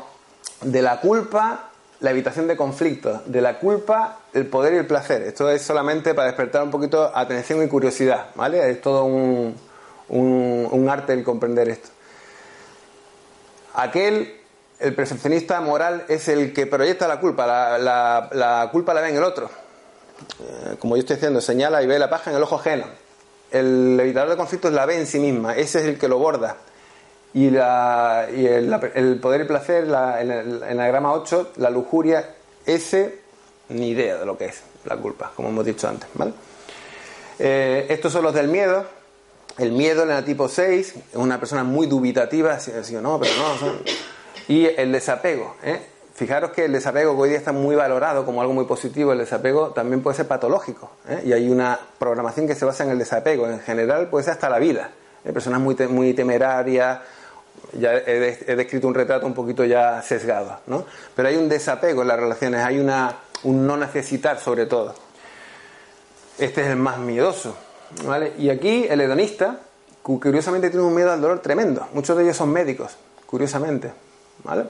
de 0.62 0.82
la 0.82 1.02
culpa 1.02 1.70
la 2.00 2.12
evitación 2.12 2.48
de 2.48 2.58
conflictos, 2.58 3.22
de 3.26 3.42
la 3.42 3.60
culpa, 3.60 4.20
el 4.34 4.46
poder 4.48 4.74
y 4.74 4.78
el 4.78 4.86
placer. 4.86 5.22
Esto 5.22 5.50
es 5.50 5.62
solamente 5.62 6.14
para 6.14 6.28
despertar 6.28 6.62
un 6.62 6.70
poquito 6.70 7.10
atención 7.16 7.64
y 7.64 7.68
curiosidad, 7.70 8.28
¿vale? 8.36 8.70
Es 8.70 8.82
todo 8.82 9.06
un, 9.06 9.56
un, 10.10 10.88
arte 10.90 11.14
el 11.14 11.24
comprender 11.24 11.70
esto. 11.70 11.90
Aquel, 13.76 14.40
el 14.80 14.94
percepcionista 14.94 15.60
moral, 15.62 16.06
es 16.08 16.28
el 16.28 16.54
que 16.54 16.68
proyecta 16.68 17.08
la 17.08 17.20
culpa, 17.20 17.48
la, 17.48 18.30
la, 18.32 18.70
culpa 18.72 18.94
la 18.94 19.02
ve 19.02 19.10
en 19.10 19.18
el 19.18 19.24
otro. 19.24 19.50
Eh, 20.40 20.76
como 20.80 20.96
yo 20.96 21.02
estoy 21.02 21.16
diciendo, 21.16 21.42
señala 21.42 21.82
y 21.82 21.88
ve 21.88 21.98
la 22.00 22.10
paja 22.10 22.30
en 22.32 22.38
el 22.38 22.44
ojo 22.44 22.56
ajeno. 22.56 22.86
El 23.52 24.00
evitador 24.00 24.30
de 24.30 24.38
conflictos 24.38 24.72
la 24.72 24.86
ve 24.86 24.98
en 24.98 25.08
sí 25.08 25.20
misma, 25.20 25.56
ese 25.56 25.80
es 25.80 25.86
el 25.86 25.98
que 25.98 26.08
lo 26.08 26.18
borda. 26.18 26.58
Y, 27.34 27.50
la, 27.50 28.28
y 28.36 28.46
el, 28.46 29.20
poder 29.20 29.42
y 29.42 29.46
placer, 29.46 29.86
en 29.86 30.32
el 30.32 30.64
enagrama 30.64 31.14
8, 31.14 31.54
la 31.58 31.72
lujuria, 31.72 32.36
ese 32.66 33.24
ni 33.70 33.90
idea 33.90 34.18
de 34.18 34.26
lo 34.26 34.38
que 34.38 34.46
es 34.46 34.62
la 34.86 34.98
culpa, 34.98 35.32
como 35.36 35.50
hemos 35.50 35.66
dicho 35.66 35.88
antes. 35.88 36.08
Eh, 37.40 37.88
estos 37.90 38.14
son 38.14 38.24
los 38.24 38.34
del 38.34 38.48
miedo. 38.48 38.86
El 39.58 39.72
miedo 39.72 40.04
en 40.04 40.12
el 40.12 40.26
tipo 40.26 40.50
6 40.50 40.96
es 41.12 41.16
una 41.16 41.40
persona 41.40 41.64
muy 41.64 41.88
dubitativa, 41.88 42.54
así, 42.54 42.72
no, 42.96 43.20
pero 43.20 43.34
no. 43.38 43.74
Y 44.48 44.66
el 44.66 44.92
desapego. 44.92 45.56
¿eh? 45.64 45.80
Fijaros 46.16 46.52
que 46.52 46.66
el 46.66 46.72
desapego 46.72 47.16
que 47.16 47.22
hoy 47.22 47.30
día 47.30 47.38
está 47.38 47.52
muy 47.52 47.76
valorado 47.76 48.26
como 48.26 48.42
algo 48.42 48.54
muy 48.54 48.66
positivo, 48.66 49.14
el 49.14 49.20
desapego 49.20 49.70
también 49.70 50.02
puede 50.02 50.18
ser 50.18 50.28
patológico. 50.28 50.92
¿eh? 51.08 51.22
Y 51.26 51.34
hay 51.34 51.50
una 51.50 51.80
programación 52.00 52.48
que 52.48 52.56
se 52.56 52.66
basa 52.66 52.84
en 52.84 52.90
el 52.90 53.00
desapego. 53.00 53.48
En 53.48 53.60
general 53.60 54.10
puede 54.10 54.26
ser 54.26 54.34
hasta 54.34 54.50
la 54.50 54.60
vida. 54.60 54.90
Personas 55.24 55.62
muy, 55.62 55.76
muy 55.88 56.14
temerarias, 56.14 57.00
ya 57.80 57.94
he, 57.94 58.56
descrito 58.56 58.88
un 58.88 58.94
retrato 58.94 59.26
un 59.26 59.34
poquito 59.34 59.64
ya 59.66 60.02
sesgado, 60.02 60.60
¿no? 60.68 60.86
Pero 61.16 61.30
hay 61.30 61.38
un 61.38 61.50
desapego 61.50 62.02
en 62.02 62.08
las 62.08 62.20
relaciones, 62.20 62.64
hay 62.64 62.80
una, 62.80 63.18
un 63.44 63.66
no 63.66 63.78
necesitar 63.78 64.40
sobre 64.40 64.66
todo. 64.66 64.96
Este 66.38 66.62
es 66.62 66.68
el 66.68 66.76
más 66.76 66.98
miedoso, 66.98 67.56
¿vale? 68.06 68.34
Y 68.38 68.50
aquí 68.50 68.86
el 68.90 69.02
hedonista, 69.02 69.60
curiosamente 70.02 70.70
tiene 70.70 70.86
un 70.86 70.96
miedo 70.96 71.12
al 71.12 71.22
dolor 71.22 71.40
tremendo. 71.40 71.88
Muchos 71.94 72.18
de 72.18 72.24
ellos 72.24 72.38
son 72.38 72.52
médicos, 72.52 72.98
curiosamente, 73.26 73.92
¿vale? 74.44 74.66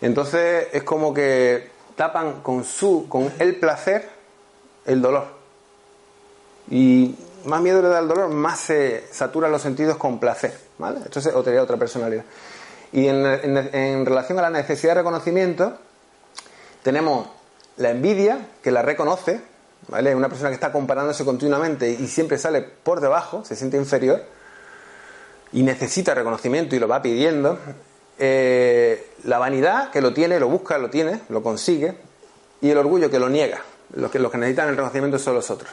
Entonces 0.00 0.68
es 0.72 0.82
como 0.82 1.12
que 1.12 1.70
tapan 1.96 2.40
con 2.40 2.64
su, 2.64 3.06
con 3.08 3.32
el 3.38 3.56
placer, 3.56 4.08
el 4.86 5.02
dolor. 5.02 5.26
Y 6.70 7.14
más 7.44 7.60
miedo 7.60 7.82
le 7.82 7.88
da 7.88 7.98
al 7.98 8.08
dolor, 8.08 8.28
más 8.30 8.60
se 8.60 9.04
saturan 9.10 9.50
los 9.50 9.62
sentidos 9.62 9.96
con 9.96 10.18
placer. 10.18 10.56
¿vale? 10.78 11.00
Esto 11.04 11.20
es 11.20 11.26
otra 11.28 11.76
personalidad. 11.76 12.24
Y 12.92 13.06
en, 13.06 14.04
relación 14.06 14.38
a 14.38 14.42
la 14.42 14.50
necesidad 14.50 14.92
de 14.92 15.00
reconocimiento, 15.00 15.76
tenemos 16.82 17.28
la 17.76 17.90
envidia, 17.90 18.48
que 18.62 18.72
la 18.72 18.82
reconoce, 18.82 19.40
¿vale? 19.88 20.14
Una 20.14 20.28
persona 20.28 20.50
que 20.50 20.54
está 20.54 20.72
comparándose 20.72 21.24
continuamente 21.24 21.90
y 21.90 22.06
siempre 22.06 22.38
sale 22.38 22.62
por 22.62 23.00
debajo, 23.00 23.44
se 23.44 23.56
siente 23.56 23.76
inferior 23.76 24.22
y 25.52 25.62
necesita 25.62 26.14
reconocimiento 26.14 26.76
y 26.76 26.78
lo 26.78 26.88
va 26.88 27.02
pidiendo. 27.02 27.58
Eh, 28.18 29.12
la 29.24 29.38
vanidad, 29.38 29.90
que 29.90 30.00
lo 30.00 30.12
tiene, 30.12 30.38
lo 30.38 30.48
busca, 30.48 30.78
lo 30.78 30.90
tiene, 30.90 31.20
lo 31.28 31.42
consigue. 31.42 31.94
Y 32.60 32.70
el 32.70 32.78
orgullo, 32.78 33.10
que 33.10 33.18
lo 33.18 33.28
niega. 33.28 33.62
Los 33.94 34.10
que, 34.10 34.18
los 34.18 34.30
que 34.30 34.38
necesitan 34.38 34.68
el 34.68 34.76
reconocimiento 34.76 35.18
son 35.18 35.34
los 35.34 35.50
otros. 35.50 35.72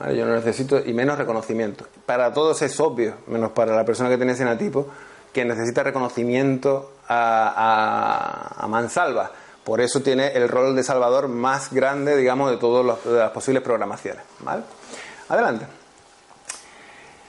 Yo 0.00 0.26
no 0.26 0.34
necesito, 0.34 0.80
y 0.84 0.92
menos 0.92 1.18
reconocimiento. 1.18 1.86
Para 2.06 2.32
todos 2.32 2.62
es 2.62 2.78
obvio, 2.78 3.14
menos 3.26 3.50
para 3.50 3.74
la 3.74 3.84
persona 3.84 4.08
que 4.08 4.16
tiene 4.16 4.32
ese 4.32 4.44
natipo, 4.44 4.86
que 5.32 5.44
necesita 5.44 5.82
reconocimiento 5.82 6.92
a, 7.08 8.64
mansalva. 8.68 9.32
Por 9.68 9.82
eso 9.82 10.00
tiene 10.00 10.28
el 10.28 10.48
rol 10.48 10.74
de 10.74 10.82
salvador 10.82 11.28
más 11.28 11.70
grande, 11.70 12.16
digamos, 12.16 12.50
de 12.50 12.56
todas 12.56 12.98
las 13.04 13.30
posibles 13.32 13.62
programaciones. 13.62 14.22
¿vale? 14.40 14.62
Adelante. 15.28 15.66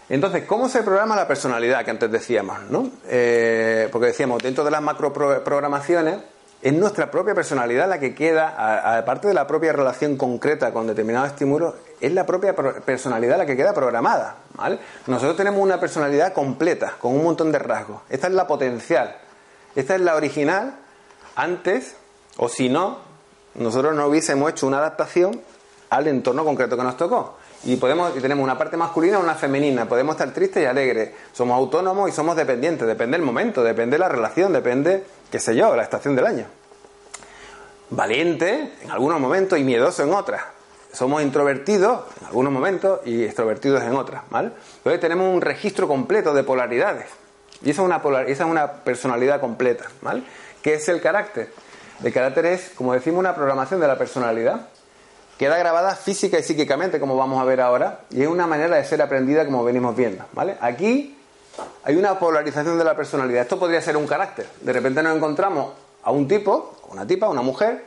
Entonces, 0.08 0.46
¿cómo 0.46 0.70
se 0.70 0.82
programa 0.84 1.18
la 1.18 1.28
personalidad 1.28 1.84
que 1.84 1.92
antes 1.92 2.10
decíamos? 2.10 2.62
¿no? 2.70 2.92
Eh, 3.10 3.90
porque 3.92 4.08
decíamos, 4.08 4.42
dentro 4.42 4.64
de 4.64 4.72
las 4.72 4.82
macroprogramaciones, 4.82 6.20
es 6.62 6.72
nuestra 6.72 7.12
propia 7.12 7.36
personalidad 7.36 7.90
la 7.90 8.00
que 8.00 8.16
queda, 8.16 9.00
aparte 9.00 9.28
de 9.28 9.34
la 9.34 9.46
propia 9.46 9.74
relación 9.74 10.16
concreta 10.16 10.72
con 10.72 10.88
determinado 10.88 11.26
estímulo, 11.26 11.76
es 12.00 12.14
la 12.14 12.26
propia 12.26 12.56
personalidad 12.56 13.38
la 13.38 13.46
que 13.46 13.58
queda 13.58 13.74
programada. 13.74 14.38
¿vale? 14.56 14.80
Nosotros 15.08 15.36
tenemos 15.36 15.62
una 15.62 15.78
personalidad 15.78 16.32
completa, 16.32 16.94
con 17.02 17.16
un 17.16 17.24
montón 17.26 17.52
de 17.52 17.60
rasgos. 17.60 18.00
Esta 18.10 18.28
es 18.28 18.34
la 18.34 18.48
potencial. 18.48 19.18
Esta 19.76 19.96
es 19.96 20.00
la 20.00 20.16
original. 20.16 20.78
Antes, 21.36 21.98
o 22.42 22.48
si 22.48 22.70
no, 22.70 22.98
nosotros 23.56 23.94
no 23.94 24.08
hubiésemos 24.08 24.50
hecho 24.50 24.66
una 24.66 24.78
adaptación 24.78 25.42
al 25.90 26.08
entorno 26.08 26.46
concreto 26.46 26.78
que 26.78 26.84
nos 26.84 26.96
tocó. 26.96 27.38
Y 27.66 27.76
podemos 27.76 28.16
y 28.16 28.22
tenemos 28.22 28.42
una 28.42 28.58
parte 28.58 28.78
masculina 28.78 29.20
y 29.20 29.22
una 29.22 29.36
femenina. 29.36 29.86
Podemos 29.90 30.16
estar 30.16 30.34
tristes 30.34 30.64
y 30.64 30.66
alegres. 30.66 31.12
Somos 31.34 31.58
autónomos 31.58 32.10
y 32.10 32.14
somos 32.14 32.38
dependientes. 32.38 32.88
Depende 32.88 33.18
del 33.18 33.26
momento, 33.26 33.62
depende 33.62 33.96
de 33.96 34.00
la 34.00 34.08
relación, 34.08 34.54
depende, 34.54 35.04
qué 35.30 35.40
sé 35.40 35.54
yo, 35.54 35.76
la 35.76 35.84
estación 35.84 36.16
del 36.16 36.28
año. 36.28 36.46
Valiente 37.90 38.72
en 38.84 38.92
algunos 38.92 39.20
momentos 39.20 39.60
y 39.60 39.66
miedoso 39.66 40.04
en 40.04 40.14
otras. 40.14 40.42
Somos 40.94 41.22
introvertidos 41.22 42.04
en 42.22 42.28
algunos 42.28 42.54
momentos 42.54 43.02
y 43.04 43.26
extrovertidos 43.26 43.84
en 43.84 43.96
otras, 43.96 44.24
¿vale? 44.30 44.52
Entonces 44.78 45.02
tenemos 45.02 45.28
un 45.28 45.42
registro 45.42 45.90
completo 45.90 46.34
de 46.34 46.44
polaridades. 46.44 47.08
Y 47.62 47.72
esa 47.72 47.82
es 47.82 47.86
una, 47.86 47.98
esa 48.22 48.44
es 48.46 48.50
una 48.50 48.72
personalidad 48.72 49.42
completa, 49.42 49.86
¿vale? 50.02 50.24
¿Qué 50.62 50.76
es 50.76 50.88
el 50.88 51.02
carácter? 51.02 51.52
El 52.04 52.14
carácter 52.14 52.46
es, 52.46 52.72
como 52.76 52.94
decimos, 52.94 53.20
una 53.20 53.36
programación 53.36 53.80
de 53.80 53.88
la 53.88 53.98
personalidad 53.98 54.68
queda 55.38 55.58
grabada 55.58 55.96
física 55.96 56.38
y 56.38 56.44
psíquicamente, 56.44 57.00
como 57.00 57.16
vamos 57.16 57.42
a 57.42 57.46
ver 57.46 57.62
ahora, 57.62 58.02
y 58.10 58.22
es 58.22 58.28
una 58.28 58.46
manera 58.46 58.76
de 58.76 58.84
ser 58.84 59.02
aprendida 59.02 59.46
como 59.46 59.64
venimos 59.64 59.96
viendo, 59.96 60.26
¿vale? 60.34 60.58
Aquí 60.60 61.18
hay 61.84 61.96
una 61.96 62.20
polarización 62.20 62.78
de 62.78 62.84
la 62.84 62.96
personalidad. 62.96 63.44
Esto 63.44 63.58
podría 63.58 63.82
ser 63.82 63.96
un 63.96 64.06
carácter. 64.06 64.48
De 64.62 64.74
repente 64.74 65.02
nos 65.02 65.16
encontramos 65.16 65.74
a 66.04 66.12
un 66.12 66.28
tipo, 66.28 66.76
una 66.90 67.08
tipa, 67.08 67.30
una 67.30 67.42
mujer, 67.42 67.86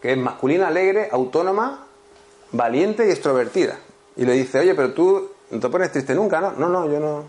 que 0.00 0.12
es 0.12 0.18
masculina, 0.18 0.68
alegre, 0.68 1.08
autónoma, 1.10 1.86
valiente 2.52 3.06
y 3.06 3.10
extrovertida. 3.10 3.78
Y 4.16 4.24
le 4.24 4.32
dice, 4.34 4.60
oye, 4.60 4.74
pero 4.74 4.92
tú 4.92 5.30
no 5.50 5.60
te 5.60 5.68
pones 5.68 5.90
triste 5.90 6.14
nunca, 6.14 6.40
¿no? 6.40 6.52
No, 6.52 6.68
no, 6.68 6.90
yo 6.90 7.00
no. 7.00 7.24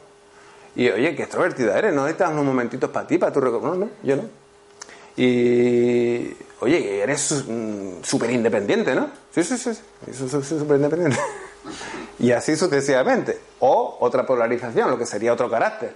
Y 0.75 0.89
oye, 0.89 1.15
qué 1.15 1.23
extrovertida 1.23 1.77
eres, 1.77 1.93
¿no 1.93 2.03
necesitas 2.03 2.31
unos 2.31 2.45
momentitos 2.45 2.89
para 2.89 3.07
ti, 3.07 3.17
para 3.17 3.31
tu 3.31 3.41
No, 3.41 3.75
no, 3.75 3.89
yo 4.03 4.15
no. 4.15 4.42
Y 5.15 6.33
oye, 6.59 7.01
eres 7.01 7.43
súper 8.01 8.31
independiente, 8.31 8.95
¿no? 8.95 9.09
Sí, 9.33 9.43
sí, 9.43 9.57
sí, 9.57 9.73
sí, 9.73 10.29
súper 10.29 10.77
independiente. 10.77 11.17
y 12.19 12.31
así 12.31 12.55
sucesivamente. 12.55 13.39
O 13.59 13.97
otra 13.99 14.25
polarización, 14.25 14.89
lo 14.89 14.97
que 14.97 15.05
sería 15.05 15.33
otro 15.33 15.49
carácter. 15.49 15.93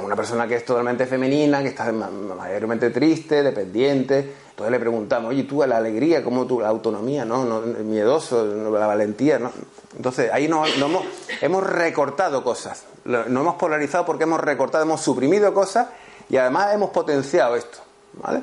Una 0.00 0.16
persona 0.16 0.46
que 0.46 0.54
es 0.54 0.64
totalmente 0.64 1.06
femenina, 1.06 1.60
que 1.60 1.68
está 1.68 1.90
mayormente 1.92 2.90
triste, 2.90 3.42
dependiente. 3.42 4.32
Entonces 4.50 4.70
le 4.70 4.78
preguntamos, 4.78 5.30
oye, 5.30 5.42
tú 5.42 5.64
la 5.66 5.76
alegría, 5.76 6.22
¿cómo 6.22 6.46
tú 6.46 6.60
la 6.60 6.68
autonomía? 6.68 7.24
¿No? 7.24 7.44
no 7.44 7.60
miedoso, 7.60 8.44
la 8.70 8.86
valentía, 8.86 9.38
¿no? 9.38 9.50
Entonces 9.96 10.30
ahí 10.32 10.46
no, 10.48 10.64
hemos, 10.66 11.04
hemos 11.40 11.62
recortado 11.64 12.44
cosas. 12.44 12.84
No 13.04 13.40
hemos 13.40 13.56
polarizado 13.56 14.06
porque 14.06 14.22
hemos 14.22 14.40
recortado, 14.40 14.84
hemos 14.84 15.00
suprimido 15.00 15.52
cosas 15.52 15.88
y 16.30 16.36
además 16.36 16.72
hemos 16.74 16.90
potenciado 16.90 17.56
esto. 17.56 17.78
¿Vale? 18.14 18.42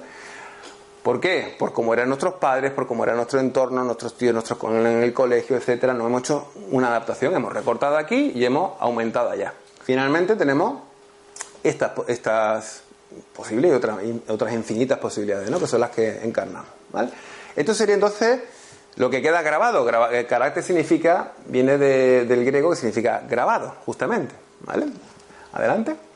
¿Por 1.03 1.19
qué? 1.19 1.55
Por 1.57 1.71
cómo 1.71 1.93
eran 1.93 2.09
nuestros 2.09 2.35
padres, 2.35 2.71
por 2.71 2.85
cómo 2.85 3.03
era 3.03 3.13
nuestro 3.13 3.39
entorno, 3.39 3.83
nuestros 3.83 4.17
tíos, 4.17 4.33
nuestros 4.33 4.61
en 4.63 4.85
el 4.85 5.13
colegio, 5.13 5.55
etcétera. 5.55 5.93
No 5.93 6.05
hemos 6.05 6.21
hecho 6.21 6.51
una 6.71 6.89
adaptación, 6.89 7.33
hemos 7.35 7.53
recortado 7.53 7.97
aquí 7.97 8.31
y 8.35 8.43
hemos 8.43 8.73
aumentado 8.79 9.29
allá. 9.29 9.53
Finalmente 9.81 10.35
tenemos 10.35 10.81
estas, 11.63 12.83
posibles 13.33 13.71
y 13.71 14.31
otras, 14.31 14.53
infinitas 14.53 14.99
posibilidades, 14.99 15.49
¿no? 15.49 15.59
que 15.59 15.67
son 15.67 15.79
las 15.79 15.89
que 15.91 16.23
encarnamos. 16.23 16.67
¿vale? 16.91 17.09
Esto 17.55 17.73
sería 17.73 17.95
entonces 17.95 18.41
lo 18.97 19.09
que 19.09 19.21
queda 19.21 19.41
grabado. 19.41 19.87
el 20.09 20.27
carácter 20.27 20.63
significa, 20.63 21.31
viene 21.45 21.77
del 21.77 22.45
griego 22.45 22.71
que 22.71 22.75
significa 22.75 23.23
grabado, 23.27 23.73
justamente. 23.85 24.35
¿vale? 24.61 24.87
Adelante. 25.53 26.08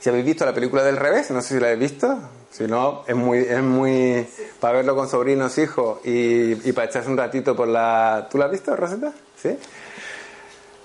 Si 0.00 0.08
habéis 0.08 0.24
visto 0.24 0.44
la 0.44 0.54
película 0.54 0.82
del 0.82 0.96
revés, 0.96 1.30
no 1.30 1.42
sé 1.42 1.54
si 1.54 1.60
la 1.60 1.68
habéis 1.68 1.92
visto, 1.92 2.18
si 2.50 2.64
no, 2.66 3.04
es 3.06 3.16
muy, 3.16 3.38
es 3.38 3.62
muy 3.62 4.26
para 4.60 4.74
verlo 4.74 4.94
con 4.94 5.08
sobrinos, 5.08 5.58
hijos 5.58 5.98
y, 6.04 6.54
para 6.72 6.86
echarse 6.86 7.10
un 7.10 7.16
ratito 7.16 7.54
por 7.56 7.68
la... 7.68 8.28
¿Tú 8.30 8.38
la 8.38 8.46
has 8.46 8.50
visto, 8.50 8.74
Rosetta? 8.76 9.12
¿Sí? 9.40 9.56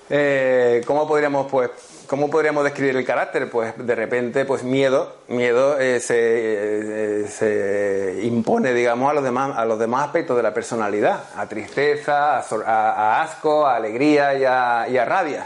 Eh, 0.10 0.82
¿Cómo 0.86 1.08
podríamos, 1.08 1.50
pues, 1.50 1.70
cómo 2.08 2.30
podríamos 2.30 2.64
describir 2.64 2.96
el 2.98 3.06
carácter? 3.06 3.50
Pues 3.50 3.74
de 3.78 3.96
repente, 3.96 4.46
pues 4.46 4.64
miedo, 4.64 5.16
miedo 5.28 5.80
eh, 5.80 6.00
se, 6.00 7.24
eh, 7.24 7.28
se, 7.28 8.20
impone, 8.24 8.74
digamos, 8.74 9.10
a 9.10 9.14
los 9.14 9.24
demás, 9.24 9.58
a 9.58 9.66
los 9.66 9.80
demás 9.80 10.06
aspectos 10.06 10.36
de 10.38 10.44
la 10.44 10.54
personalidad, 10.54 11.24
a 11.36 11.48
tristeza, 11.48 12.40
a, 12.40 13.22
asco, 13.22 13.66
a 13.66 13.76
alegría 13.76 14.36
y 14.36 14.44
a, 14.44 14.88
y 14.90 14.98
a 14.98 15.06
rabia. 15.06 15.46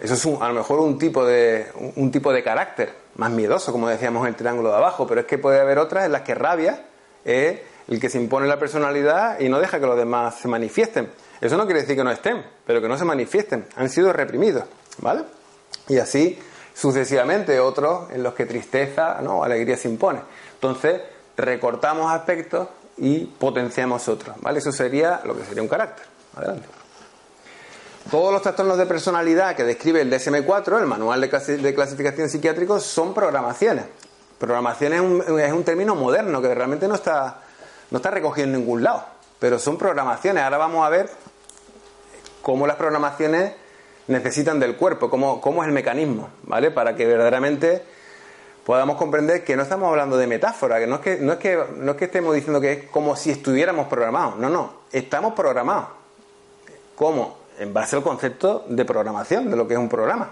Eso 0.00 0.14
es 0.14 0.26
a 0.26 0.48
lo 0.48 0.54
mejor 0.54 0.78
un 0.80 0.98
tipo, 0.98 1.24
de, 1.24 1.66
un, 1.96 2.10
tipo 2.10 2.32
de 2.32 2.42
carácter 2.42 2.92
más 3.16 3.30
miedoso, 3.30 3.72
como 3.72 3.88
decíamos 3.88 4.22
en 4.22 4.28
el 4.28 4.36
triángulo 4.36 4.70
de 4.70 4.76
abajo, 4.76 5.06
pero 5.06 5.22
es 5.22 5.26
que 5.26 5.38
puede 5.38 5.60
haber 5.60 5.78
otras 5.78 6.06
en 6.06 6.12
las 6.12 6.22
que 6.22 6.34
rabia 6.34 6.84
es 7.24 7.60
el 7.88 8.00
que 8.00 8.08
se 8.08 8.18
impone 8.18 8.46
la 8.46 8.58
personalidad 8.58 9.40
y 9.40 9.48
no 9.48 9.58
deja 9.58 9.80
que 9.80 9.86
los 9.86 9.96
demás 9.96 10.36
se 10.36 10.46
manifiesten. 10.46 11.10
Eso 11.40 11.56
no 11.56 11.64
quiere 11.64 11.80
decir 11.80 11.96
que 11.96 12.04
no 12.04 12.10
estén, 12.10 12.44
pero 12.64 12.80
que 12.80 12.88
no 12.88 12.96
se 12.96 13.04
manifiesten. 13.04 13.66
Han 13.76 13.88
sido 13.88 14.12
reprimidos, 14.12 14.64
¿vale? 14.98 15.22
Y 15.88 15.98
así 15.98 16.38
sucesivamente 16.74 17.58
otros 17.58 18.10
en 18.12 18.22
los 18.22 18.34
que 18.34 18.46
tristeza 18.46 19.18
o 19.26 19.42
alegría 19.42 19.76
se 19.76 19.88
impone. 19.88 20.20
Entonces, 20.54 21.00
recortamos 21.36 22.12
aspectos 22.12 22.68
y 22.98 23.24
potenciamos 23.24 24.06
otros, 24.08 24.36
¿vale? 24.40 24.58
Eso 24.58 24.70
sería 24.70 25.20
lo 25.24 25.36
que 25.36 25.44
sería 25.44 25.62
un 25.62 25.68
carácter. 25.68 26.06
Adelante. 26.36 26.77
Todos 28.10 28.32
los 28.32 28.40
trastornos 28.40 28.78
de 28.78 28.86
personalidad 28.86 29.54
que 29.54 29.64
describe 29.64 30.00
el 30.00 30.10
DSM-4, 30.10 30.80
el 30.80 30.86
Manual 30.86 31.20
de, 31.20 31.28
Clasificación 31.74 32.30
Psiquiátrico, 32.30 32.80
son 32.80 33.12
programaciones. 33.12 33.84
Programación 34.38 34.94
es 34.94 35.00
un, 35.02 35.40
es 35.40 35.52
un, 35.52 35.62
término 35.62 35.94
moderno 35.94 36.40
que 36.40 36.54
realmente 36.54 36.88
no 36.88 36.94
está, 36.94 37.42
no 37.90 37.98
está 37.98 38.10
recogido 38.10 38.46
en 38.46 38.54
ningún 38.54 38.82
lado, 38.82 39.04
pero 39.38 39.58
son 39.58 39.76
programaciones. 39.76 40.42
Ahora 40.42 40.56
vamos 40.56 40.86
a 40.86 40.88
ver 40.88 41.10
cómo 42.40 42.66
las 42.66 42.76
programaciones 42.76 43.52
necesitan 44.06 44.58
del 44.58 44.76
cuerpo, 44.76 45.10
cómo, 45.10 45.42
cómo 45.42 45.62
es 45.62 45.68
el 45.68 45.74
mecanismo, 45.74 46.30
¿vale? 46.44 46.70
Para 46.70 46.96
que 46.96 47.04
verdaderamente 47.04 47.82
podamos 48.64 48.96
comprender 48.96 49.44
que 49.44 49.54
no 49.54 49.64
estamos 49.64 49.86
hablando 49.90 50.16
de 50.16 50.26
metáfora, 50.26 50.78
que 50.78 50.86
no 50.86 50.94
es 50.94 51.00
que, 51.02 51.16
no 51.18 51.34
es 51.34 51.38
que, 51.40 51.62
no 51.76 51.90
es 51.90 51.98
que 51.98 52.06
estemos 52.06 52.34
diciendo 52.34 52.58
que 52.58 52.72
es 52.72 52.84
como 52.88 53.16
si 53.16 53.30
estuviéramos 53.30 53.86
programados, 53.86 54.38
no, 54.38 54.48
no, 54.48 54.72
estamos 54.92 55.34
programados. 55.34 55.88
¿Cómo? 56.96 57.47
En 57.58 57.74
base 57.74 57.96
al 57.96 58.02
concepto 58.02 58.64
de 58.68 58.84
programación 58.84 59.50
de 59.50 59.56
lo 59.56 59.66
que 59.66 59.74
es 59.74 59.80
un 59.80 59.88
programa. 59.88 60.30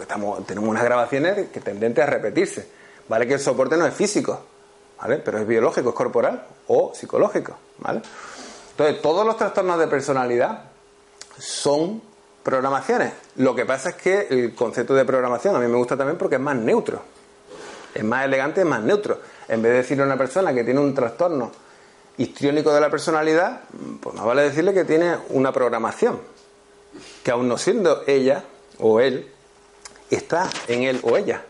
Estamos, 0.00 0.46
tenemos 0.46 0.68
unas 0.68 0.84
grabaciones 0.84 1.48
que 1.48 1.60
tendentes 1.60 2.02
a 2.04 2.06
repetirse. 2.06 2.68
Vale 3.08 3.26
que 3.26 3.34
el 3.34 3.40
soporte 3.40 3.76
no 3.76 3.86
es 3.86 3.94
físico, 3.94 4.40
¿vale? 5.00 5.18
Pero 5.18 5.38
es 5.38 5.46
biológico, 5.46 5.90
es 5.90 5.94
corporal 5.94 6.44
o 6.68 6.92
psicológico, 6.94 7.56
¿vale? 7.78 8.02
Entonces, 8.70 9.02
todos 9.02 9.26
los 9.26 9.36
trastornos 9.36 9.78
de 9.78 9.86
personalidad 9.86 10.64
son 11.38 12.02
programaciones. 12.42 13.12
Lo 13.36 13.54
que 13.54 13.64
pasa 13.64 13.90
es 13.90 13.94
que 13.96 14.26
el 14.30 14.54
concepto 14.54 14.94
de 14.94 15.04
programación 15.04 15.56
a 15.56 15.58
mí 15.58 15.66
me 15.66 15.76
gusta 15.76 15.96
también 15.96 16.18
porque 16.18 16.36
es 16.36 16.40
más 16.40 16.56
neutro. 16.56 17.02
Es 17.94 18.04
más 18.04 18.24
elegante, 18.24 18.62
es 18.62 18.66
más 18.66 18.82
neutro. 18.82 19.20
En 19.48 19.60
vez 19.60 19.72
de 19.72 19.78
decirle 19.78 20.02
a 20.04 20.06
una 20.06 20.16
persona 20.16 20.54
que 20.54 20.64
tiene 20.64 20.80
un 20.80 20.94
trastorno 20.94 21.50
histriónico 22.18 22.72
de 22.72 22.80
la 22.80 22.90
personalidad, 22.90 23.62
pues 24.00 24.14
más 24.14 24.24
vale 24.24 24.42
decirle 24.42 24.74
que 24.74 24.84
tiene 24.84 25.16
una 25.30 25.52
programación, 25.52 26.20
que 27.22 27.30
aún 27.30 27.48
no 27.48 27.56
siendo 27.58 28.02
ella 28.06 28.44
o 28.78 29.00
él, 29.00 29.30
está 30.10 30.48
en 30.68 30.82
él 30.82 31.00
o 31.02 31.16
ella. 31.16 31.44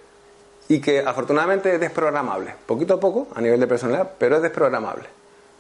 Y 0.69 0.81
que 0.81 1.01
afortunadamente 1.01 1.75
es 1.75 1.81
desprogramable, 1.81 2.55
poquito 2.67 2.95
a 2.95 3.01
poco 3.01 3.29
a 3.35 3.41
nivel 3.41 3.61
de 3.61 3.67
personalidad, 3.67 4.13
pero 4.19 4.37
es 4.37 4.43
desprogramable. 4.43 5.05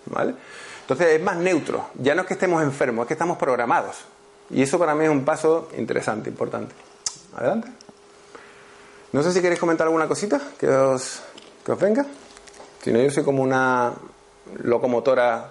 ¿Vale? 0.07 0.35
Entonces 0.83 1.09
es 1.09 1.23
más 1.23 1.37
neutro, 1.37 1.91
ya 1.95 2.15
no 2.15 2.23
es 2.23 2.27
que 2.27 2.35
estemos 2.35 2.63
enfermos, 2.63 3.05
es 3.05 3.09
que 3.09 3.15
estamos 3.15 3.39
programados. 3.39 3.97
Y 4.51 4.63
eso 4.63 4.79
para 4.79 4.95
mí 4.95 5.05
es 5.05 5.11
un 5.11 5.25
paso 5.25 5.69
interesante, 5.77 6.29
importante. 6.29 6.75
Adelante. 7.37 7.69
No 9.13 9.23
sé 9.23 9.33
si 9.33 9.41
queréis 9.41 9.61
comentar 9.61 9.87
alguna 9.87 10.09
cosita 10.09 10.41
que 10.59 10.69
os, 10.69 11.23
que 11.65 11.73
os 11.73 11.79
venga. 11.79 12.07
Si 12.83 12.93
no, 12.93 13.01
yo 13.01 13.11
soy 13.11 13.25
como 13.25 13.43
una 13.43 13.93
locomotora 14.63 15.51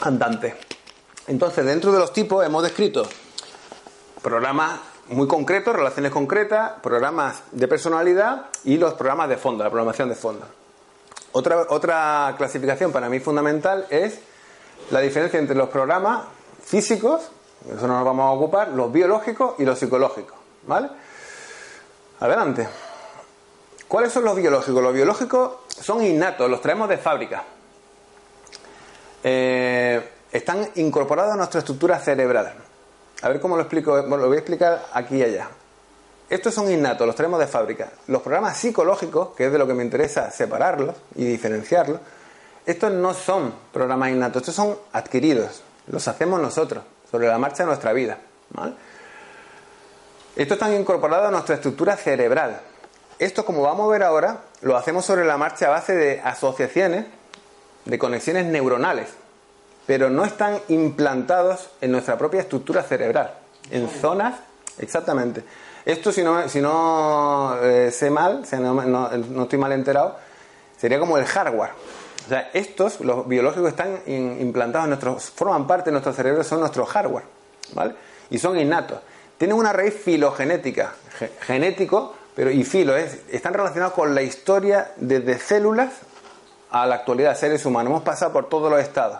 andante. 0.00 0.56
Entonces, 1.26 1.64
dentro 1.64 1.92
de 1.92 1.98
los 1.98 2.12
tipos 2.12 2.44
hemos 2.44 2.62
descrito 2.62 3.06
programas 4.22 4.80
muy 5.08 5.26
concretos, 5.26 5.74
relaciones 5.74 6.12
concretas, 6.12 6.72
programas 6.82 7.42
de 7.50 7.66
personalidad 7.68 8.46
y 8.64 8.76
los 8.76 8.94
programas 8.94 9.28
de 9.28 9.36
fondo, 9.36 9.64
la 9.64 9.70
programación 9.70 10.08
de 10.08 10.14
fondo. 10.14 10.46
Otra, 11.32 11.66
otra 11.68 12.34
clasificación 12.36 12.92
para 12.92 13.08
mí 13.08 13.20
fundamental 13.20 13.86
es 13.90 14.20
la 14.90 15.00
diferencia 15.00 15.38
entre 15.38 15.56
los 15.56 15.68
programas 15.68 16.24
físicos, 16.64 17.30
eso 17.66 17.86
no 17.86 17.96
nos 17.96 18.04
vamos 18.04 18.24
a 18.24 18.30
ocupar, 18.30 18.68
los 18.68 18.90
biológicos 18.90 19.54
y 19.58 19.64
los 19.64 19.78
psicológicos. 19.78 20.36
¿Vale? 20.66 20.88
Adelante. 22.20 22.68
¿Cuáles 23.90 24.12
son 24.12 24.24
los 24.24 24.36
biológicos? 24.36 24.80
Los 24.80 24.94
biológicos 24.94 25.50
son 25.66 26.04
innatos, 26.04 26.48
los 26.48 26.60
traemos 26.60 26.88
de 26.88 26.96
fábrica. 26.96 27.42
Eh, 29.24 30.10
están 30.30 30.70
incorporados 30.76 31.32
a 31.32 31.36
nuestra 31.36 31.58
estructura 31.58 31.98
cerebral. 31.98 32.54
A 33.20 33.28
ver 33.28 33.40
cómo 33.40 33.56
lo 33.56 33.62
explico, 33.62 34.00
bueno, 34.02 34.18
lo 34.18 34.28
voy 34.28 34.36
a 34.36 34.38
explicar 34.38 34.86
aquí 34.92 35.16
y 35.16 35.24
allá. 35.24 35.48
Estos 36.28 36.54
son 36.54 36.70
innatos, 36.70 37.04
los 37.04 37.16
traemos 37.16 37.40
de 37.40 37.48
fábrica. 37.48 37.90
Los 38.06 38.22
programas 38.22 38.56
psicológicos, 38.58 39.30
que 39.34 39.46
es 39.46 39.52
de 39.52 39.58
lo 39.58 39.66
que 39.66 39.74
me 39.74 39.82
interesa 39.82 40.30
separarlos 40.30 40.94
y 41.16 41.24
diferenciarlos, 41.24 41.98
estos 42.64 42.92
no 42.92 43.12
son 43.12 43.52
programas 43.72 44.10
innatos, 44.10 44.42
estos 44.42 44.54
son 44.54 44.78
adquiridos. 44.92 45.64
Los 45.88 46.06
hacemos 46.06 46.40
nosotros, 46.40 46.84
sobre 47.10 47.26
la 47.26 47.38
marcha 47.38 47.64
de 47.64 47.66
nuestra 47.66 47.92
vida. 47.92 48.18
Estos 50.36 50.54
están 50.54 50.74
incorporados 50.74 51.26
a 51.26 51.32
nuestra 51.32 51.56
estructura 51.56 51.96
cerebral. 51.96 52.69
Esto, 53.20 53.44
como 53.44 53.60
vamos 53.60 53.86
a 53.86 53.92
ver 53.92 54.02
ahora, 54.02 54.44
lo 54.62 54.78
hacemos 54.78 55.04
sobre 55.04 55.26
la 55.26 55.36
marcha 55.36 55.66
a 55.66 55.68
base 55.68 55.94
de 55.94 56.20
asociaciones, 56.20 57.04
de 57.84 57.98
conexiones 57.98 58.46
neuronales, 58.46 59.10
pero 59.86 60.08
no 60.08 60.24
están 60.24 60.58
implantados 60.68 61.68
en 61.82 61.92
nuestra 61.92 62.16
propia 62.16 62.40
estructura 62.40 62.82
cerebral, 62.82 63.34
en 63.70 63.90
zonas, 63.90 64.40
exactamente. 64.78 65.44
Esto, 65.84 66.12
si 66.12 66.22
no, 66.22 66.48
si 66.48 66.62
no 66.62 67.58
eh, 67.62 67.90
sé 67.90 68.08
mal, 68.08 68.46
si 68.46 68.56
no, 68.56 68.72
no, 68.72 69.42
estoy 69.42 69.58
mal 69.58 69.72
enterado, 69.72 70.16
sería 70.78 70.98
como 70.98 71.18
el 71.18 71.26
hardware. 71.26 71.72
O 72.24 72.28
sea, 72.30 72.48
estos, 72.54 73.00
los 73.00 73.28
biológicos, 73.28 73.68
están 73.68 74.00
implantados 74.06 74.86
en 74.86 74.90
nuestros, 74.90 75.24
forman 75.30 75.66
parte 75.66 75.90
de 75.90 75.92
nuestro 75.92 76.14
cerebro, 76.14 76.42
son 76.42 76.60
nuestro 76.60 76.86
hardware, 76.86 77.24
¿vale? 77.74 77.94
Y 78.30 78.38
son 78.38 78.58
innatos. 78.58 79.00
Tienen 79.36 79.58
una 79.58 79.74
raíz 79.74 79.92
filogenética, 79.92 80.94
genético, 81.42 82.14
pero 82.40 82.52
y 82.52 82.64
filo, 82.64 82.96
es, 82.96 83.18
están 83.30 83.52
relacionados 83.52 83.92
con 83.92 84.14
la 84.14 84.22
historia 84.22 84.92
desde 84.96 85.38
células 85.38 85.92
a 86.70 86.86
la 86.86 86.94
actualidad, 86.94 87.36
seres 87.36 87.66
humanos. 87.66 87.90
Hemos 87.90 88.02
pasado 88.02 88.32
por 88.32 88.48
todos 88.48 88.70
los 88.70 88.80
estados. 88.80 89.18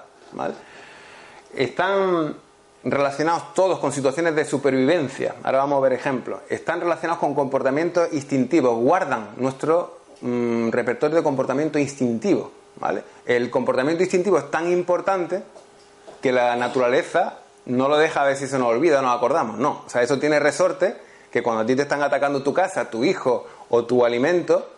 Están 1.54 2.34
relacionados 2.82 3.52
todos 3.52 3.78
con 3.78 3.92
situaciones 3.92 4.34
de 4.34 4.46
supervivencia. 4.46 5.34
Ahora 5.42 5.58
vamos 5.58 5.76
a 5.76 5.80
ver 5.82 5.92
ejemplos. 5.92 6.40
Están 6.48 6.80
relacionados 6.80 7.20
con 7.20 7.34
comportamientos 7.34 8.10
instintivos. 8.10 8.78
Guardan 8.78 9.32
nuestro 9.36 9.98
mm, 10.22 10.70
repertorio 10.70 11.18
de 11.18 11.22
comportamiento 11.22 11.78
instintivo. 11.78 12.50
¿vale? 12.76 13.04
El 13.26 13.50
comportamiento 13.50 14.02
instintivo 14.02 14.38
es 14.38 14.50
tan 14.50 14.72
importante 14.72 15.42
que 16.22 16.32
la 16.32 16.56
naturaleza 16.56 17.40
no 17.66 17.86
lo 17.86 17.98
deja 17.98 18.22
a 18.22 18.24
ver 18.24 18.38
si 18.38 18.46
se 18.46 18.58
nos 18.58 18.68
olvida 18.68 19.00
o 19.00 19.02
nos 19.02 19.14
acordamos. 19.14 19.58
No, 19.58 19.82
o 19.84 19.90
sea, 19.90 20.00
eso 20.00 20.18
tiene 20.18 20.38
resorte 20.38 21.09
que 21.30 21.42
cuando 21.42 21.62
a 21.62 21.66
ti 21.66 21.76
te 21.76 21.82
están 21.82 22.02
atacando 22.02 22.42
tu 22.42 22.52
casa, 22.52 22.90
tu 22.90 23.04
hijo 23.04 23.46
o 23.68 23.84
tu 23.84 24.04
alimento, 24.04 24.68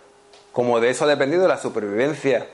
como 0.52 0.80
de 0.80 0.90
eso 0.90 1.04
ha 1.04 1.08
dependido 1.08 1.48
la 1.48 1.58
supervivencia, 1.58 2.46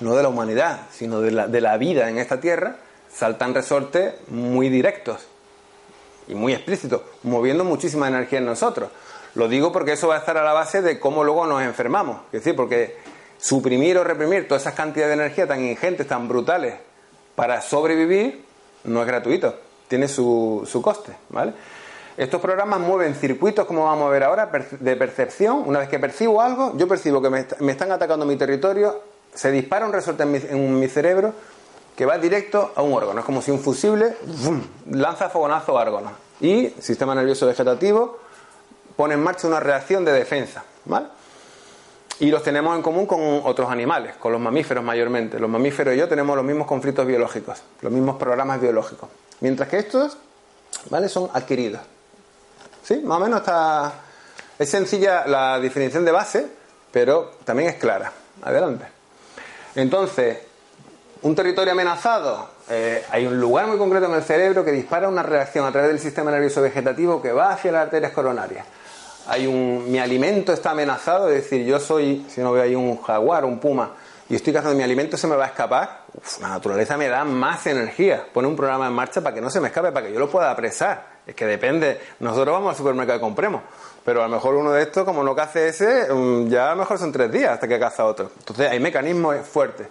no 0.00 0.14
de 0.14 0.22
la 0.22 0.28
humanidad, 0.28 0.80
sino 0.90 1.20
de 1.20 1.30
la, 1.30 1.46
de 1.46 1.60
la 1.60 1.76
vida 1.76 2.08
en 2.08 2.18
esta 2.18 2.40
tierra, 2.40 2.76
saltan 3.12 3.54
resortes 3.54 4.14
muy 4.28 4.68
directos 4.68 5.20
y 6.26 6.34
muy 6.34 6.52
explícitos, 6.52 7.02
moviendo 7.22 7.64
muchísima 7.64 8.08
energía 8.08 8.38
en 8.38 8.46
nosotros. 8.46 8.90
Lo 9.34 9.48
digo 9.48 9.72
porque 9.72 9.92
eso 9.92 10.08
va 10.08 10.16
a 10.16 10.18
estar 10.18 10.36
a 10.36 10.44
la 10.44 10.52
base 10.52 10.82
de 10.82 10.98
cómo 10.98 11.24
luego 11.24 11.46
nos 11.46 11.62
enfermamos. 11.62 12.18
Es 12.26 12.44
decir, 12.44 12.56
porque 12.56 12.96
suprimir 13.38 13.96
o 13.98 14.04
reprimir 14.04 14.46
todas 14.46 14.62
esas 14.62 14.74
cantidades 14.74 15.16
de 15.16 15.24
energía 15.24 15.46
tan 15.46 15.64
ingentes, 15.64 16.06
tan 16.06 16.28
brutales, 16.28 16.74
para 17.34 17.62
sobrevivir, 17.62 18.44
no 18.84 19.00
es 19.00 19.06
gratuito. 19.06 19.58
Tiene 19.88 20.08
su, 20.08 20.66
su 20.70 20.82
coste, 20.82 21.12
¿vale? 21.28 21.52
Estos 22.16 22.40
programas 22.40 22.80
mueven 22.80 23.14
circuitos, 23.14 23.64
como 23.66 23.84
vamos 23.84 24.06
a 24.06 24.10
ver 24.10 24.24
ahora, 24.24 24.50
de 24.80 24.96
percepción. 24.96 25.62
Una 25.66 25.78
vez 25.78 25.88
que 25.88 25.98
percibo 25.98 26.42
algo, 26.42 26.76
yo 26.76 26.86
percibo 26.86 27.22
que 27.22 27.30
me, 27.30 27.72
están 27.72 27.90
atacando 27.90 28.26
mi 28.26 28.36
territorio, 28.36 29.00
se 29.32 29.50
dispara 29.50 29.86
un 29.86 29.92
resorte 29.92 30.22
en 30.24 30.78
mi, 30.78 30.88
cerebro 30.88 31.32
que 31.96 32.04
va 32.04 32.18
directo 32.18 32.72
a 32.74 32.82
un 32.82 32.92
órgano. 32.92 33.20
Es 33.20 33.24
como 33.24 33.40
si 33.40 33.50
un 33.50 33.60
fusible 33.60 34.16
lanza 34.90 35.30
fogonazo 35.30 35.78
a 35.78 35.82
órgano. 35.82 36.12
Y 36.40 36.68
sistema 36.80 37.14
nervioso 37.14 37.46
vegetativo 37.46 38.18
pone 38.96 39.14
en 39.14 39.22
marcha 39.22 39.48
una 39.48 39.60
reacción 39.60 40.04
de 40.04 40.12
defensa. 40.12 40.64
¿vale? 40.84 41.06
Y 42.20 42.30
los 42.30 42.42
tenemos 42.42 42.76
en 42.76 42.82
común 42.82 43.06
con 43.06 43.40
otros 43.44 43.70
animales, 43.70 44.16
con 44.16 44.32
los 44.32 44.40
mamíferos 44.40 44.84
mayormente. 44.84 45.38
Los 45.38 45.48
mamíferos 45.48 45.94
y 45.94 45.98
yo 45.98 46.08
tenemos 46.08 46.36
los 46.36 46.44
mismos 46.44 46.66
conflictos 46.66 47.06
biológicos, 47.06 47.62
los 47.80 47.92
mismos 47.92 48.16
programas 48.16 48.60
biológicos. 48.60 49.08
Mientras 49.40 49.68
que 49.68 49.78
estos 49.78 50.18
¿vale? 50.90 51.08
son 51.08 51.30
adquiridos. 51.32 51.80
¿Sí? 52.82 53.00
Más 53.04 53.18
o 53.18 53.20
menos 53.20 53.40
está... 53.40 53.92
Es 54.58 54.70
sencilla 54.70 55.26
la 55.26 55.58
definición 55.58 56.04
de 56.04 56.12
base, 56.12 56.46
pero 56.90 57.32
también 57.44 57.70
es 57.70 57.76
clara. 57.76 58.12
Adelante. 58.42 58.86
Entonces, 59.74 60.38
un 61.22 61.34
territorio 61.34 61.72
amenazado, 61.72 62.48
eh, 62.68 63.04
hay 63.10 63.26
un 63.26 63.40
lugar 63.40 63.66
muy 63.66 63.78
concreto 63.78 64.06
en 64.06 64.14
el 64.14 64.22
cerebro 64.22 64.64
que 64.64 64.72
dispara 64.72 65.08
una 65.08 65.22
reacción 65.22 65.64
a 65.64 65.72
través 65.72 65.90
del 65.90 66.00
sistema 66.00 66.30
nervioso 66.30 66.60
vegetativo 66.60 67.22
que 67.22 67.32
va 67.32 67.52
hacia 67.52 67.72
las 67.72 67.82
arterias 67.84 68.12
coronarias. 68.12 68.66
hay 69.26 69.46
un, 69.46 69.90
mi 69.90 69.98
alimento 69.98 70.52
está 70.52 70.72
amenazado, 70.72 71.28
es 71.28 71.44
decir, 71.44 71.64
yo 71.64 71.78
soy, 71.78 72.26
si 72.28 72.40
no 72.40 72.52
veo 72.52 72.62
ahí 72.62 72.74
un 72.74 73.00
jaguar, 73.00 73.44
un 73.44 73.58
puma, 73.58 73.92
y 74.28 74.34
estoy 74.34 74.52
cazando 74.52 74.76
mi 74.76 74.82
alimento, 74.82 75.16
se 75.16 75.26
me 75.26 75.36
va 75.36 75.44
a 75.44 75.48
escapar, 75.48 76.02
la 76.40 76.48
naturaleza 76.48 76.96
me 76.96 77.08
da 77.08 77.24
más 77.24 77.66
energía. 77.66 78.26
Pone 78.32 78.48
un 78.48 78.56
programa 78.56 78.86
en 78.86 78.92
marcha 78.92 79.20
para 79.20 79.34
que 79.34 79.40
no 79.40 79.50
se 79.50 79.60
me 79.60 79.68
escape, 79.68 79.92
para 79.92 80.06
que 80.06 80.12
yo 80.12 80.18
lo 80.18 80.30
pueda 80.30 80.50
apresar. 80.50 81.11
Es 81.26 81.34
que 81.34 81.46
depende, 81.46 82.00
nosotros 82.20 82.52
vamos 82.52 82.70
al 82.70 82.76
supermercado 82.76 83.18
y 83.18 83.20
compremos, 83.20 83.62
pero 84.04 84.24
a 84.24 84.28
lo 84.28 84.34
mejor 84.34 84.56
uno 84.56 84.72
de 84.72 84.82
estos, 84.82 85.04
como 85.04 85.22
no 85.22 85.34
cace 85.36 85.68
ese, 85.68 86.12
mm, 86.12 86.48
ya 86.48 86.72
a 86.72 86.74
lo 86.74 86.80
mejor 86.80 86.98
son 86.98 87.12
tres 87.12 87.30
días 87.30 87.52
hasta 87.52 87.68
que 87.68 87.78
caza 87.78 88.04
otro. 88.04 88.30
Entonces 88.38 88.70
hay 88.70 88.80
mecanismos 88.80 89.36
fuertes. 89.46 89.86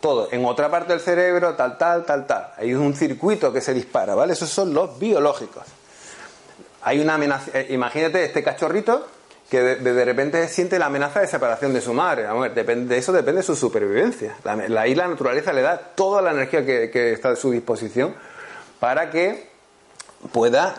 Todo, 0.00 0.28
en 0.32 0.44
otra 0.44 0.70
parte 0.70 0.92
del 0.92 1.00
cerebro, 1.00 1.54
tal, 1.54 1.78
tal, 1.78 2.04
tal, 2.04 2.26
tal. 2.26 2.52
Hay 2.58 2.74
un 2.74 2.94
circuito 2.94 3.52
que 3.52 3.60
se 3.60 3.72
dispara, 3.72 4.14
¿vale? 4.14 4.34
Esos 4.34 4.50
son 4.50 4.74
los 4.74 4.98
biológicos. 4.98 5.64
Hay 6.82 7.00
una 7.00 7.14
amenaza, 7.14 7.50
eh, 7.54 7.68
imagínate 7.70 8.22
este 8.24 8.42
cachorrito 8.42 9.06
que 9.50 9.60
de, 9.60 10.04
repente 10.04 10.48
siente 10.48 10.78
la 10.78 10.86
amenaza 10.86 11.20
de 11.20 11.26
separación 11.26 11.72
de 11.72 11.80
su 11.80 11.92
madre. 11.92 12.26
depende, 12.54 12.94
de 12.94 12.98
eso 12.98 13.12
depende 13.12 13.40
de 13.40 13.46
su 13.46 13.54
supervivencia. 13.54 14.36
La, 14.42 14.56
la, 14.56 14.86
la 14.86 15.08
naturaleza 15.08 15.52
le 15.52 15.62
da 15.62 15.78
toda 15.78 16.22
la 16.22 16.32
energía 16.32 16.64
que, 16.64 17.12
está 17.12 17.30
a 17.30 17.36
su 17.36 17.50
disposición 17.50 18.14
para 18.80 19.10
que 19.10 19.53
pueda 20.32 20.74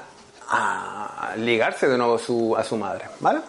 ah, 0.49 1.33
ligarse 1.37 1.87
de 1.87 1.97
nuevo 1.97 2.57
a 2.57 2.63
su 2.63 2.77
madre. 2.77 3.05
¿Vale? 3.19 3.41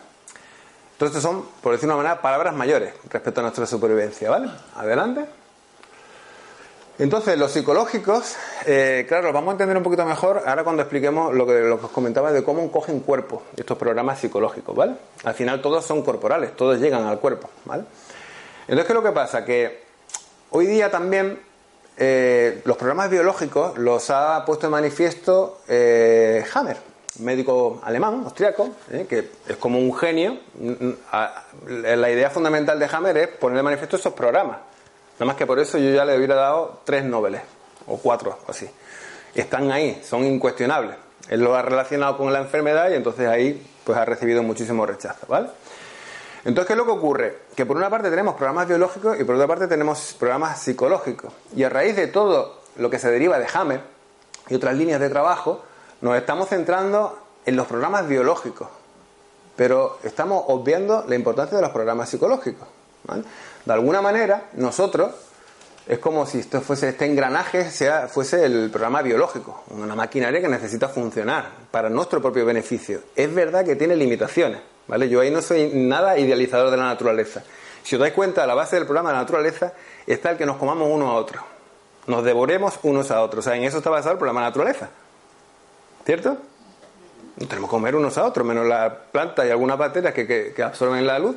Entonces 0.92 1.22
son, 1.22 1.44
por 1.62 1.72
decir 1.72 1.88
una 1.88 1.96
manera, 1.96 2.22
palabras 2.22 2.54
mayores 2.54 2.94
respecto 3.10 3.40
a 3.40 3.42
nuestra 3.42 3.66
supervivencia. 3.66 4.30
¿Vale? 4.30 4.48
Adelante. 4.76 5.26
Entonces, 6.98 7.38
los 7.38 7.52
psicológicos, 7.52 8.36
eh, 8.64 9.04
claro, 9.06 9.30
vamos 9.30 9.50
a 9.50 9.52
entender 9.52 9.76
un 9.76 9.82
poquito 9.82 10.06
mejor 10.06 10.42
ahora 10.46 10.64
cuando 10.64 10.80
expliquemos 10.80 11.34
lo 11.34 11.46
que, 11.46 11.60
lo 11.60 11.78
que 11.78 11.86
os 11.86 11.92
comentaba 11.92 12.32
de 12.32 12.42
cómo 12.42 12.72
cogen 12.72 13.00
cuerpo 13.00 13.42
estos 13.54 13.76
programas 13.76 14.18
psicológicos, 14.18 14.74
¿vale? 14.74 14.94
Al 15.24 15.34
final 15.34 15.60
todos 15.60 15.84
son 15.84 16.02
corporales, 16.02 16.56
todos 16.56 16.80
llegan 16.80 17.04
al 17.04 17.18
cuerpo, 17.20 17.50
¿vale? 17.66 17.84
Entonces, 18.62 18.86
¿qué 18.86 18.92
es 18.92 18.96
lo 18.96 19.02
que 19.02 19.12
pasa? 19.12 19.44
Que 19.44 19.84
hoy 20.50 20.66
día 20.66 20.90
también 20.90 21.38
eh, 21.96 22.62
los 22.64 22.76
programas 22.76 23.10
biológicos 23.10 23.78
los 23.78 24.10
ha 24.10 24.44
puesto 24.44 24.66
en 24.66 24.72
manifiesto 24.72 25.60
eh, 25.68 26.44
Hammer, 26.54 26.76
médico 27.20 27.80
alemán, 27.82 28.22
austriaco, 28.24 28.70
que 29.08 29.30
es 29.48 29.56
como 29.56 29.78
un 29.78 29.94
genio. 29.96 30.38
La 31.66 32.10
idea 32.10 32.30
fundamental 32.30 32.78
de 32.78 32.88
Hammer 32.92 33.16
es 33.16 33.28
poner 33.28 33.58
en 33.58 33.64
manifiesto 33.64 33.96
esos 33.96 34.12
programas 34.12 34.58
Nada 35.16 35.28
más 35.28 35.36
que 35.36 35.46
por 35.46 35.58
eso 35.58 35.78
yo 35.78 35.90
ya 35.90 36.04
le 36.04 36.14
hubiera 36.14 36.34
dado 36.34 36.80
tres 36.84 37.02
noveles, 37.02 37.40
o 37.86 37.96
cuatro, 37.96 38.38
o 38.46 38.50
así. 38.50 38.68
Están 39.34 39.72
ahí, 39.72 40.02
son 40.04 40.24
incuestionables. 40.24 40.96
Él 41.30 41.40
lo 41.40 41.54
ha 41.54 41.62
relacionado 41.62 42.18
con 42.18 42.30
la 42.34 42.40
enfermedad 42.40 42.90
y 42.90 42.94
entonces 42.94 43.26
ahí 43.26 43.66
pues 43.84 43.96
ha 43.96 44.04
recibido 44.04 44.42
muchísimo 44.42 44.84
rechazo, 44.84 45.26
¿vale? 45.26 45.48
Entonces, 46.46 46.68
¿qué 46.68 46.72
es 46.74 46.76
lo 46.76 46.84
que 46.84 46.92
ocurre? 46.92 47.38
Que 47.56 47.66
por 47.66 47.76
una 47.76 47.90
parte 47.90 48.08
tenemos 48.08 48.36
programas 48.36 48.68
biológicos 48.68 49.18
y 49.18 49.24
por 49.24 49.34
otra 49.34 49.48
parte 49.48 49.66
tenemos 49.66 50.14
programas 50.16 50.62
psicológicos. 50.62 51.32
Y 51.56 51.64
a 51.64 51.68
raíz 51.68 51.96
de 51.96 52.06
todo 52.06 52.60
lo 52.76 52.88
que 52.88 53.00
se 53.00 53.10
deriva 53.10 53.40
de 53.40 53.48
Hammer 53.52 53.80
y 54.48 54.54
otras 54.54 54.76
líneas 54.76 55.00
de 55.00 55.08
trabajo, 55.08 55.64
nos 56.02 56.16
estamos 56.16 56.48
centrando 56.48 57.18
en 57.44 57.56
los 57.56 57.66
programas 57.66 58.06
biológicos. 58.06 58.68
Pero 59.56 59.98
estamos 60.04 60.44
obviando 60.46 61.04
la 61.08 61.16
importancia 61.16 61.56
de 61.56 61.62
los 61.62 61.72
programas 61.72 62.10
psicológicos. 62.10 62.68
De 63.64 63.72
alguna 63.72 64.00
manera, 64.00 64.44
nosotros 64.52 65.14
es 65.88 65.98
como 65.98 66.26
si 66.26 66.38
esto 66.38 66.60
fuese 66.60 66.90
este 66.90 67.06
engranaje 67.06 67.68
sea, 67.72 68.06
fuese 68.06 68.44
el 68.44 68.70
programa 68.70 69.02
biológico, 69.02 69.64
una 69.70 69.96
maquinaria 69.96 70.40
que 70.40 70.48
necesita 70.48 70.88
funcionar 70.88 71.50
para 71.72 71.90
nuestro 71.90 72.22
propio 72.22 72.44
beneficio. 72.44 73.00
Es 73.16 73.34
verdad 73.34 73.64
que 73.64 73.74
tiene 73.74 73.96
limitaciones, 73.96 74.60
¿vale? 74.88 75.08
Yo 75.08 75.20
ahí 75.20 75.30
no 75.30 75.42
soy 75.42 75.70
nada 75.74 76.18
idealizador 76.18 76.70
de 76.70 76.76
la 76.76 76.84
naturaleza. 76.84 77.42
Si 77.82 77.94
os 77.94 78.00
dais 78.00 78.12
cuenta, 78.12 78.46
la 78.46 78.54
base 78.54 78.76
del 78.76 78.84
programa 78.84 79.10
de 79.10 79.14
la 79.14 79.20
naturaleza 79.22 79.72
está 80.06 80.30
el 80.30 80.36
que 80.36 80.46
nos 80.46 80.56
comamos 80.56 80.88
unos 80.90 81.08
a 81.08 81.12
otros. 81.12 81.42
Nos 82.06 82.24
devoremos 82.24 82.78
unos 82.82 83.10
a 83.10 83.22
otros. 83.22 83.46
O 83.46 83.48
sea, 83.48 83.56
en 83.56 83.64
eso 83.64 83.78
está 83.78 83.90
basado 83.90 84.12
el 84.12 84.18
programa 84.18 84.40
de 84.40 84.44
la 84.44 84.50
naturaleza. 84.50 84.88
¿Cierto? 86.04 86.36
tenemos 87.36 87.68
que 87.68 87.76
comer 87.76 87.94
unos 87.94 88.16
a 88.16 88.24
otros, 88.24 88.46
menos 88.46 88.64
las 88.64 88.90
plantas 89.12 89.44
y 89.44 89.50
algunas 89.50 89.76
bacterias 89.76 90.14
que, 90.14 90.54
que 90.54 90.62
absorben 90.62 91.06
la 91.06 91.18
luz. 91.18 91.36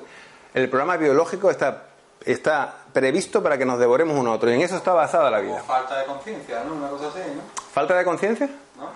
El 0.54 0.70
programa 0.70 0.96
biológico 0.96 1.52
está 1.52 1.90
está 2.26 2.74
previsto 2.94 3.42
para 3.42 3.58
que 3.58 3.66
nos 3.66 3.80
devoremos 3.80 4.18
uno 4.18 4.32
a 4.32 4.36
otro. 4.36 4.50
Y 4.50 4.54
en 4.54 4.62
eso 4.62 4.76
está 4.76 4.94
basada 4.94 5.30
la 5.32 5.40
vida. 5.40 5.62
falta 5.64 5.98
de 6.00 6.06
conciencia, 6.06 6.64
¿no? 6.64 6.76
Una 6.76 6.90
cosa 6.90 7.08
así, 7.08 7.20
¿no? 7.20 7.42
¿Falta 7.74 7.98
de 7.98 8.06
conciencia? 8.06 8.50
¿No? 8.78 8.90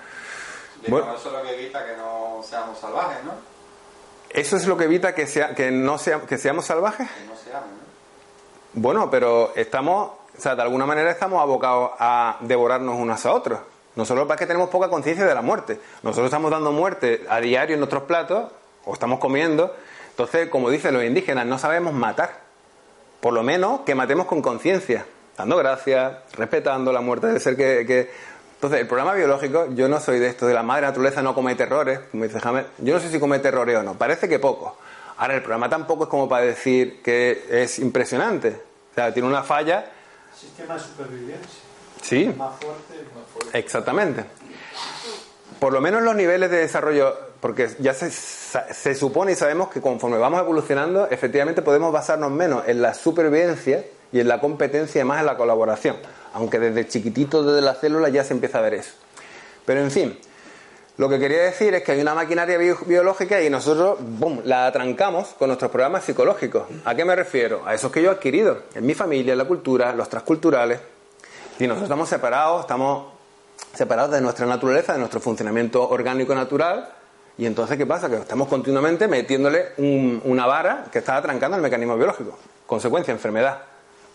Bueno, 0.88 1.16
eso 1.16 1.30
es 1.30 1.34
lo 1.34 1.44
que 1.44 1.54
evita 1.54 1.86
que 1.86 1.96
no 1.96 2.42
seamos 2.44 2.78
salvajes, 2.78 3.24
¿no? 3.24 3.32
¿Eso 4.34 4.58
es 4.58 4.66
lo 4.68 4.76
que 4.78 4.86
evita 4.86 5.14
que, 5.14 5.28
sea, 5.28 5.54
que, 5.54 5.72
no 5.72 5.98
sea, 5.98 6.22
que 6.22 6.38
seamos 6.38 6.66
salvajes? 6.66 7.08
Que 7.08 7.26
no 7.26 7.36
seamos, 7.36 7.68
¿no? 7.68 7.84
Bueno, 8.74 9.10
pero 9.12 9.54
estamos, 9.56 10.12
o 10.38 10.42
sea, 10.42 10.56
de 10.56 10.64
alguna 10.64 10.86
manera 10.88 11.12
estamos 11.12 11.42
abocados 11.42 11.92
a 12.00 12.38
devorarnos 12.42 12.98
unos 12.98 13.26
a 13.26 13.32
otros. 13.32 13.60
Nosotros 13.96 14.28
es 14.28 14.38
que 14.38 14.48
tenemos 14.48 14.70
poca 14.70 14.90
conciencia 14.90 15.26
de 15.26 15.36
la 15.36 15.44
muerte. 15.44 15.80
Nosotros 16.02 16.26
estamos 16.26 16.50
dando 16.50 16.72
muerte 16.72 17.24
a 17.30 17.40
diario 17.40 17.76
en 17.76 17.80
nuestros 17.80 18.04
platos, 18.04 18.52
o 18.86 18.94
estamos 18.94 19.20
comiendo. 19.20 19.76
Entonces, 20.10 20.50
como 20.50 20.70
dicen 20.70 20.94
los 20.94 21.04
indígenas, 21.04 21.46
no 21.46 21.60
sabemos 21.60 21.94
matar 21.94 22.42
por 23.20 23.34
lo 23.34 23.44
menos 23.44 23.82
que 23.82 23.96
matemos 23.96 24.26
con 24.26 24.42
conciencia, 24.42 25.06
dando 25.38 25.56
gracias, 25.58 26.14
respetando 26.34 26.92
la 26.92 27.02
muerte 27.02 27.28
del 27.28 27.40
ser 27.40 27.56
que, 27.56 28.12
Entonces, 28.64 28.80
el 28.80 28.88
programa 28.88 29.14
biológico, 29.14 29.68
yo 29.74 29.90
no 29.90 30.00
soy 30.00 30.20
de 30.20 30.28
esto, 30.28 30.48
de 30.48 30.54
la 30.54 30.64
madre 30.64 30.84
naturaleza 30.84 31.22
no 31.22 31.36
comete 31.36 31.64
errores, 31.64 32.00
como 32.10 32.24
dice 32.24 32.40
Hammer, 32.42 32.68
yo 32.78 32.94
no 32.94 33.02
sé 33.02 33.10
si 33.10 33.20
comete 33.20 33.50
errores 33.50 33.76
o 33.76 33.84
no, 33.84 33.96
parece 33.96 34.30
que 34.30 34.40
poco. 34.40 34.78
Ahora, 35.18 35.36
el 35.36 35.42
programa 35.42 35.70
tampoco 35.70 36.06
es 36.06 36.10
como 36.10 36.30
para 36.30 36.46
decir 36.46 37.02
que 37.02 37.44
es 37.50 37.78
impresionante, 37.80 38.52
o 38.92 38.96
sea, 38.96 39.14
tiene 39.14 39.28
una 39.28 39.44
falla. 39.44 39.92
Sistema 40.34 40.76
de 40.76 40.80
supervivencia. 40.80 41.60
Sí. 42.02 42.34
Más 42.38 42.56
fuerte, 42.58 43.06
más 43.14 43.26
fuerte. 43.34 43.60
Exactamente. 43.60 44.24
Por 45.60 45.74
lo 45.74 45.82
menos 45.82 46.02
los 46.02 46.16
niveles 46.16 46.50
de 46.50 46.60
desarrollo 46.60 47.18
porque 47.42 47.68
ya 47.80 47.94
se, 47.94 48.96
supone 48.96 49.34
y 49.34 49.36
sabemos 49.36 49.68
que 49.68 49.82
conforme 49.82 50.18
vamos 50.20 50.40
evolucionando, 50.40 51.10
efectivamente 51.12 51.62
podemos 51.62 51.92
basarnos 51.92 52.32
menos 52.32 52.64
en 52.66 52.82
la 52.82 52.94
supervivencia 52.94 53.84
y 54.14 54.22
en 54.22 54.30
la 54.30 54.40
competencia 54.40 55.02
y 55.02 55.04
más 55.04 55.20
en 55.20 55.26
la 55.26 55.36
colaboración. 55.36 55.98
Aunque 56.34 56.60
desde 56.60 56.88
chiquitito, 56.88 57.44
desde 57.44 57.62
la 57.62 57.76
célula, 57.76 58.10
ya 58.10 58.24
se 58.24 58.34
empieza 58.34 58.60
a 58.60 58.62
ver 58.62 58.76
eso. 58.76 58.92
Pero 59.66 59.82
en 59.82 59.92
fin, 59.92 60.18
lo 60.98 61.10
que 61.10 61.20
quería 61.20 61.44
decir 61.44 61.74
es 61.74 61.84
que 61.84 61.94
hay 61.94 62.02
una 62.02 62.14
maquinaria 62.14 62.58
biológica 62.58 63.42
y 63.42 63.50
nosotros 63.50 63.98
boom, 64.02 64.42
la 64.46 64.68
atrancamos 64.68 65.30
con 65.40 65.48
nuestros 65.48 65.72
programas 65.72 66.04
psicológicos. 66.04 66.64
¿A 66.86 66.96
qué 66.96 67.06
me 67.06 67.16
refiero? 67.16 67.64
A 67.66 67.74
esos 67.74 67.92
que 67.92 68.02
yo 68.02 68.12
he 68.12 68.14
adquirido 68.14 68.64
en 68.76 68.86
mi 68.86 68.94
familia, 68.94 69.34
en 69.34 69.40
la 69.40 69.46
cultura, 69.46 69.94
los 69.94 70.10
transculturales. 70.10 70.80
Y 71.60 71.64
nosotros 71.64 71.84
estamos 71.84 72.10
separados, 72.10 72.62
estamos 72.62 73.14
separados 73.74 74.12
de 74.12 74.22
nuestra 74.22 74.46
naturaleza, 74.46 74.94
de 74.94 75.00
nuestro 75.00 75.20
funcionamiento 75.20 75.88
orgánico 75.88 76.36
natural 76.36 76.90
y 77.38 77.46
entonces, 77.46 77.78
¿qué 77.78 77.86
pasa? 77.86 78.10
Que 78.10 78.18
estamos 78.18 78.48
continuamente 78.48 79.08
metiéndole 79.08 79.70
una 79.78 80.46
vara 80.46 80.86
que 80.92 81.00
está 81.00 81.18
atrancando 81.18 81.58
el 81.58 81.64
mecanismo 81.64 81.98
biológico. 81.98 82.38
Consecuencia, 82.68 83.12
enfermedad. 83.12 83.62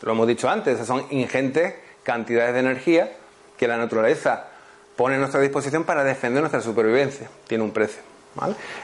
Lo 0.03 0.13
hemos 0.13 0.27
dicho 0.29 0.49
antes, 0.49 0.87
son 0.87 1.05
ingentes 1.11 1.75
cantidades 2.09 2.55
de 2.55 2.61
energía 2.61 3.13
que 3.59 3.69
la 3.69 3.77
naturaleza 3.77 4.47
pone 4.97 5.17
a 5.17 5.19
nuestra 5.19 5.43
disposición 5.43 5.85
para 5.85 6.03
defender 6.05 6.41
nuestra 6.41 6.63
supervivencia. 6.63 7.29
Tiene 7.47 7.63
un 7.63 7.71
precio. 7.71 8.01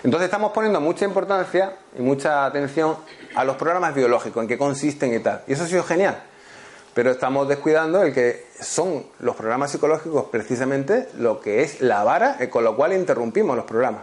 Entonces 0.02 0.26
estamos 0.26 0.52
poniendo 0.52 0.78
mucha 0.78 1.06
importancia 1.06 1.72
y 1.98 2.02
mucha 2.02 2.44
atención 2.44 2.98
a 3.34 3.44
los 3.44 3.56
programas 3.56 3.94
biológicos, 3.94 4.42
en 4.42 4.46
qué 4.46 4.58
consisten 4.58 5.14
y 5.14 5.20
tal. 5.20 5.40
Y 5.46 5.54
eso 5.54 5.64
ha 5.64 5.66
sido 5.66 5.84
genial. 5.84 6.22
Pero 6.92 7.12
estamos 7.12 7.48
descuidando 7.48 8.02
el 8.02 8.12
que 8.12 8.44
son 8.60 9.06
los 9.20 9.34
programas 9.36 9.70
psicológicos 9.70 10.26
precisamente 10.30 11.08
lo 11.16 11.40
que 11.40 11.62
es 11.62 11.80
la 11.80 12.04
vara 12.04 12.36
con 12.50 12.62
lo 12.62 12.76
cual 12.76 12.92
interrumpimos 12.92 13.56
los 13.56 13.64
programas. 13.64 14.02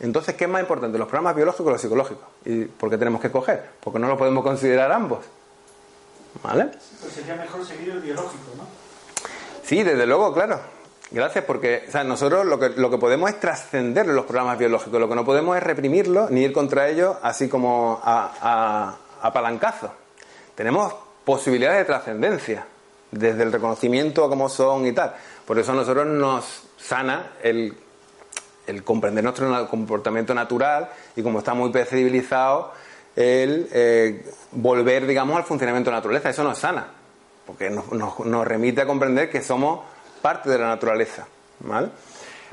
Entonces, 0.00 0.34
¿qué 0.34 0.44
es 0.44 0.50
más 0.50 0.60
importante, 0.60 0.98
los 0.98 1.08
programas 1.08 1.34
biológicos 1.34 1.66
o 1.66 1.70
los 1.70 1.80
psicológicos? 1.80 2.24
¿Y 2.44 2.66
por 2.66 2.90
qué 2.90 2.98
tenemos 2.98 3.22
que 3.22 3.28
escoger? 3.28 3.64
Porque 3.80 3.98
no 3.98 4.08
lo 4.08 4.18
podemos 4.18 4.44
considerar 4.44 4.92
ambos. 4.92 5.20
¿Vale? 6.42 6.70
Pues 7.00 7.12
sería 7.12 7.34
mejor 7.36 7.64
seguir 7.64 7.90
el 7.90 8.00
biológico, 8.00 8.52
¿no? 8.56 8.64
Sí, 9.64 9.82
desde 9.82 10.06
luego, 10.06 10.32
claro. 10.32 10.60
Gracias, 11.10 11.44
porque 11.44 11.84
o 11.88 11.90
sea, 11.90 12.04
nosotros 12.04 12.44
lo 12.44 12.58
que, 12.58 12.70
lo 12.70 12.90
que 12.90 12.98
podemos 12.98 13.30
es 13.30 13.40
trascender 13.40 14.06
los 14.06 14.26
programas 14.26 14.58
biológicos, 14.58 15.00
lo 15.00 15.08
que 15.08 15.14
no 15.14 15.24
podemos 15.24 15.56
es 15.56 15.62
reprimirlos 15.62 16.30
ni 16.30 16.42
ir 16.42 16.52
contra 16.52 16.88
ellos 16.88 17.16
así 17.22 17.48
como 17.48 18.00
a, 18.04 18.32
a, 19.22 19.26
a 19.26 19.32
palancazo. 19.32 19.90
Tenemos 20.54 20.94
posibilidades 21.24 21.78
de 21.78 21.84
trascendencia, 21.86 22.66
desde 23.10 23.42
el 23.42 23.52
reconocimiento 23.52 24.24
a 24.24 24.28
cómo 24.28 24.50
son 24.50 24.86
y 24.86 24.92
tal. 24.92 25.14
Por 25.46 25.58
eso 25.58 25.72
a 25.72 25.76
nosotros 25.76 26.06
nos 26.06 26.64
sana 26.76 27.32
el 27.42 27.74
el 28.68 28.84
comprender 28.84 29.24
nuestro 29.24 29.68
comportamiento 29.68 30.34
natural 30.34 30.90
y 31.16 31.22
como 31.22 31.38
está 31.38 31.54
muy 31.54 31.70
percibilizado, 31.70 32.72
el 33.18 33.68
eh, 33.72 34.24
volver, 34.52 35.04
digamos, 35.04 35.36
al 35.36 35.42
funcionamiento 35.42 35.90
de 35.90 35.92
la 35.92 35.98
naturaleza. 35.98 36.30
Eso 36.30 36.44
nos 36.44 36.58
sana, 36.58 36.86
porque 37.44 37.68
nos, 37.68 38.46
remite 38.46 38.82
a 38.82 38.86
comprender 38.86 39.28
que 39.28 39.42
somos 39.42 39.80
parte 40.22 40.48
de 40.48 40.58
la 40.58 40.68
naturaleza. 40.68 41.26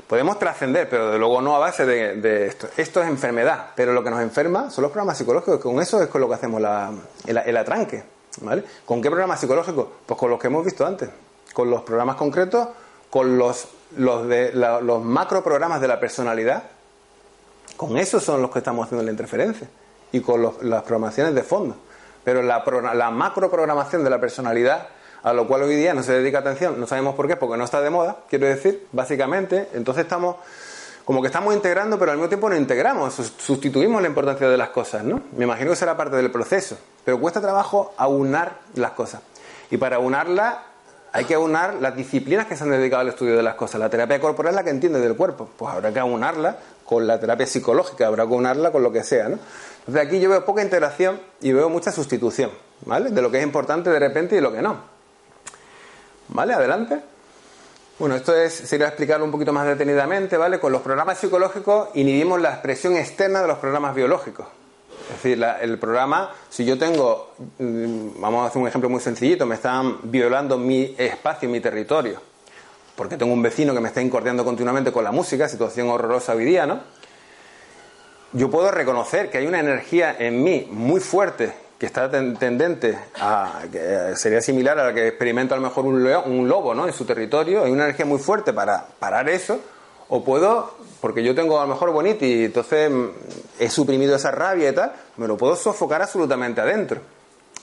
Podemos 0.08 0.40
trascender, 0.40 0.88
pero 0.88 1.12
de 1.12 1.18
luego 1.18 1.40
no 1.40 1.54
a 1.54 1.60
base 1.60 1.86
de, 1.86 2.46
esto. 2.48 2.68
Esto 2.76 3.00
es 3.00 3.08
enfermedad, 3.08 3.70
pero 3.76 3.92
lo 3.92 4.02
que 4.02 4.10
nos 4.10 4.20
enferma 4.20 4.68
son 4.70 4.82
los 4.82 4.90
programas 4.90 5.18
psicológicos. 5.18 5.60
Con 5.60 5.80
eso 5.80 6.02
es 6.02 6.08
con 6.08 6.20
lo 6.20 6.28
que 6.28 6.34
hacemos 6.34 6.60
el, 7.26 7.56
atranque. 7.56 8.02
¿vale? 8.40 8.64
¿Con 8.84 9.00
qué 9.00 9.08
programas 9.08 9.38
psicológicos? 9.38 9.86
Pues 10.04 10.18
con 10.18 10.30
los 10.30 10.40
que 10.40 10.48
hemos 10.48 10.64
visto 10.64 10.84
antes. 10.84 11.08
Con 11.52 11.70
los 11.70 11.82
programas 11.82 12.16
concretos, 12.16 12.68
con 13.08 13.38
los, 13.38 13.68
los, 13.96 14.26
de, 14.26 14.50
los 14.52 15.04
macro 15.04 15.44
programas 15.44 15.80
de 15.80 15.86
la 15.86 16.00
personalidad. 16.00 16.64
Con 17.76 17.96
esos 17.96 18.24
son 18.24 18.42
los 18.42 18.50
que 18.50 18.58
estamos 18.58 18.86
haciendo 18.86 19.04
la 19.04 19.12
interferencia. 19.12 19.68
Y 20.12 20.20
con 20.20 20.42
las 20.42 20.82
programaciones 20.82 21.34
de 21.34 21.42
fondo. 21.42 21.76
Pero 22.24 22.42
la, 22.42 22.64
la 22.94 23.10
macro 23.10 23.50
programación 23.50 24.04
de 24.04 24.10
la 24.10 24.20
personalidad 24.20 24.88
a 25.22 25.32
lo 25.32 25.48
cual 25.48 25.62
hoy 25.62 25.74
día 25.74 25.92
no 25.92 26.04
se 26.04 26.12
dedica 26.12 26.38
atención, 26.38 26.78
no 26.78 26.86
sabemos 26.86 27.16
por 27.16 27.26
qué, 27.26 27.34
porque 27.34 27.56
no 27.56 27.64
está 27.64 27.80
de 27.80 27.90
moda, 27.90 28.18
quiero 28.28 28.46
decir, 28.46 28.86
básicamente, 28.92 29.68
entonces 29.74 30.04
estamos 30.04 30.36
como 31.04 31.20
que 31.20 31.26
estamos 31.26 31.54
integrando, 31.54 31.98
pero 31.98 32.12
al 32.12 32.16
mismo 32.16 32.28
tiempo 32.28 32.48
no 32.48 32.56
integramos, 32.56 33.14
sustituimos 33.36 34.02
la 34.02 34.08
importancia 34.08 34.48
de 34.48 34.56
las 34.56 34.70
cosas, 34.70 35.02
¿no? 35.02 35.22
Me 35.36 35.44
imagino 35.44 35.70
que 35.70 35.76
será 35.76 35.96
parte 35.96 36.14
del 36.16 36.30
proceso, 36.30 36.76
pero 37.04 37.20
cuesta 37.20 37.40
trabajo 37.40 37.92
aunar 37.96 38.58
las 38.74 38.92
cosas. 38.92 39.20
Y 39.70 39.76
para 39.76 39.96
aunarlas 39.96 40.56
hay 41.12 41.24
que 41.24 41.34
aunar 41.34 41.74
las 41.74 41.96
disciplinas 41.96 42.46
que 42.46 42.56
se 42.56 42.64
han 42.64 42.70
dedicado 42.70 43.02
al 43.02 43.08
estudio 43.08 43.36
de 43.36 43.42
las 43.42 43.54
cosas. 43.54 43.80
La 43.80 43.88
terapia 43.88 44.20
corporal 44.20 44.50
es 44.50 44.56
la 44.56 44.64
que 44.64 44.70
entiende 44.70 45.00
del 45.00 45.16
cuerpo, 45.16 45.48
pues 45.56 45.72
habrá 45.72 45.92
que 45.92 45.98
aunarla 46.00 46.58
con 46.86 47.06
la 47.06 47.18
terapia 47.18 47.46
psicológica, 47.46 48.06
habrá 48.06 48.26
que 48.26 48.32
aunarla 48.32 48.70
con 48.70 48.82
lo 48.82 48.92
que 48.92 49.02
sea, 49.02 49.28
¿no? 49.28 49.38
Entonces 49.80 50.06
aquí 50.06 50.20
yo 50.20 50.30
veo 50.30 50.44
poca 50.44 50.62
integración 50.62 51.20
y 51.40 51.52
veo 51.52 51.68
mucha 51.68 51.92
sustitución, 51.92 52.50
¿vale? 52.84 53.10
De 53.10 53.22
lo 53.22 53.30
que 53.30 53.38
es 53.38 53.44
importante 53.44 53.90
de 53.90 53.98
repente 53.98 54.34
y 54.34 54.36
de 54.36 54.42
lo 54.42 54.52
que 54.52 54.62
no. 54.62 54.80
¿Vale? 56.28 56.54
Adelante. 56.54 57.00
Bueno, 57.98 58.14
esto 58.14 58.34
es, 58.36 58.52
sería 58.52 58.88
explicarlo 58.88 59.24
un 59.24 59.30
poquito 59.30 59.52
más 59.52 59.66
detenidamente, 59.66 60.36
¿vale? 60.36 60.58
Con 60.58 60.72
los 60.72 60.82
programas 60.82 61.18
psicológicos 61.18 61.88
inhibimos 61.94 62.40
la 62.40 62.50
expresión 62.50 62.96
externa 62.96 63.40
de 63.40 63.48
los 63.48 63.58
programas 63.58 63.94
biológicos. 63.94 64.46
Es 65.08 65.22
decir, 65.22 65.42
el 65.60 65.78
programa, 65.78 66.30
si 66.50 66.64
yo 66.64 66.76
tengo, 66.76 67.32
mm, 67.58 68.20
vamos 68.20 68.44
a 68.44 68.48
hacer 68.48 68.60
un 68.60 68.68
ejemplo 68.68 68.90
muy 68.90 69.00
sencillito, 69.00 69.46
me 69.46 69.54
están 69.54 69.98
violando 70.02 70.58
mi 70.58 70.94
espacio, 70.98 71.48
mi 71.48 71.60
territorio, 71.60 72.20
porque 72.96 73.16
tengo 73.16 73.32
un 73.32 73.42
vecino 73.42 73.74
que 73.74 73.80
me 73.80 73.88
está 73.88 74.00
incordiando 74.00 74.44
continuamente 74.44 74.90
con 74.90 75.04
la 75.04 75.12
música, 75.12 75.48
situación 75.48 75.88
horrorosa 75.90 76.34
hoy 76.34 76.44
día, 76.44 76.66
¿no? 76.66 76.80
Yo 78.32 78.50
puedo 78.50 78.70
reconocer 78.70 79.30
que 79.30 79.38
hay 79.38 79.46
una 79.46 79.60
energía 79.60 80.16
en 80.18 80.42
mí 80.42 80.68
muy 80.70 81.00
fuerte 81.00 81.52
que 81.78 81.86
está 81.86 82.10
tendente 82.10 82.98
a 83.20 83.60
que 83.70 84.16
sería 84.16 84.40
similar 84.40 84.78
a 84.78 84.86
la 84.86 84.94
que 84.94 85.08
experimenta 85.08 85.54
a 85.54 85.58
lo 85.58 85.62
mejor 85.62 85.84
un, 85.84 86.06
un 86.06 86.48
lobo 86.48 86.74
¿no? 86.74 86.86
en 86.86 86.92
su 86.92 87.04
territorio, 87.04 87.64
hay 87.64 87.70
una 87.70 87.84
energía 87.84 88.06
muy 88.06 88.18
fuerte 88.18 88.52
para 88.52 88.86
parar 88.98 89.28
eso, 89.28 89.60
o 90.08 90.24
puedo, 90.24 90.74
porque 91.00 91.22
yo 91.22 91.34
tengo 91.34 91.60
a 91.60 91.66
lo 91.66 91.74
mejor 91.74 91.90
bonito 91.92 92.24
y 92.24 92.44
entonces 92.44 92.90
mm, 92.90 93.06
he 93.58 93.68
suprimido 93.68 94.16
esa 94.16 94.30
rabia 94.30 94.70
y 94.70 94.74
tal, 94.74 94.92
me 95.16 95.26
lo 95.26 95.36
puedo 95.36 95.56
sofocar 95.56 96.00
absolutamente 96.00 96.60
adentro. 96.60 97.00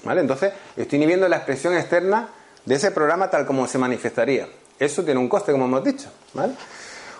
¿Vale? 0.03 0.21
Entonces 0.21 0.51
estoy 0.75 0.97
inhibiendo 0.97 1.27
la 1.29 1.37
expresión 1.37 1.73
externa 1.75 2.27
de 2.65 2.75
ese 2.75 2.91
programa 2.91 3.29
tal 3.29 3.45
como 3.45 3.67
se 3.67 3.77
manifestaría. 3.77 4.47
Eso 4.79 5.03
tiene 5.03 5.19
un 5.19 5.29
coste, 5.29 5.51
como 5.51 5.65
hemos 5.65 5.83
dicho. 5.83 6.09
¿vale? 6.33 6.53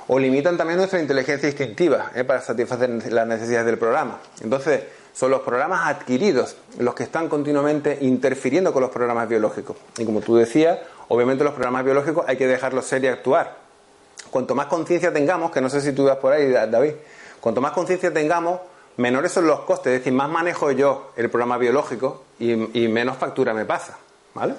O 0.08 0.20
limitan 0.20 0.58
también 0.58 0.78
nuestra 0.78 1.00
inteligencia 1.00 1.48
instintiva 1.48 2.12
¿eh? 2.16 2.24
para 2.24 2.42
satisfacer 2.42 2.90
las 3.12 3.28
necesidades 3.28 3.66
del 3.66 3.78
programa. 3.78 4.20
Entonces, 4.42 4.84
son 5.14 5.30
los 5.30 5.42
programas 5.42 5.88
adquiridos 5.88 6.58
los 6.80 6.96
que 6.96 7.04
están 7.04 7.30
continuamente 7.30 8.00
interfiriendo 8.02 8.74
con 8.74 8.82
los 8.82 8.92
programas 8.92 9.30
biológicos. 9.30 9.78
Y 9.98 10.06
como 10.06 10.22
tú 10.22 10.36
decías, 10.36 10.80
obviamente 11.08 11.44
los 11.44 11.54
programas 11.54 11.86
biológicos 11.86 12.26
hay 12.28 12.36
que 12.36 12.48
dejarlos 12.48 12.86
ser 12.86 13.04
y 13.04 13.08
actuar. 13.08 13.58
Cuanto 14.32 14.56
más 14.56 14.66
conciencia 14.66 15.14
tengamos, 15.14 15.52
que 15.52 15.62
no 15.62 15.70
sé 15.70 15.82
si 15.82 15.94
tú 15.94 16.06
vas 16.06 16.18
por 16.18 16.34
ahí, 16.34 16.52
David, 16.52 16.94
cuanto 17.40 17.62
más 17.62 17.74
conciencia 17.74 18.12
tengamos, 18.12 18.60
menores 18.98 19.32
son 19.32 19.46
los 19.46 19.62
costes, 19.62 19.94
es 19.94 20.00
decir, 20.00 20.14
más 20.14 20.30
manejo 20.30 20.72
yo 20.72 21.12
el 21.16 21.30
programa 21.30 21.60
biológico 21.60 22.24
y, 22.40 22.56
menos 22.88 23.18
factura 23.18 23.54
me 23.54 23.66
pasa. 23.66 23.98
¿Vale? 24.34 24.56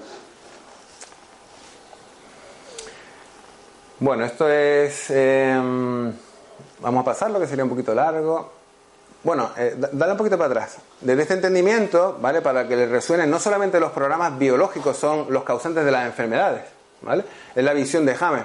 Bueno, 4.05 4.27
esto 4.27 4.47
es... 4.51 5.09
Em, 5.09 6.13
vamos 6.81 7.01
a 7.01 7.05
pasarlo, 7.07 7.41
que 7.41 7.47
sería 7.47 7.65
un 7.65 7.71
poquito 7.71 7.95
largo. 7.95 8.53
Bueno, 9.23 9.53
eh, 9.57 9.77
dale 9.93 10.13
un 10.13 10.19
poquito 10.19 10.37
para 10.37 10.51
atrás. 10.51 10.77
Desde 11.01 11.23
este 11.23 11.33
entendimiento, 11.33 12.19
¿vale? 12.21 12.43
Para 12.43 12.69
que 12.69 12.77
les 12.77 12.91
resuene, 12.91 13.27
no 13.27 13.39
solamente 13.39 13.81
los 13.81 13.93
programas 13.93 14.39
biológicos 14.39 14.99
son 14.99 15.29
los 15.31 15.43
causantes 15.45 15.87
de 15.87 15.91
las 15.91 16.05
enfermedades, 16.05 16.65
¿vale? 17.01 17.25
Es 17.55 17.65
la 17.65 17.73
visión 17.73 18.05
de 18.05 18.15
Hammer. 18.21 18.45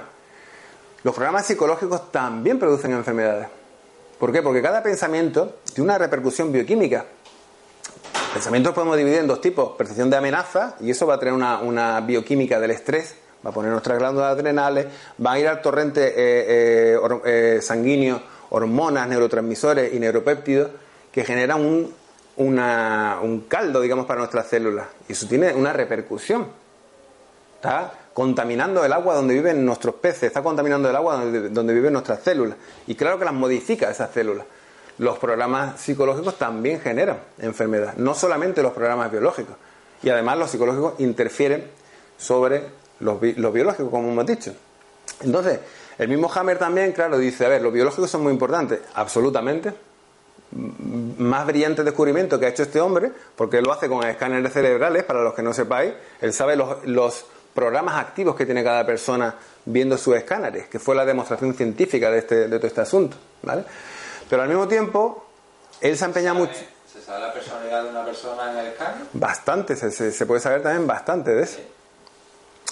Los 1.04 1.14
programas 1.14 1.46
psicológicos 1.46 2.10
también 2.10 2.58
producen 2.58 2.94
enfermedades. 2.94 3.50
¿Por 4.18 4.32
qué? 4.32 4.42
Porque 4.42 4.62
cada 4.62 4.82
pensamiento 4.82 5.56
tiene 5.74 5.90
una 5.90 5.98
repercusión 5.98 6.54
bioquímica. 6.54 7.04
Pensamientos 8.32 8.74
podemos 8.74 8.96
dividir 8.96 9.20
en 9.20 9.28
dos 9.28 9.42
tipos: 9.42 9.76
percepción 9.76 10.10
de 10.10 10.16
amenaza, 10.16 10.78
y 10.80 10.90
eso 10.90 11.06
va 11.06 11.16
a 11.16 11.20
tener 11.20 11.34
una, 11.34 12.00
bioquímica 12.00 12.62
del 12.62 12.72
estrés, 12.72 13.16
va 13.46 13.50
a 13.50 13.54
poner 13.54 13.72
nuestras 13.72 13.98
glándulas 13.98 14.32
adrenales, 14.32 14.88
va 15.24 15.34
a 15.34 15.40
ir 15.40 15.48
al 15.48 15.62
torrente 15.62 16.14
eh, 16.16 17.00
eh, 17.26 17.60
sanguíneo 17.62 18.22
hormonas, 18.50 19.08
neurotransmisores 19.08 19.94
y 19.94 20.00
neuropéptidos 20.00 20.72
que 21.12 21.24
generan 21.24 21.62
un, 21.62 21.94
un 22.38 23.46
caldo, 23.48 23.82
digamos, 23.82 24.06
para 24.06 24.20
nuestras 24.20 24.48
células. 24.48 24.88
Y 25.08 25.14
eso 25.14 25.28
tiene 25.28 25.54
una 25.54 25.74
repercusión. 25.74 26.48
Está 27.56 27.92
contaminando 28.14 28.84
el 28.84 28.94
agua 28.94 29.16
donde 29.16 29.34
viven 29.34 29.66
nuestros 29.66 29.96
peces, 29.96 30.24
está 30.24 30.42
contaminando 30.42 30.90
el 30.90 30.96
agua 30.96 31.16
donde, 31.18 31.50
donde 31.50 31.74
viven 31.74 31.94
nuestras 31.94 32.22
células. 32.24 32.58
Y 32.88 32.96
claro 32.96 33.20
que 33.20 33.26
las 33.26 33.34
modifica 33.34 33.90
esas 33.90 34.12
células. 34.12 34.46
Los 34.98 35.18
programas 35.18 35.80
psicológicos 35.80 36.38
también 36.38 36.82
generan 36.82 37.20
enfermedad, 37.38 37.94
no 37.96 38.14
solamente 38.14 38.62
los 38.62 38.74
programas 38.74 39.12
biológicos. 39.12 39.56
Y 40.04 40.10
además 40.10 40.38
los 40.38 40.50
psicológicos 40.50 40.94
interfieren 41.00 41.66
sobre 42.18 42.64
los, 43.00 43.22
los 43.22 43.54
biológicos, 43.54 43.90
como 43.90 44.10
hemos 44.10 44.26
dicho. 44.26 44.54
Entonces, 45.22 45.60
el 46.00 46.08
mismo 46.08 46.32
Hammer 46.34 46.58
también, 46.58 46.94
claro, 46.94 47.18
dice, 47.18 47.46
a 47.46 47.50
ver, 47.50 47.62
los 47.62 47.74
biológicos 47.74 48.10
son 48.10 48.24
muy 48.24 48.32
importantes, 48.32 48.80
absolutamente. 48.94 49.74
Más 50.52 51.46
brillante 51.46 51.84
descubrimiento 51.84 52.40
que 52.40 52.46
ha 52.46 52.50
hecho 52.50 52.64
este 52.64 52.80
hombre, 52.80 53.12
porque 53.36 53.62
lo 53.62 53.74
hace 53.74 53.90
con 53.90 54.08
escáneres 54.08 54.54
cerebrales, 54.54 55.04
para 55.04 55.22
los 55.22 55.34
que 55.34 55.42
no 55.42 55.54
sepáis, 55.54 55.94
él 56.22 56.32
sabe 56.32 56.56
los, 56.56 57.26
programas 57.54 57.96
activos 57.96 58.36
que 58.36 58.46
tiene 58.46 58.64
cada 58.64 58.86
persona 58.86 59.36
viendo 59.66 59.98
sus 59.98 60.16
escáneres, 60.16 60.68
que 60.68 60.80
fue 60.80 60.96
la 60.96 61.04
demostración 61.04 61.54
científica 61.54 62.10
de, 62.10 62.20
este, 62.20 62.48
de 62.48 62.58
todo 62.58 62.68
este 62.68 62.80
asunto, 62.80 63.18
¿vale? 63.42 63.66
Pero 64.30 64.44
al 64.44 64.48
mismo 64.48 64.68
tiempo, 64.68 65.26
él 65.82 65.98
se 65.98 66.06
empeña 66.06 66.34
mucho... 66.34 66.54
¿Se 66.92 67.02
sabe 67.02 67.20
la 67.20 67.34
personalidad 67.34 67.84
de 67.84 67.90
una 67.90 68.06
persona 68.06 68.52
en 68.54 68.58
el 68.60 68.68
escáner? 68.68 69.02
Bastante, 69.12 69.76
se, 69.76 70.12
se 70.12 70.26
puede 70.26 70.40
saber 70.40 70.64
también 70.64 70.88
bastante 70.88 71.32
de 71.32 71.44
eso. 71.44 71.60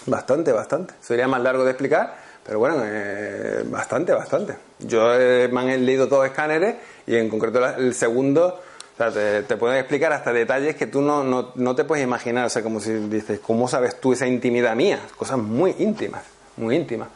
Bastante, 0.08 0.54
bastante. 0.54 0.94
Sería 1.02 1.28
más 1.28 1.42
largo 1.42 1.66
de 1.66 1.72
explicar, 1.72 2.16
pero 2.46 2.60
bueno, 2.60 2.78
eh, 2.84 3.64
bastante, 3.66 4.14
bastante. 4.14 4.56
Yo 4.80 5.14
eh, 5.14 5.50
me 5.52 5.60
han 5.60 5.86
leído 5.86 6.08
dos 6.08 6.26
escáneres 6.26 6.76
y 7.06 7.18
en 7.18 7.30
concreto 7.30 7.64
el 7.76 7.94
segundo, 7.94 8.62
sea, 8.98 9.12
te, 9.12 9.58
pueden 9.58 9.78
explicar 9.78 10.14
hasta 10.14 10.32
detalles 10.32 10.78
que 10.78 10.88
tú 10.88 11.02
no, 11.02 11.26
no, 11.26 11.52
no, 11.56 11.76
te 11.76 11.84
puedes 11.84 12.06
imaginar. 12.06 12.46
O 12.46 12.50
sea, 12.50 12.64
como 12.64 12.80
si 12.80 12.94
dices, 12.94 13.42
¿cómo 13.42 13.68
sabes 13.68 14.00
tú 14.00 14.14
esa 14.14 14.26
intimidad 14.26 14.76
mía? 14.78 15.00
Cosas 15.18 15.38
muy 15.38 15.76
íntimas, 15.78 16.24
muy 16.56 16.78
íntimas. 16.78 17.10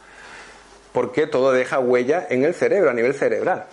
Porque 0.92 1.26
todo 1.26 1.52
deja 1.52 1.78
huella 1.78 2.26
en 2.28 2.44
el 2.44 2.54
cerebro, 2.54 2.90
a 2.90 2.94
nivel 2.94 3.14
cerebral. 3.14 3.64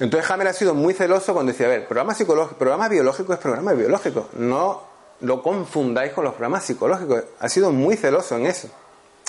Entonces 0.00 0.30
Hammer 0.30 0.48
ha 0.48 0.52
sido 0.54 0.74
muy 0.74 0.94
celoso 0.94 1.34
cuando 1.34 1.52
decía, 1.52 1.66
a 1.66 1.70
ver, 1.70 1.86
programa, 1.86 2.14
psicológico, 2.14 2.56
programa 2.56 2.88
biológico 2.88 3.34
es 3.34 3.38
programa 3.38 3.74
biológico. 3.74 4.30
No 4.32 4.89
lo 5.20 5.42
confundáis 5.42 6.12
con 6.12 6.24
los 6.24 6.34
programas 6.34 6.64
psicológicos. 6.64 7.24
Ha 7.38 7.48
sido 7.48 7.72
muy 7.72 7.96
celoso 7.96 8.36
en 8.36 8.46
eso. 8.46 8.68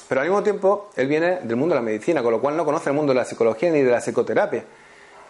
Pero 0.08 0.22
al 0.22 0.28
mismo 0.28 0.44
tiempo, 0.44 0.90
él 0.96 1.08
viene 1.08 1.40
del 1.42 1.56
mundo 1.56 1.74
de 1.74 1.82
la 1.82 1.86
medicina, 1.86 2.22
con 2.22 2.32
lo 2.32 2.42
cual 2.42 2.58
no 2.58 2.66
conoce 2.66 2.90
el 2.90 2.96
mundo 2.96 3.14
de 3.14 3.20
la 3.20 3.26
psicología 3.26 3.72
ni 3.72 3.82
de 3.82 3.92
la 3.92 4.02
psicoterapia. 4.02 4.66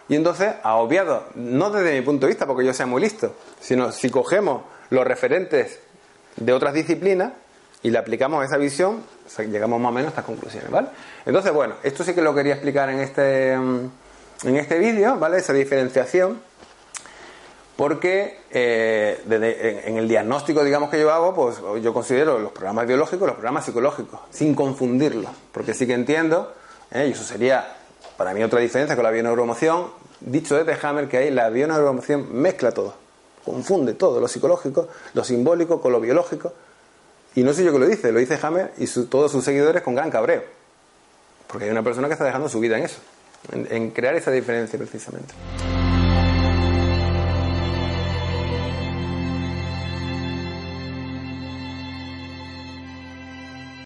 Y 0.08 0.16
entonces 0.16 0.54
ha 0.62 0.74
obviado, 0.76 1.24
no 1.36 1.70
desde 1.70 1.94
mi 1.94 2.04
punto 2.04 2.26
de 2.26 2.32
vista, 2.32 2.46
porque 2.46 2.64
yo 2.64 2.74
sea 2.74 2.86
muy 2.86 3.00
listo, 3.00 3.34
sino 3.60 3.92
si 3.92 4.10
cogemos 4.10 4.62
los 4.90 5.06
referentes 5.06 5.78
de 6.36 6.52
otras 6.52 6.74
disciplinas 6.74 7.32
y 7.82 7.90
le 7.90 7.98
aplicamos 7.98 8.44
esa 8.44 8.56
visión, 8.56 9.02
llegamos 9.38 9.80
más 9.80 9.90
o 9.90 9.92
menos 9.92 10.08
a 10.08 10.10
estas 10.10 10.24
conclusiones, 10.24 10.70
¿vale? 10.70 10.88
Entonces, 11.24 11.52
bueno, 11.52 11.76
esto 11.82 12.04
sí 12.04 12.14
que 12.14 12.22
lo 12.22 12.34
quería 12.34 12.54
explicar 12.54 12.90
en 12.90 13.00
este, 13.00 13.52
en 13.52 13.90
este 14.42 14.78
vídeo, 14.78 15.16
¿vale? 15.16 15.38
Esa 15.38 15.52
diferenciación 15.52 16.40
porque 17.82 18.38
eh, 18.52 19.82
en, 19.86 19.98
el 19.98 20.06
diagnóstico, 20.06 20.62
digamos, 20.62 20.88
que 20.88 21.00
yo 21.00 21.12
hago, 21.12 21.34
pues 21.34 21.56
yo 21.82 21.92
considero 21.92 22.38
los 22.38 22.52
programas 22.52 22.86
biológicos 22.86 23.26
los 23.26 23.34
programas 23.34 23.64
psicológicos, 23.64 24.20
sin 24.30 24.54
confundirlos, 24.54 25.32
porque 25.50 25.74
sí 25.74 25.84
que 25.84 25.94
entiendo, 25.94 26.54
eh, 26.92 27.08
y 27.08 27.10
eso 27.10 27.24
sería 27.24 27.74
para 28.16 28.34
mí 28.34 28.42
otra 28.44 28.60
diferencia 28.60 28.94
con 28.94 29.02
la 29.02 29.10
bioneuromoción, 29.10 29.88
dicho 30.20 30.62
desde 30.62 30.78
Hammer 30.86 31.08
que 31.08 31.16
ahí 31.16 31.32
la 31.32 31.50
bioneuromoción 31.50 32.32
mezcla 32.32 32.70
todo, 32.70 32.94
confunde 33.44 33.94
todo, 33.94 34.20
lo 34.20 34.28
psicológico, 34.28 34.86
lo 35.14 35.24
simbólico 35.24 35.80
con 35.80 35.90
lo 35.90 36.00
biológico, 36.00 36.52
y 37.34 37.42
no 37.42 37.52
sé 37.52 37.64
yo 37.64 37.72
que 37.72 37.80
lo 37.80 37.86
dice, 37.86 38.12
lo 38.12 38.20
dice 38.20 38.38
Hammer 38.40 38.70
y 38.78 38.86
todos 38.86 39.32
sus 39.32 39.44
seguidores 39.44 39.82
con 39.82 39.96
gran 39.96 40.08
cabreo, 40.08 40.44
Porque 41.48 41.64
hay 41.64 41.72
una 41.72 41.82
persona 41.82 42.06
que 42.06 42.12
está 42.12 42.26
dejando 42.26 42.48
su 42.48 42.60
vida 42.60 42.78
en 42.78 42.84
eso, 42.84 43.00
en, 43.50 43.66
en 43.72 43.90
crear 43.90 44.14
esa 44.14 44.30
diferencia 44.30 44.78
precisamente. 44.78 45.34